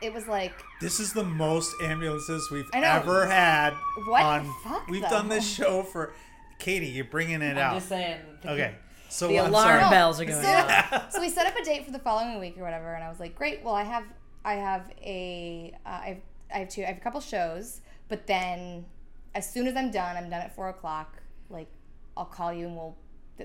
it 0.02 0.14
was 0.14 0.28
like 0.28 0.54
This 0.82 1.00
is 1.00 1.14
the 1.14 1.24
most 1.24 1.74
ambulances 1.82 2.50
we've 2.52 2.70
ever 2.74 3.26
had 3.26 3.74
What 4.08 4.22
on. 4.24 4.48
the 4.48 4.54
fuck, 4.64 4.88
we've 4.90 5.02
though? 5.02 5.10
done 5.10 5.30
this 5.30 5.48
show 5.50 5.84
for 5.84 6.14
Katey. 6.60 6.94
You're 6.94 7.06
bringing 7.06 7.42
it 7.42 7.58
out. 7.58 7.72
I'm 7.74 7.78
just 7.78 7.88
saying. 7.90 8.20
Okay, 8.46 8.76
so 9.14 9.28
The 9.28 9.40
I'm 9.40 9.50
alarm 9.50 9.80
sorry. 9.80 9.90
bells 9.92 10.20
are 10.20 10.26
going 10.26 10.42
so, 10.44 10.50
off. 10.50 11.12
so 11.12 11.22
we 11.22 11.30
set 11.30 11.46
up 11.46 11.56
a 11.56 11.64
date 11.64 11.86
for 11.86 11.92
the 11.92 12.00
following 12.00 12.40
week 12.40 12.58
or 12.58 12.64
whatever, 12.64 12.94
and 12.96 13.04
I 13.04 13.10
was 13.10 13.20
like, 13.20 13.36
great. 13.36 13.64
Well, 13.64 13.76
I 13.76 13.84
have 13.84 14.06
I 14.44 14.56
have 14.56 14.92
a 15.02 15.74
uh, 15.86 15.90
I 15.90 16.08
have 16.08 16.18
I 16.54 16.58
have 16.60 16.70
two 16.70 16.82
I 16.84 16.88
have 16.88 16.98
a 16.98 17.02
couple 17.02 17.22
shows, 17.22 17.82
but 18.10 18.26
then 18.28 18.86
as 19.36 19.52
soon 19.52 19.68
as 19.68 19.76
I'm 19.76 19.92
done, 19.92 20.18
I'm 20.18 20.30
done 20.30 20.42
at 20.42 20.56
four 20.56 20.70
o'clock. 20.70 21.22
Like 21.50 21.68
I'll 22.18 22.26
call 22.26 22.52
you 22.52 22.66
and 22.68 22.76
we'll 22.76 22.98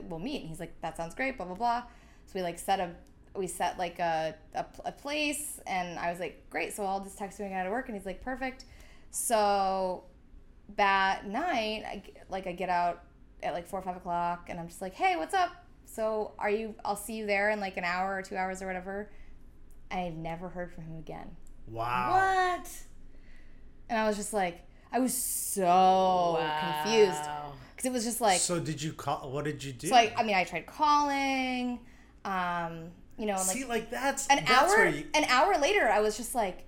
we'll 0.09 0.19
meet. 0.19 0.41
And 0.41 0.49
he's 0.49 0.61
like, 0.61 0.81
that 0.81 0.97
sounds 0.97 1.15
great. 1.15 1.37
Blah 1.37 1.47
blah 1.47 1.55
blah. 1.55 1.83
So 2.27 2.33
we 2.35 2.43
like 2.43 2.59
set 2.59 2.81
a 2.81 2.91
we 3.37 3.47
set 3.47 3.79
like 3.79 3.99
a, 3.99 4.35
a, 4.55 4.65
a 4.87 4.93
place 4.93 5.61
and 5.67 5.99
I 5.99 6.11
was 6.11 6.19
like, 6.19 6.49
great. 6.51 6.73
So 6.75 6.85
I'll 6.85 7.05
just 7.05 7.19
text 7.19 7.39
you 7.39 7.45
when 7.45 7.53
I 7.53 7.57
get 7.57 7.61
out 7.61 7.67
of 7.67 7.73
work. 7.73 7.89
And 7.89 7.97
he's 7.97 8.07
like, 8.07 8.23
perfect. 8.23 8.65
So 9.11 10.05
that 10.77 11.27
night, 11.27 11.85
I, 11.87 12.03
g- 12.05 12.13
like 12.29 12.47
I 12.47 12.53
get 12.53 12.69
out 12.69 13.05
at 13.43 13.53
like 13.53 13.67
four 13.67 13.81
or 13.81 13.83
five 13.83 13.97
o'clock, 13.97 14.47
and 14.49 14.59
I'm 14.59 14.69
just 14.69 14.81
like, 14.83 14.95
hey, 14.95 15.17
what's 15.17 15.35
up? 15.35 15.51
So 15.87 16.33
are 16.39 16.51
you? 16.51 16.75
I'll 16.85 16.97
see 16.97 17.15
you 17.15 17.27
there 17.27 17.51
in 17.51 17.61
like 17.61 17.77
an 17.77 17.85
hour 17.85 18.15
or 18.17 18.23
two 18.23 18.37
hours 18.37 18.63
or 18.63 18.67
whatever. 18.67 19.11
I've 19.91 20.15
never 20.15 20.49
heard 20.49 20.73
from 20.73 20.85
him 20.85 20.97
again, 20.99 21.31
Wow. 21.67 22.13
What? 22.59 22.69
and 23.89 23.99
I 23.99 24.07
was 24.07 24.17
just 24.19 24.33
like, 24.35 24.61
I 24.93 24.99
was 25.01 25.15
so 25.15 26.37
confused 26.61 27.23
because 27.75 27.85
it 27.87 27.93
was 27.93 28.05
just 28.05 28.21
like, 28.21 28.39
so, 28.39 28.59
So 28.59 28.61
did 28.65 28.83
you 28.83 28.93
call? 28.93 29.31
What 29.31 29.45
did 29.45 29.63
you 29.65 29.73
do? 29.73 29.93
I, 29.95 30.13
I 30.17 30.23
mean, 30.25 30.35
I 30.37 30.45
tried 30.45 30.67
calling, 30.67 31.81
um, 32.25 32.91
you 33.17 33.25
know, 33.27 33.37
and 33.37 33.47
like 33.49 33.57
See, 33.57 33.65
like 33.65 33.91
that's 33.91 34.27
an 34.29 34.45
that's 34.47 34.51
hour, 34.51 34.77
where 34.77 34.89
you, 34.89 35.05
an 35.15 35.25
hour 35.25 35.57
later, 35.59 35.89
I 35.89 36.01
was 36.01 36.17
just 36.17 36.35
like. 36.35 36.65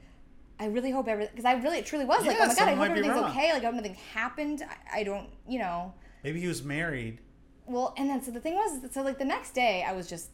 I 0.58 0.66
really 0.66 0.90
hope 0.90 1.08
everything 1.08 1.32
because 1.34 1.46
I 1.46 1.54
really 1.54 1.78
it 1.78 1.86
truly 1.86 2.04
was 2.04 2.26
like 2.26 2.36
oh 2.38 2.46
my 2.46 2.54
god 2.54 2.68
I 2.68 2.74
hope 2.74 2.90
everything's 2.90 3.14
wrong. 3.14 3.30
okay 3.30 3.50
like 3.54 3.62
I 3.62 3.64
hope 3.64 3.76
nothing 3.76 3.96
happened 4.12 4.62
I, 4.92 4.98
I 5.00 5.04
don't 5.04 5.26
you 5.48 5.58
know 5.58 5.94
maybe 6.24 6.40
he 6.40 6.46
was 6.46 6.62
married. 6.62 7.20
Well, 7.66 7.94
and 7.96 8.08
then 8.10 8.22
so 8.22 8.30
the 8.30 8.40
thing 8.40 8.54
was, 8.54 8.92
so 8.92 9.02
like 9.02 9.18
the 9.18 9.24
next 9.24 9.52
day, 9.54 9.84
I 9.86 9.92
was 9.92 10.08
just 10.08 10.30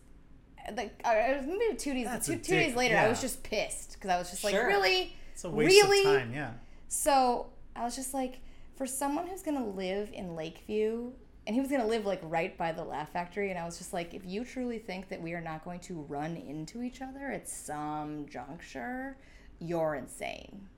like, 0.77 1.01
uh, 1.05 1.09
I 1.09 1.16
I 1.33 1.37
was 1.38 1.46
maybe 1.46 1.77
two 1.77 1.92
days, 1.94 2.07
That's 2.07 2.27
two, 2.27 2.37
two 2.37 2.55
days 2.57 2.68
dick, 2.68 2.77
later, 2.77 2.96
I 2.96 3.09
was 3.09 3.20
just 3.20 3.42
pissed 3.42 3.92
because 3.94 4.11
I 4.11 4.18
was 4.18 4.31
just 4.31 4.42
like, 4.44 4.55
Sure. 4.55 4.66
really, 4.66 5.14
It's 5.33 5.44
a 5.44 5.51
waste 5.51 5.70
really. 5.83 6.01
of 6.01 6.20
time. 6.20 6.33
Yeah. 6.33 6.53
So 6.88 7.49
I 7.75 7.85
was 7.85 7.94
just 7.94 8.14
like, 8.14 8.40
for 8.77 8.87
someone 8.87 9.27
who's 9.27 9.42
gonna 9.42 9.66
live 9.66 10.11
in 10.12 10.35
Lakeview, 10.35 11.12
and 11.46 11.55
he 11.55 11.61
was 11.61 11.70
gonna 11.70 11.87
live 11.87 12.05
like 12.07 12.20
right 12.22 12.57
by 12.59 12.72
the 12.72 12.83
Laugh 12.85 13.12
Factory, 13.12 13.51
and 13.51 13.59
I 13.59 13.64
was 13.64 13.79
just 13.79 13.92
like, 13.92 14.14
if 14.14 14.22
you 14.25 14.44
truly 14.44 14.79
think 14.79 15.09
that 15.11 15.20
we 15.20 15.35
are 15.35 15.40
not 15.40 15.64
going 15.64 15.81
to 15.81 15.94
run 16.09 16.37
into 16.37 16.83
each 16.83 17.03
other 17.03 17.31
at 17.31 17.49
some 17.49 18.27
juncture, 18.29 19.16
you're 19.59 19.94
insane. 19.94 20.68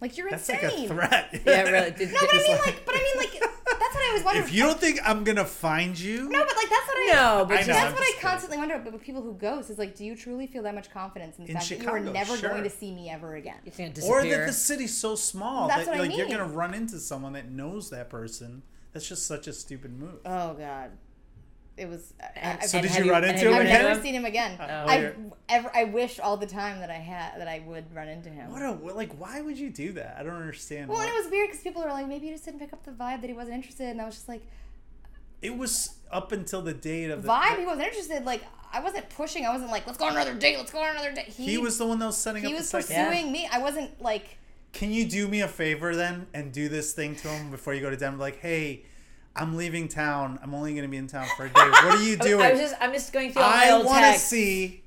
Like 0.00 0.16
you're 0.18 0.28
That's 0.30 0.48
insane. 0.48 0.88
like 0.88 0.90
a 0.90 1.08
threat. 1.08 1.40
Yeah, 1.46 1.62
really. 1.70 1.90
Did, 1.96 2.12
No, 2.12 2.18
but 2.20 2.34
I 2.34 2.38
did- 2.38 2.48
mean, 2.48 2.56
like, 2.66 2.86
but 2.86 2.94
I 2.94 2.98
mean, 2.98 3.16
like, 3.42 3.50
that's 3.78 3.94
what 3.94 4.04
I 4.04 4.08
always 4.08 4.24
wonder. 4.24 4.40
if 4.42 4.52
you 4.52 4.62
don't 4.64 4.78
think 4.80 4.98
I'm 5.04 5.24
gonna 5.24 5.44
find 5.44 5.98
you, 5.98 6.28
no, 6.28 6.44
but 6.44 6.56
like 6.56 6.68
that's 6.68 6.86
what 6.88 6.96
I 6.96 7.10
no, 7.12 7.44
but 7.46 7.58
I 7.58 7.60
know. 7.60 7.66
That's 7.66 7.68
I'm 7.78 7.92
what 7.92 7.98
just 7.98 8.02
I 8.02 8.04
kidding. 8.12 8.20
constantly 8.20 8.58
wonder 8.58 8.74
about 8.74 8.92
with 8.92 9.02
people 9.02 9.22
who 9.22 9.34
ghost 9.34 9.70
is 9.70 9.78
like, 9.78 9.94
do 9.96 10.04
you 10.04 10.16
truly 10.16 10.46
feel 10.46 10.62
that 10.64 10.74
much 10.74 10.90
confidence 10.90 11.38
in 11.38 11.44
the 11.44 11.50
In 11.50 11.56
fact 11.56 11.68
that 11.70 11.82
you 11.82 11.88
are 11.88 12.00
never 12.00 12.36
sure. 12.36 12.50
going 12.50 12.64
to 12.64 12.70
see 12.70 12.94
me 12.94 13.10
ever 13.10 13.36
again? 13.36 13.56
it's 13.64 13.76
gonna 13.76 13.92
or 14.06 14.22
that 14.22 14.46
the 14.46 14.52
city's 14.52 14.96
so 14.96 15.14
small 15.14 15.68
That's 15.68 15.86
that 15.86 15.88
what 15.88 15.96
I 15.98 16.08
like 16.08 16.16
you're 16.16 16.28
gonna 16.28 16.44
run 16.46 16.74
into 16.74 16.98
someone 16.98 17.32
that 17.34 17.50
knows 17.50 17.90
that 17.90 18.10
person. 18.10 18.62
That's 18.92 19.08
just 19.08 19.26
such 19.26 19.46
a 19.46 19.52
stupid 19.52 19.98
move. 19.98 20.20
Oh 20.24 20.54
God, 20.54 20.90
it 21.76 21.88
was. 21.88 22.14
I, 22.20 22.26
And- 22.38 22.58
I've, 22.62 22.68
so 22.68 22.78
and 22.78 22.86
did 22.88 22.96
you 23.04 23.10
run 23.10 23.22
and 23.24 23.32
into 23.32 23.46
him 23.46 23.50
you 23.52 23.56
I've 23.60 23.66
again? 23.66 23.82
never 23.84 24.00
seen 24.02 24.14
him 24.14 24.24
again. 24.24 24.56
Oh. 24.60 24.64
I 24.64 25.12
ever. 25.48 25.70
I 25.74 25.84
wish 25.84 26.18
all 26.20 26.36
the 26.36 26.46
time 26.46 26.80
that 26.80 26.90
I 26.90 26.94
had 26.94 27.38
that 27.40 27.48
I 27.48 27.62
would 27.66 27.94
run 27.94 28.08
into 28.08 28.28
him. 28.30 28.50
What 28.50 28.62
a 28.62 28.72
like. 28.94 29.12
Why 29.18 29.40
would 29.40 29.58
you 29.58 29.70
do 29.70 29.92
that? 29.92 30.16
I 30.18 30.22
don't 30.22 30.34
understand. 30.34 30.88
well, 30.88 30.98
what- 30.98 31.08
and 31.08 31.16
it 31.16 31.22
was 31.22 31.30
weird 31.30 31.48
because 31.48 31.62
people 31.62 31.82
were 31.82 31.88
like, 31.90 32.06
maybe 32.08 32.26
you 32.26 32.32
just 32.32 32.44
didn't 32.44 32.60
pick 32.60 32.72
up 32.72 32.84
the 32.84 32.92
vibe 32.92 33.20
that 33.20 33.28
he 33.28 33.34
wasn't 33.34 33.54
interested, 33.56 33.88
and 33.88 34.00
I 34.00 34.06
was 34.06 34.14
just 34.14 34.28
like, 34.28 34.42
It 35.42 35.56
was 35.56 35.96
up 36.10 36.32
until 36.32 36.62
the 36.62 36.72
date 36.74 37.10
of 37.10 37.22
the 37.22 37.28
vibe. 37.28 37.58
He 37.58 37.66
wasn't 37.66 37.86
interested. 37.88 38.24
Like 38.24 38.42
I 38.72 38.80
wasn't 38.80 39.08
pushing. 39.10 39.44
I 39.46 39.52
wasn't 39.52 39.70
like, 39.70 39.86
let's 39.86 39.98
go 39.98 40.06
on 40.06 40.12
another 40.12 40.34
date. 40.34 40.56
Let's 40.58 40.72
go 40.72 40.80
on 40.82 40.90
another 40.90 41.12
date. 41.12 41.26
He, 41.26 41.44
He 41.46 41.58
was 41.58 41.78
the 41.78 41.86
one 41.86 41.98
that 41.98 42.06
was 42.06 42.16
setting 42.16 42.42
He 42.42 42.52
up 42.52 42.58
was 42.58 42.70
the 42.70 42.82
second. 42.82 43.06
pursuing 43.10 43.32
me. 43.32 43.48
I 43.52 43.58
wasn't 43.58 44.00
like. 44.00 44.38
Can 44.72 44.90
you 44.92 45.06
do 45.06 45.26
me 45.28 45.40
a 45.40 45.48
favor 45.48 45.94
then 45.96 46.26
and 46.34 46.52
do 46.52 46.68
this 46.68 46.92
thing 46.92 47.14
to 47.16 47.28
him 47.28 47.50
before 47.50 47.72
you 47.74 47.80
go 47.80 47.88
to 47.88 47.96
Denver? 47.96 48.18
Like, 48.18 48.40
hey, 48.40 48.84
I'm 49.36 49.56
leaving 49.56 49.88
town. 49.88 50.38
I'm 50.42 50.54
only 50.54 50.74
gonna 50.74 50.88
be 50.88 50.96
in 50.96 51.06
town 51.06 51.26
for 51.36 51.44
a 51.46 51.48
day. 51.48 51.52
What 51.60 51.84
are 51.84 52.02
you 52.02 52.16
doing? 52.30 52.44
I 52.44 52.52
was 52.52 52.60
just, 52.60 52.74
I'm 52.80 52.92
just 52.92 53.12
going 53.12 53.32
through 53.32 53.42
all 53.42 53.50
my 53.50 53.64
I 53.66 53.70
old 53.72 53.86
want 53.86 53.98
to 53.98 54.02
texts. 54.02 54.28
see. 54.28 54.82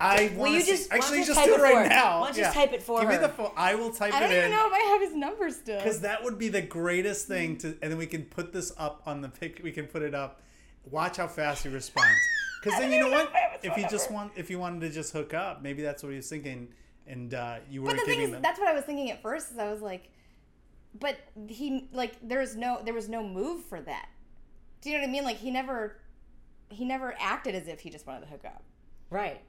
I 0.00 0.32
Will 0.34 0.40
want 0.40 0.52
you 0.54 0.58
to 0.60 0.64
see. 0.64 0.70
just- 0.72 0.90
why 0.90 0.96
don't 0.96 1.04
Actually, 1.04 1.18
you 1.20 1.24
just 1.26 1.38
type 1.38 1.46
do 1.46 1.54
it 1.54 1.58
it 1.58 1.62
right 1.62 1.72
for 1.74 1.82
her? 1.84 1.88
now. 1.88 2.20
Why 2.20 2.26
don't 2.26 2.36
you 2.36 2.42
just 2.42 2.54
type 2.56 2.72
it 2.72 2.82
for 2.82 3.00
Give 3.00 3.08
me 3.08 3.14
her? 3.14 3.20
the 3.20 3.28
phone. 3.28 3.52
I 3.56 3.74
will 3.76 3.90
type 3.92 4.12
I 4.14 4.20
don't 4.20 4.30
it 4.30 4.34
even 4.34 4.44
in. 4.46 4.50
know 4.50 4.66
if 4.66 4.72
I 4.72 4.78
have 4.92 5.00
his 5.00 5.14
number 5.14 5.50
still. 5.50 5.76
Because 5.78 6.00
that 6.00 6.24
would 6.24 6.38
be 6.38 6.48
the 6.48 6.62
greatest 6.62 7.28
thing 7.28 7.56
to, 7.58 7.68
and 7.80 7.92
then 7.92 7.98
we 7.98 8.06
can 8.06 8.24
put 8.24 8.52
this 8.52 8.72
up 8.78 9.02
on 9.06 9.20
the 9.20 9.28
pic. 9.28 9.60
We 9.62 9.70
can 9.70 9.86
put 9.86 10.02
it 10.02 10.14
up. 10.14 10.40
Watch 10.90 11.18
how 11.18 11.28
fast 11.28 11.62
he 11.64 11.68
responds. 11.68 12.10
Because 12.64 12.78
then 12.78 12.92
you 12.92 13.00
know 13.00 13.10
what? 13.10 13.32
If 13.64 13.74
he 13.74 13.82
just 13.88 14.08
want, 14.12 14.30
if 14.36 14.46
he 14.46 14.54
wanted 14.54 14.82
to 14.82 14.90
just 14.90 15.12
hook 15.12 15.34
up, 15.34 15.62
maybe 15.64 15.82
that's 15.82 16.00
what 16.04 16.10
he 16.10 16.16
was 16.16 16.28
thinking, 16.28 16.68
and 17.08 17.34
uh, 17.34 17.56
you 17.68 17.82
weren't 17.82 17.96
the 17.98 18.04
thing 18.04 18.14
giving 18.14 18.26
is, 18.26 18.30
them. 18.30 18.40
that's 18.42 18.60
what 18.60 18.68
I 18.68 18.72
was 18.72 18.84
thinking 18.84 19.10
at 19.10 19.20
first. 19.20 19.50
Is 19.50 19.58
I 19.58 19.68
was 19.68 19.82
like, 19.82 20.12
but 20.98 21.16
he 21.48 21.88
like 21.92 22.16
there's 22.22 22.56
no 22.56 22.80
there 22.84 22.94
was 22.94 23.08
no 23.08 23.22
move 23.26 23.64
for 23.64 23.80
that. 23.80 24.08
Do 24.80 24.90
you 24.90 24.96
know 24.96 25.02
what 25.02 25.08
I 25.08 25.12
mean? 25.12 25.24
Like 25.24 25.36
he 25.38 25.50
never 25.50 25.96
he 26.70 26.84
never 26.84 27.14
acted 27.18 27.54
as 27.54 27.68
if 27.68 27.80
he 27.80 27.90
just 27.90 28.06
wanted 28.06 28.20
to 28.22 28.26
hook 28.26 28.44
up. 28.44 28.62
Right. 29.10 29.40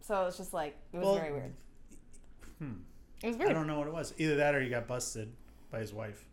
So 0.00 0.22
it 0.22 0.24
was 0.26 0.36
just 0.36 0.52
like 0.52 0.76
it 0.92 0.98
was 0.98 1.04
Well, 1.06 1.14
very 1.16 1.32
weird. 1.32 1.52
hmm. 2.58 2.72
It 3.22 3.26
was 3.28 3.36
I 3.36 3.52
don't 3.52 3.66
know 3.66 3.78
what 3.78 3.86
it 3.88 3.92
was. 3.94 4.14
Either 4.18 4.36
that 4.36 4.54
or 4.54 4.60
he 4.60 4.68
got 4.68 4.86
busted 4.88 5.32
by 5.70 5.78
his 5.80 5.92
wife. 5.92 6.24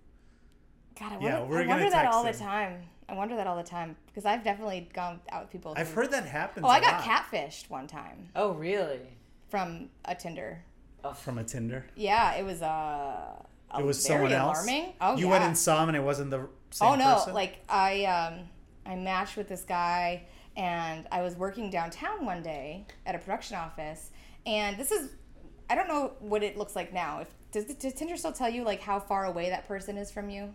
God, 0.99 1.13
I 1.13 1.19
Yeah, 1.19 1.39
wonder, 1.39 1.45
we're 1.55 1.57
I 1.59 1.61
gonna 1.63 1.73
wonder 1.75 1.89
that 1.91 2.01
text 2.03 2.15
all 2.15 2.23
the 2.23 2.33
time. 2.33 2.81
I 3.07 3.13
wonder 3.13 3.35
that 3.37 3.47
all 3.47 3.55
the 3.57 3.63
time 3.63 3.95
because 4.07 4.25
I've 4.25 4.43
definitely 4.43 4.89
gone 4.93 5.19
out 5.31 5.43
with 5.43 5.51
people. 5.51 5.73
I've 5.77 5.87
who- 5.89 5.95
heard 6.01 6.11
that 6.11 6.25
happen. 6.25 6.63
Oh, 6.65 6.67
I 6.67 6.79
got 6.79 6.93
lot 6.93 7.03
catfished 7.03 7.69
one 7.69 7.87
time 7.87 8.29
Oh, 8.35 8.51
really? 8.53 8.99
from 9.49 9.89
a 10.05 10.13
Tinder. 10.15 10.63
from 11.15 11.37
a 11.37 11.43
Tinder. 11.43 11.85
Yeah, 11.95 12.35
it 12.35 12.43
was 12.43 12.61
uh. 12.61 13.43
It 13.77 13.85
was 13.85 14.03
someone 14.03 14.31
else. 14.31 14.65
alarming. 14.65 14.93
Oh 15.01 15.15
you 15.15 15.25
yeah. 15.25 15.31
went 15.31 15.43
and 15.43 15.57
saw 15.57 15.83
him, 15.83 15.89
and 15.89 15.97
it 15.97 16.03
wasn't 16.03 16.31
the 16.31 16.47
same 16.71 16.89
oh 16.89 16.95
no 16.95 17.15
person? 17.15 17.33
like 17.33 17.57
i 17.67 18.05
um 18.05 18.47
i 18.85 18.95
matched 18.95 19.35
with 19.37 19.49
this 19.49 19.63
guy 19.63 20.23
and 20.55 21.07
i 21.11 21.21
was 21.23 21.35
working 21.35 21.71
downtown 21.71 22.23
one 22.25 22.43
day 22.43 22.85
at 23.07 23.15
a 23.15 23.17
production 23.17 23.57
office 23.57 24.11
and 24.45 24.77
this 24.77 24.91
is 24.91 25.09
i 25.67 25.73
don't 25.73 25.87
know 25.87 26.13
what 26.19 26.43
it 26.43 26.57
looks 26.59 26.75
like 26.75 26.93
now 26.93 27.21
if 27.21 27.27
does, 27.51 27.65
does 27.75 27.93
tinder 27.95 28.15
still 28.17 28.31
tell 28.31 28.49
you 28.49 28.63
like 28.63 28.81
how 28.81 28.99
far 28.99 29.25
away 29.25 29.49
that 29.49 29.67
person 29.67 29.97
is 29.97 30.11
from 30.11 30.29
you 30.29 30.53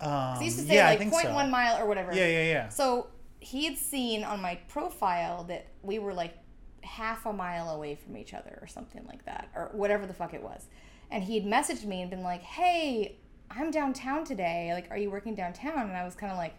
Um, 0.00 0.40
used 0.40 0.58
to 0.60 0.64
say 0.64 0.76
yeah, 0.76 0.88
like 0.90 1.00
0.1 1.00 1.22
so. 1.22 1.46
mile 1.48 1.82
or 1.82 1.86
whatever 1.86 2.12
Yeah, 2.14 2.28
yeah, 2.28 2.44
yeah. 2.44 2.68
so 2.68 3.08
he 3.40 3.64
had 3.64 3.76
seen 3.76 4.22
on 4.22 4.40
my 4.40 4.54
profile 4.68 5.42
that 5.44 5.66
we 5.82 5.98
were 5.98 6.14
like 6.14 6.34
half 6.82 7.26
a 7.26 7.32
mile 7.32 7.70
away 7.70 7.96
from 7.96 8.16
each 8.16 8.34
other 8.34 8.56
or 8.62 8.68
something 8.68 9.04
like 9.08 9.24
that 9.24 9.48
or 9.56 9.70
whatever 9.72 10.06
the 10.06 10.14
fuck 10.14 10.32
it 10.32 10.42
was 10.42 10.66
and 11.10 11.24
he 11.24 11.38
had 11.38 11.44
messaged 11.44 11.84
me 11.84 12.00
and 12.02 12.10
been 12.10 12.22
like 12.22 12.42
hey 12.42 13.16
i'm 13.50 13.70
downtown 13.70 14.24
today 14.24 14.70
like 14.74 14.86
are 14.90 14.98
you 14.98 15.10
working 15.10 15.34
downtown 15.34 15.78
and 15.88 15.96
i 15.96 16.04
was 16.04 16.14
kind 16.14 16.32
of 16.32 16.38
like 16.38 16.54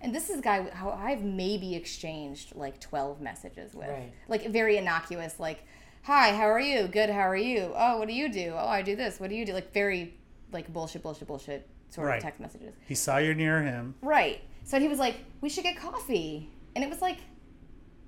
and 0.00 0.14
this 0.14 0.28
is 0.30 0.38
a 0.40 0.42
guy 0.42 0.68
how 0.70 0.90
i've 0.90 1.22
maybe 1.22 1.74
exchanged 1.74 2.54
like 2.56 2.80
12 2.80 3.20
messages 3.20 3.74
with 3.74 3.88
Right. 3.88 4.12
like 4.28 4.48
very 4.50 4.76
innocuous 4.76 5.38
like 5.38 5.64
hi 6.02 6.32
how 6.32 6.44
are 6.44 6.60
you 6.60 6.86
good 6.88 7.08
how 7.10 7.20
are 7.28 7.36
you 7.36 7.72
oh 7.74 7.98
what 7.98 8.08
do 8.08 8.14
you 8.14 8.28
do 8.32 8.52
oh 8.56 8.66
i 8.68 8.82
do 8.82 8.96
this 8.96 9.18
what 9.20 9.30
do 9.30 9.36
you 9.36 9.46
do 9.46 9.52
like 9.52 9.72
very 9.72 10.14
like 10.52 10.72
bullshit 10.72 11.02
bullshit 11.02 11.26
bullshit 11.28 11.68
sort 11.88 12.08
Right. 12.08 12.16
of 12.16 12.22
text 12.22 12.40
messages 12.40 12.74
He 12.88 12.94
saw 12.96 13.18
you're 13.18 13.34
near 13.34 13.62
him. 13.62 13.94
Right. 14.02 14.40
So 14.64 14.80
he 14.80 14.88
was 14.88 14.98
like, 14.98 15.16
"We 15.42 15.48
should 15.48 15.62
get 15.62 15.76
coffee," 15.76 16.48
and 16.74 16.82
it 16.82 16.90
was 16.90 17.00
like 17.02 17.18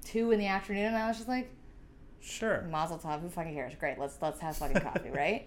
two 0.05 0.31
in 0.33 0.39
the 0.41 0.47
afternoon, 0.47 0.87
and 0.87 0.97
I 0.97 1.07
was 1.07 1.19
just 1.19 1.29
like, 1.29 1.49
Sure. 2.21 2.63
"Mazel 2.71 2.99
tov, 2.99 3.21
who 3.21 3.29
fucking 3.29 3.55
cares? 3.55 3.75
Great, 3.79 3.99
let's 3.99 4.17
let's 4.21 4.41
have 4.41 4.57
fucking 4.57 4.81
coffee, 4.81 5.11
right?" 5.15 5.47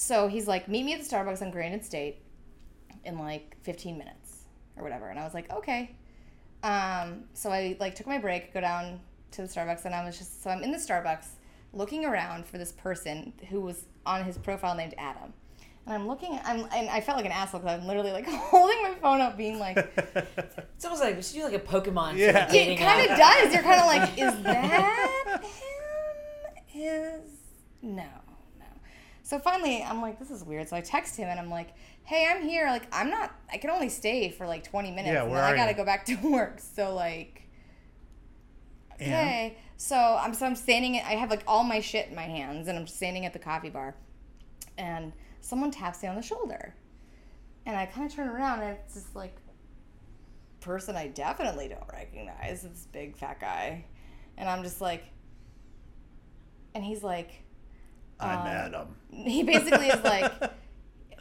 So 0.00 0.28
he's 0.28 0.48
like, 0.48 0.66
"Meet 0.66 0.84
me 0.84 0.94
at 0.94 1.02
the 1.02 1.06
Starbucks 1.06 1.42
on 1.42 1.50
Granite 1.50 1.84
State 1.84 2.22
in 3.04 3.18
like 3.18 3.54
15 3.60 3.98
minutes 3.98 4.44
or 4.74 4.82
whatever," 4.82 5.10
and 5.10 5.20
I 5.20 5.24
was 5.24 5.34
like, 5.34 5.52
"Okay." 5.52 5.94
Um, 6.62 7.24
so 7.34 7.50
I 7.50 7.76
like 7.78 7.96
took 7.96 8.06
my 8.06 8.16
break, 8.16 8.54
go 8.54 8.62
down 8.62 9.00
to 9.32 9.42
the 9.42 9.46
Starbucks, 9.46 9.84
and 9.84 9.94
I 9.94 10.02
was 10.02 10.16
just 10.16 10.42
so 10.42 10.48
I'm 10.48 10.62
in 10.62 10.72
the 10.72 10.78
Starbucks 10.78 11.26
looking 11.74 12.06
around 12.06 12.46
for 12.46 12.56
this 12.56 12.72
person 12.72 13.34
who 13.50 13.60
was 13.60 13.84
on 14.06 14.24
his 14.24 14.38
profile 14.38 14.74
named 14.74 14.94
Adam. 14.96 15.34
And 15.84 15.94
I'm 15.94 16.08
looking, 16.08 16.40
I'm, 16.44 16.66
and 16.74 16.88
I 16.88 17.02
felt 17.02 17.18
like 17.18 17.26
an 17.26 17.32
asshole 17.32 17.60
because 17.60 17.78
I'm 17.78 17.86
literally 17.86 18.12
like 18.12 18.26
holding 18.28 18.82
my 18.82 18.94
phone 19.02 19.20
up, 19.20 19.36
being 19.36 19.58
like, 19.58 19.76
It's 20.76 20.84
almost 20.86 21.02
like 21.02 21.14
we 21.14 21.20
should 21.20 21.34
do 21.34 21.44
like 21.44 21.52
a 21.52 21.58
Pokemon. 21.58 22.16
Yeah. 22.16 22.50
Yeah. 22.50 22.60
it 22.62 22.78
kind 22.78 23.10
of 23.10 23.18
does. 23.18 23.52
You're 23.52 23.62
kind 23.62 23.80
of 23.80 23.86
like, 23.86 24.12
is 24.18 24.42
that 24.44 25.42
him? 26.68 26.82
Is 26.82 27.30
no, 27.82 28.02
no. 28.02 28.29
So 29.30 29.38
finally, 29.38 29.80
I'm 29.80 30.02
like, 30.02 30.18
this 30.18 30.28
is 30.28 30.42
weird. 30.42 30.68
So 30.68 30.74
I 30.74 30.80
text 30.80 31.16
him 31.16 31.28
and 31.28 31.38
I'm 31.38 31.48
like, 31.50 31.68
hey, 32.02 32.26
I'm 32.28 32.42
here. 32.42 32.66
Like, 32.66 32.92
I'm 32.92 33.10
not. 33.10 33.32
I 33.52 33.58
can 33.58 33.70
only 33.70 33.88
stay 33.88 34.28
for 34.28 34.44
like 34.44 34.64
20 34.64 34.90
minutes, 34.90 35.06
Yeah, 35.06 35.22
and 35.22 35.30
where 35.30 35.40
then 35.40 35.54
I 35.54 35.56
gotta 35.56 35.70
you? 35.70 35.76
go 35.76 35.84
back 35.84 36.04
to 36.06 36.16
work. 36.28 36.58
So 36.58 36.96
like, 36.96 37.48
And 38.98 39.12
okay. 39.14 39.58
So 39.76 39.94
I'm 39.96 40.34
so 40.34 40.46
I'm 40.46 40.56
standing. 40.56 40.96
I 40.96 41.12
have 41.14 41.30
like 41.30 41.44
all 41.46 41.62
my 41.62 41.78
shit 41.78 42.08
in 42.08 42.16
my 42.16 42.24
hands, 42.24 42.66
and 42.66 42.76
I'm 42.76 42.88
standing 42.88 43.24
at 43.24 43.32
the 43.32 43.38
coffee 43.38 43.70
bar, 43.70 43.94
and 44.76 45.12
someone 45.40 45.70
taps 45.70 46.02
me 46.02 46.08
on 46.08 46.16
the 46.16 46.22
shoulder, 46.22 46.74
and 47.66 47.76
I 47.76 47.86
kind 47.86 48.10
of 48.10 48.12
turn 48.12 48.26
around, 48.26 48.62
and 48.62 48.76
it's 48.76 48.94
this 48.94 49.14
like 49.14 49.36
person 50.58 50.96
I 50.96 51.06
definitely 51.06 51.68
don't 51.68 51.88
recognize. 51.92 52.62
This 52.62 52.88
big 52.90 53.16
fat 53.16 53.38
guy, 53.38 53.84
and 54.36 54.48
I'm 54.48 54.64
just 54.64 54.80
like, 54.80 55.04
and 56.74 56.82
he's 56.82 57.04
like, 57.04 57.44
I'm 58.20 58.40
um, 58.40 58.46
Adam. 58.46 58.96
he 59.10 59.42
basically 59.42 59.88
is 59.88 60.02
like. 60.02 60.32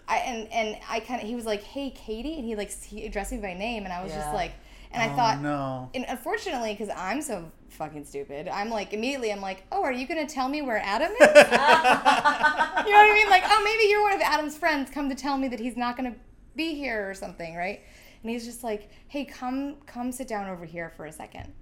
I, 0.07 0.17
and 0.17 0.51
and 0.51 0.77
I 0.89 1.01
kind 1.01 1.21
of 1.21 1.27
he 1.27 1.35
was 1.35 1.45
like, 1.45 1.61
"Hey, 1.61 1.91
Katey," 1.91 2.39
and 2.39 2.43
he 2.43 2.55
like 2.55 2.71
he 2.71 3.05
addressed 3.05 3.31
me 3.31 3.37
by 3.37 3.53
name, 3.53 3.83
and 3.83 3.93
I 3.93 4.01
was 4.01 4.11
just 4.11 4.33
like, 4.33 4.53
and 4.91 5.03
I 5.03 5.13
oh, 5.13 5.15
thought, 5.15 5.39
no. 5.39 5.87
and 5.93 6.03
unfortunately, 6.09 6.73
because 6.73 6.89
I'm 6.97 7.21
so 7.21 7.51
fucking 7.69 8.05
stupid, 8.05 8.47
I'm 8.47 8.71
like 8.71 8.91
immediately 8.91 9.31
I'm 9.31 9.39
like, 9.39 9.65
oh, 9.71 9.83
are 9.83 9.91
you 9.91 10.07
gonna 10.07 10.25
tell 10.25 10.49
me 10.49 10.63
where 10.63 10.79
Adam 10.79 11.11
is? 11.11 11.19
you 11.19 11.27
know 11.27 11.37
what 11.37 11.51
I 11.51 13.13
mean? 13.13 13.29
Like, 13.29 13.43
oh, 13.45 13.61
maybe 13.63 13.87
you're 13.87 14.01
one 14.01 14.13
of 14.13 14.21
Adam's 14.21 14.57
friends. 14.57 14.89
Come 14.89 15.09
to 15.09 15.15
tell 15.15 15.37
me 15.37 15.47
that 15.47 15.59
he's 15.59 15.77
not 15.77 15.95
gonna 15.95 16.15
be 16.55 16.73
here 16.73 17.07
or 17.07 17.13
something, 17.13 17.55
right? 17.55 17.81
and 18.23 18.31
he's 18.31 18.45
just 18.45 18.63
like, 18.63 18.89
"Hey, 19.07 19.25
come 19.25 19.77
come 19.85 20.11
sit 20.11 20.27
down 20.27 20.49
over 20.49 20.65
here 20.65 20.89
for 20.89 21.05
a 21.05 21.11
second. 21.11 21.53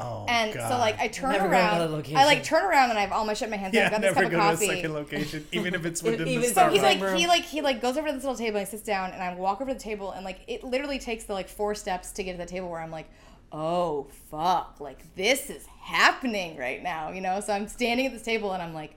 Oh, 0.00 0.24
And 0.28 0.52
God. 0.54 0.68
so 0.70 0.78
like 0.78 0.98
I 0.98 1.08
turn 1.08 1.32
Never 1.32 1.46
around. 1.48 1.80
I 2.16 2.24
like 2.24 2.42
turn 2.42 2.64
around 2.64 2.90
and 2.90 2.98
I 2.98 3.02
have 3.02 3.12
all 3.12 3.24
my 3.24 3.34
shit 3.34 3.46
in 3.46 3.50
my 3.50 3.56
hands. 3.56 3.74
and 3.74 3.80
yeah, 3.80 3.84
I've 3.86 3.90
got 3.92 4.00
this 4.00 4.14
never 4.16 4.22
cup 4.22 4.32
of 4.32 4.58
go 4.60 4.66
to 4.66 4.72
a 4.72 4.76
second 4.76 4.92
location, 4.94 5.46
even 5.52 5.74
if 5.74 5.84
it's 5.86 6.02
within 6.02 6.26
even 6.28 6.42
the 6.42 6.48
so 6.48 6.54
So 6.54 6.68
he's 6.70 6.82
like 6.82 7.00
room. 7.00 7.16
he 7.18 7.26
like 7.26 7.42
he 7.44 7.60
like 7.60 7.80
goes 7.80 7.96
over 7.96 8.08
to 8.08 8.14
this 8.14 8.22
little 8.24 8.36
table 8.38 8.58
and 8.58 8.66
he 8.66 8.70
sits 8.70 8.82
down 8.82 9.10
and 9.12 9.22
I 9.22 9.34
walk 9.34 9.60
over 9.60 9.70
to 9.70 9.74
the 9.76 9.82
table 9.82 10.12
and 10.12 10.24
like 10.24 10.40
it 10.46 10.64
literally 10.64 10.98
takes 10.98 11.24
the 11.24 11.32
like 11.34 11.48
four 11.48 11.74
steps 11.74 12.12
to 12.12 12.22
get 12.22 12.32
to 12.32 12.38
the 12.38 12.46
table 12.46 12.68
where 12.70 12.80
I'm 12.80 12.90
like, 12.90 13.08
oh 13.52 14.06
fuck, 14.30 14.76
like 14.80 15.14
this 15.16 15.50
is 15.50 15.66
happening 15.82 16.56
right 16.56 16.82
now, 16.82 17.10
you 17.10 17.20
know? 17.20 17.40
So 17.40 17.52
I'm 17.52 17.68
standing 17.68 18.06
at 18.06 18.12
this 18.12 18.22
table 18.22 18.52
and 18.52 18.62
I'm 18.62 18.72
like, 18.74 18.94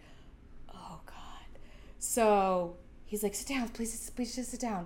oh 0.74 1.00
god. 1.06 1.60
So 2.00 2.76
he's 3.06 3.24
like, 3.24 3.34
sit 3.36 3.48
down, 3.48 3.70
please, 3.70 4.10
please 4.16 4.36
just 4.36 4.52
sit 4.52 4.60
down. 4.60 4.86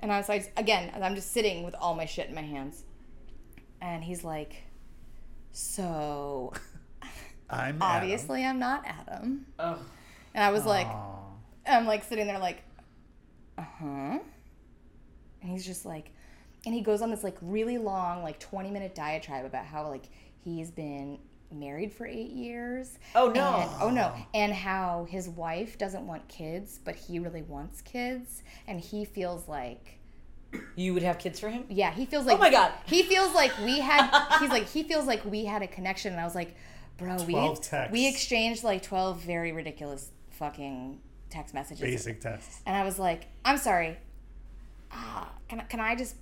And 0.00 0.12
I 0.12 0.18
was 0.18 0.28
like, 0.28 0.52
again, 0.56 0.90
I'm 1.00 1.14
just 1.14 1.32
sitting 1.32 1.62
with 1.62 1.74
all 1.76 1.94
my 1.94 2.04
shit 2.04 2.28
in 2.28 2.34
my 2.34 2.42
hands. 2.42 2.82
And 3.80 4.02
he's 4.04 4.24
like, 4.24 4.63
so 5.54 6.52
I'm 7.50 7.76
Adam. 7.76 7.82
obviously 7.82 8.44
I'm 8.44 8.58
not 8.58 8.84
Adam. 8.86 9.46
Oh. 9.58 9.78
And 10.34 10.42
I 10.42 10.50
was 10.50 10.66
like, 10.66 10.86
Aw. 10.86 11.18
I'm 11.66 11.86
like 11.86 12.04
sitting 12.04 12.26
there 12.26 12.38
like, 12.38 12.62
uh 13.56 13.62
huh. 13.62 14.18
And 15.42 15.50
he's 15.50 15.64
just 15.64 15.86
like, 15.86 16.10
and 16.66 16.74
he 16.74 16.80
goes 16.80 17.02
on 17.02 17.10
this 17.10 17.22
like 17.22 17.36
really 17.40 17.78
long, 17.78 18.22
like 18.22 18.40
20 18.40 18.70
minute 18.70 18.94
diatribe 18.94 19.44
about 19.44 19.64
how 19.64 19.88
like 19.88 20.08
he's 20.42 20.70
been 20.70 21.18
married 21.52 21.92
for 21.92 22.06
eight 22.06 22.30
years. 22.30 22.98
Oh, 23.14 23.28
no. 23.28 23.54
And, 23.54 23.70
oh 23.80 23.90
no. 23.90 24.14
And 24.34 24.52
how 24.52 25.06
his 25.08 25.28
wife 25.28 25.78
doesn't 25.78 26.06
want 26.06 26.26
kids, 26.28 26.80
but 26.84 26.96
he 26.96 27.18
really 27.18 27.42
wants 27.42 27.80
kids. 27.80 28.42
And 28.66 28.80
he 28.80 29.04
feels 29.04 29.46
like, 29.46 30.00
You 30.76 30.94
would 30.94 31.02
have 31.02 31.18
kids 31.18 31.38
for 31.40 31.48
him? 31.48 31.64
yeah, 31.68 31.90
he 31.92 32.06
feels 32.06 32.26
like, 32.26 32.36
Oh 32.36 32.40
my 32.40 32.50
God. 32.50 32.72
He 32.86 33.02
feels 33.02 33.34
like 33.34 33.52
we 33.58 33.80
had, 33.80 34.10
he's 34.40 34.50
like, 34.50 34.66
he 34.66 34.82
feels 34.82 35.06
like 35.06 35.24
we 35.24 35.44
had 35.44 35.62
a 35.62 35.66
connection. 35.66 36.12
And 36.12 36.20
I 36.20 36.24
was 36.24 36.34
like, 36.34 36.54
bro, 36.98 37.16
we, 37.24 37.32
12 37.32 37.60
texts. 37.60 37.92
we 37.92 38.08
exchanged 38.08 38.64
like 38.64 38.82
12 38.82 39.20
very 39.20 39.52
ridiculous 39.52 40.10
fucking 40.30 41.00
text 41.30 41.54
messages. 41.54 41.80
basic 41.80 42.20
tests. 42.20 42.60
And 42.66 42.76
I 42.76 42.84
was 42.84 42.98
like, 42.98 43.26
I'm 43.44 43.56
sorry. 43.58 43.96
Ah, 44.92 45.32
can 45.48 45.60
I, 45.60 45.64
can 45.64 45.80
I 45.80 45.94
just 45.96 46.16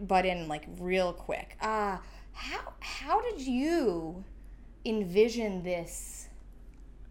butt 0.00 0.24
in 0.26 0.48
like 0.48 0.64
real 0.78 1.12
quick? 1.12 1.56
Uh, 1.60 1.98
how 2.32 2.72
how 2.80 3.20
did 3.22 3.40
you 3.40 4.24
envision 4.84 5.62
this 5.62 6.28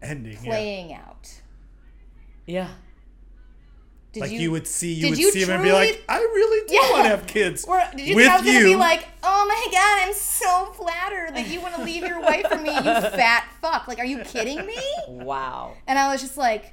Ending. 0.02 0.34
Yeah. 0.42 0.50
playing 0.50 0.92
out? 0.94 1.40
Yeah. 2.46 2.68
Did 4.14 4.20
Like 4.20 4.30
you, 4.30 4.50
would 4.52 4.66
see, 4.66 4.92
you 4.94 5.10
would 5.10 5.18
you 5.18 5.30
see 5.32 5.42
him 5.42 5.50
and 5.50 5.62
be 5.62 5.72
like, 5.72 6.02
I 6.08 6.18
really 6.18 6.66
do 6.68 6.74
Yeah. 6.74 6.90
want 6.92 7.02
to 7.04 7.08
have 7.10 7.26
kids 7.26 7.64
Or 7.66 7.82
did 7.96 8.06
you 8.06 8.14
with 8.16 8.24
think 8.26 8.34
I 8.34 8.38
was 8.38 8.46
you. 8.46 8.52
gonna 8.54 8.64
be 8.64 8.76
like, 8.76 9.06
oh 9.22 9.44
my 9.46 9.66
god, 9.72 10.08
I'm 10.08 10.14
so 10.14 10.66
flattered 10.72 11.34
that 11.34 11.48
you 11.48 11.60
want 11.60 11.74
to 11.74 11.82
leave 11.82 12.02
your 12.06 12.20
wife 12.20 12.46
for 12.48 12.56
me, 12.56 12.72
you 12.74 12.82
fat 12.82 13.46
fuck? 13.60 13.86
Like, 13.88 13.98
are 13.98 14.04
you 14.06 14.20
kidding 14.20 14.64
me? 14.64 14.78
Wow. 15.08 15.74
And 15.86 15.98
I 15.98 16.10
was 16.12 16.20
just 16.22 16.36
like, 16.38 16.72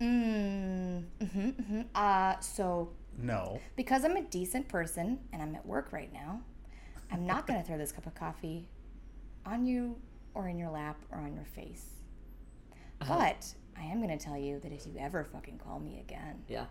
mm, 0.00 1.02
mm-hmm, 1.20 1.38
mm-hmm. 1.48 1.80
Uh, 1.94 2.38
so 2.40 2.90
no. 3.18 3.60
because 3.76 4.04
I'm 4.04 4.16
a 4.16 4.22
decent 4.22 4.68
person 4.68 5.18
and 5.32 5.42
I'm 5.42 5.54
at 5.54 5.66
work 5.66 5.92
right 5.92 6.12
now, 6.12 6.40
I'm 7.10 7.26
not 7.26 7.46
going 7.46 7.60
to 7.60 7.66
throw 7.66 7.76
this 7.78 7.90
cup 7.92 8.06
of 8.06 8.14
coffee 8.14 8.68
on 9.44 9.66
you 9.66 9.96
or 10.34 10.48
in 10.48 10.58
your 10.58 10.70
lap 10.70 10.96
or 11.10 11.18
on 11.18 11.34
your 11.34 11.44
face. 11.44 11.86
But 13.00 13.54
I 13.80 13.84
am 13.84 14.02
going 14.02 14.16
to 14.16 14.22
tell 14.22 14.36
you 14.36 14.58
that 14.60 14.72
if 14.72 14.86
you 14.86 14.94
ever 14.98 15.24
fucking 15.24 15.58
call 15.64 15.78
me 15.78 16.00
again, 16.00 16.42
Yeah. 16.48 16.64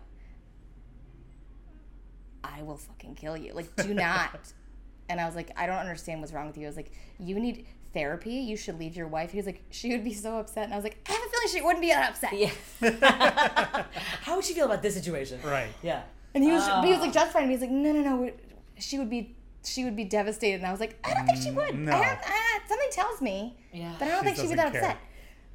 I 2.44 2.62
will 2.62 2.76
fucking 2.76 3.14
kill 3.16 3.36
you. 3.36 3.52
Like, 3.52 3.74
do 3.76 3.92
not. 3.94 4.38
and 5.08 5.20
I 5.20 5.26
was 5.26 5.34
like, 5.34 5.50
I 5.56 5.66
don't 5.66 5.76
understand 5.78 6.20
what's 6.20 6.32
wrong 6.32 6.46
with 6.46 6.56
you. 6.56 6.64
I 6.64 6.68
was 6.68 6.76
like, 6.76 6.92
you 7.18 7.38
need 7.40 7.66
therapy. 7.92 8.32
You 8.34 8.56
should 8.56 8.78
leave 8.78 8.96
your 8.96 9.08
wife. 9.08 9.30
He 9.32 9.38
was 9.38 9.46
like, 9.46 9.62
she 9.70 9.90
would 9.90 10.04
be 10.04 10.12
so 10.14 10.38
upset. 10.38 10.64
And 10.64 10.72
I 10.72 10.76
was 10.76 10.84
like, 10.84 10.98
I 11.08 11.12
have 11.12 11.20
a 11.20 11.28
feeling 11.30 11.48
she 11.48 11.60
wouldn't 11.62 11.80
be 11.80 11.88
that 11.88 12.10
upset. 12.10 12.32
Yeah. 12.38 13.84
How 14.22 14.36
would 14.36 14.44
she 14.44 14.54
feel 14.54 14.66
about 14.66 14.82
this 14.82 14.94
situation? 14.94 15.40
Right. 15.44 15.68
Yeah. 15.82 16.02
And 16.34 16.44
he 16.44 16.50
was, 16.52 16.66
but 16.68 16.84
he 16.84 16.90
was 16.90 16.98
Ah. 17.00 17.02
like 17.02 17.12
justified. 17.12 17.42
And 17.42 17.50
he 17.50 17.56
was 17.56 17.62
like, 17.62 17.70
no, 17.70 17.92
no, 17.92 18.02
no, 18.02 18.30
she 18.78 18.98
would 18.98 19.10
be, 19.10 19.34
she 19.64 19.84
would 19.84 19.96
be 19.96 20.04
devastated. 20.04 20.56
And 20.56 20.66
I 20.66 20.70
was 20.70 20.80
like, 20.80 20.98
I 21.04 21.14
don't 21.14 21.26
think 21.26 21.42
she 21.42 21.50
would. 21.50 21.74
no. 21.76 21.92
I 21.92 21.98
don't, 22.04 22.18
I, 22.24 22.58
something 22.68 22.88
tells 22.92 23.20
me, 23.20 23.56
Yeah. 23.72 23.94
but 23.98 24.06
I 24.06 24.10
don't 24.12 24.20
She 24.20 24.24
think 24.26 24.36
she'd 24.36 24.48
be 24.50 24.54
that 24.56 24.72
care. 24.72 24.82
upset. 24.82 24.96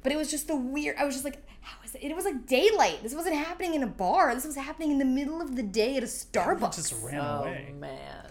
But 0.04 0.12
it 0.12 0.16
was 0.16 0.30
just 0.30 0.46
the 0.46 0.54
weird. 0.54 0.96
I 0.98 1.04
was 1.04 1.14
just 1.16 1.24
like, 1.24 1.42
how 1.62 1.76
is 1.84 1.94
it? 1.96 2.02
It 2.04 2.14
was 2.14 2.24
like 2.24 2.46
daylight. 2.46 3.02
This 3.02 3.14
wasn't 3.14 3.34
happening 3.36 3.74
in 3.74 3.82
a 3.82 3.86
bar. 3.88 4.34
This 4.34 4.44
was 4.44 4.54
happening 4.54 4.92
in 4.92 4.98
the 4.98 5.04
middle 5.04 5.40
of 5.42 5.56
the 5.56 5.62
day 5.64 5.96
at 5.96 6.02
a 6.02 6.06
Starbucks. 6.06 6.76
Just 6.76 6.94
ran 7.02 7.20
Oh 7.20 7.40
away. 7.40 7.74
man. 7.76 8.30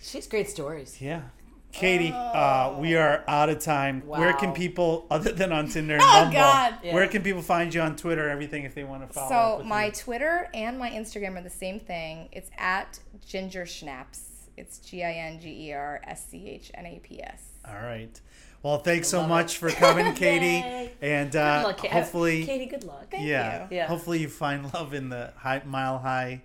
She's 0.00 0.26
great 0.26 0.48
stories. 0.48 0.98
Yeah. 1.02 1.22
Katey, 1.70 2.10
uh, 2.12 2.78
we 2.78 2.96
are 2.96 3.22
out 3.28 3.50
of 3.50 3.58
time. 3.58 4.00
Where 4.06 4.32
can 4.32 4.52
people, 4.52 5.06
other 5.10 5.32
than 5.32 5.52
on 5.52 5.68
Tinder 5.68 5.94
and 5.94 6.02
Oh, 6.06 6.12
Bumble, 6.22 6.32
God. 6.38 6.74
where 6.82 7.06
can 7.08 7.22
people 7.22 7.42
find 7.42 7.74
you 7.74 7.82
on 7.82 7.94
Twitter, 7.94 8.26
everything, 8.30 8.64
if 8.64 8.74
they 8.74 8.84
want 8.84 9.06
to 9.06 9.12
follow 9.12 9.28
So 9.28 9.58
with 9.58 9.66
my 9.66 9.86
you? 9.86 9.92
Twitter 9.92 10.48
and 10.54 10.78
my 10.78 10.88
Instagram 10.90 11.36
are 11.36 11.42
the 11.42 11.50
same 11.50 11.78
thing. 11.78 12.30
It's 12.32 12.50
at 12.56 12.98
Ginger 13.26 13.64
Schnaps. 13.64 14.20
It's 14.56 14.78
G 14.78 15.04
I 15.04 15.12
N 15.12 15.40
G 15.40 15.68
E 15.68 15.72
R 15.74 16.00
S 16.04 16.26
C 16.30 16.48
H 16.48 16.70
N 16.74 16.86
A 16.86 17.00
P 17.00 17.22
S. 17.22 17.42
All 17.68 17.74
right. 17.82 18.18
Well, 18.62 18.78
thanks 18.78 19.08
so 19.08 19.20
love 19.20 19.28
much 19.28 19.58
for 19.58 19.70
coming, 19.70 20.06
Katey. 20.14 20.60
Yay. 20.60 20.92
And 21.00 21.30
Good 21.30 21.38
uh, 21.38 21.62
luck, 21.64 21.86
hopefully, 21.86 22.44
Katey, 22.46 22.68
good 22.68 22.84
luck. 22.84 23.06
Thank 23.10 23.26
yeah, 23.26 23.68
you. 23.70 23.76
Yeah. 23.76 23.86
hopefully 23.86 24.18
you 24.18 24.28
find 24.28 24.72
love 24.74 24.94
in 24.94 25.08
the 25.10 25.32
high, 25.36 25.62
mile 25.64 25.98
high 25.98 26.42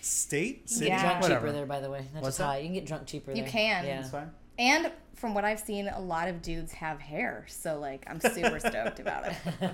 state, 0.00 0.68
city, 0.68 0.86
Yeah. 0.86 1.00
Drunk 1.02 1.22
whatever. 1.22 1.46
cheaper 1.46 1.52
there, 1.52 1.66
by 1.66 1.80
the 1.80 1.90
way. 1.90 2.06
Not 2.12 2.22
What's 2.22 2.26
just 2.36 2.38
that? 2.38 2.44
high. 2.44 2.58
You 2.58 2.66
can 2.66 2.74
get 2.74 2.86
drunk 2.86 3.06
cheaper 3.06 3.30
You 3.32 3.42
there. 3.42 3.50
can. 3.50 3.84
Yeah. 3.86 3.96
That's 4.00 4.10
fine. 4.10 4.30
And 4.58 4.92
from 5.14 5.32
what 5.34 5.44
I've 5.44 5.60
seen, 5.60 5.88
a 5.88 6.00
lot 6.00 6.28
of 6.28 6.42
dudes 6.42 6.72
have 6.72 7.00
hair. 7.00 7.46
So 7.48 7.78
like 7.78 8.04
I'm 8.06 8.20
super 8.20 8.60
stoked 8.60 9.00
about 9.00 9.26
it. 9.26 9.36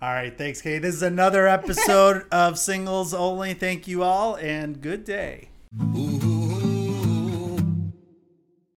All 0.00 0.12
right, 0.12 0.36
thanks, 0.38 0.62
Katey. 0.62 0.80
This 0.82 0.94
is 0.94 1.02
another 1.02 1.48
episode 1.48 2.26
of 2.32 2.56
Singles 2.56 3.12
Only. 3.12 3.54
Thank 3.54 3.88
you 3.88 4.04
all, 4.04 4.36
and 4.36 4.80
good 4.80 5.02
day. 5.04 5.48
Ooh, 5.96 6.37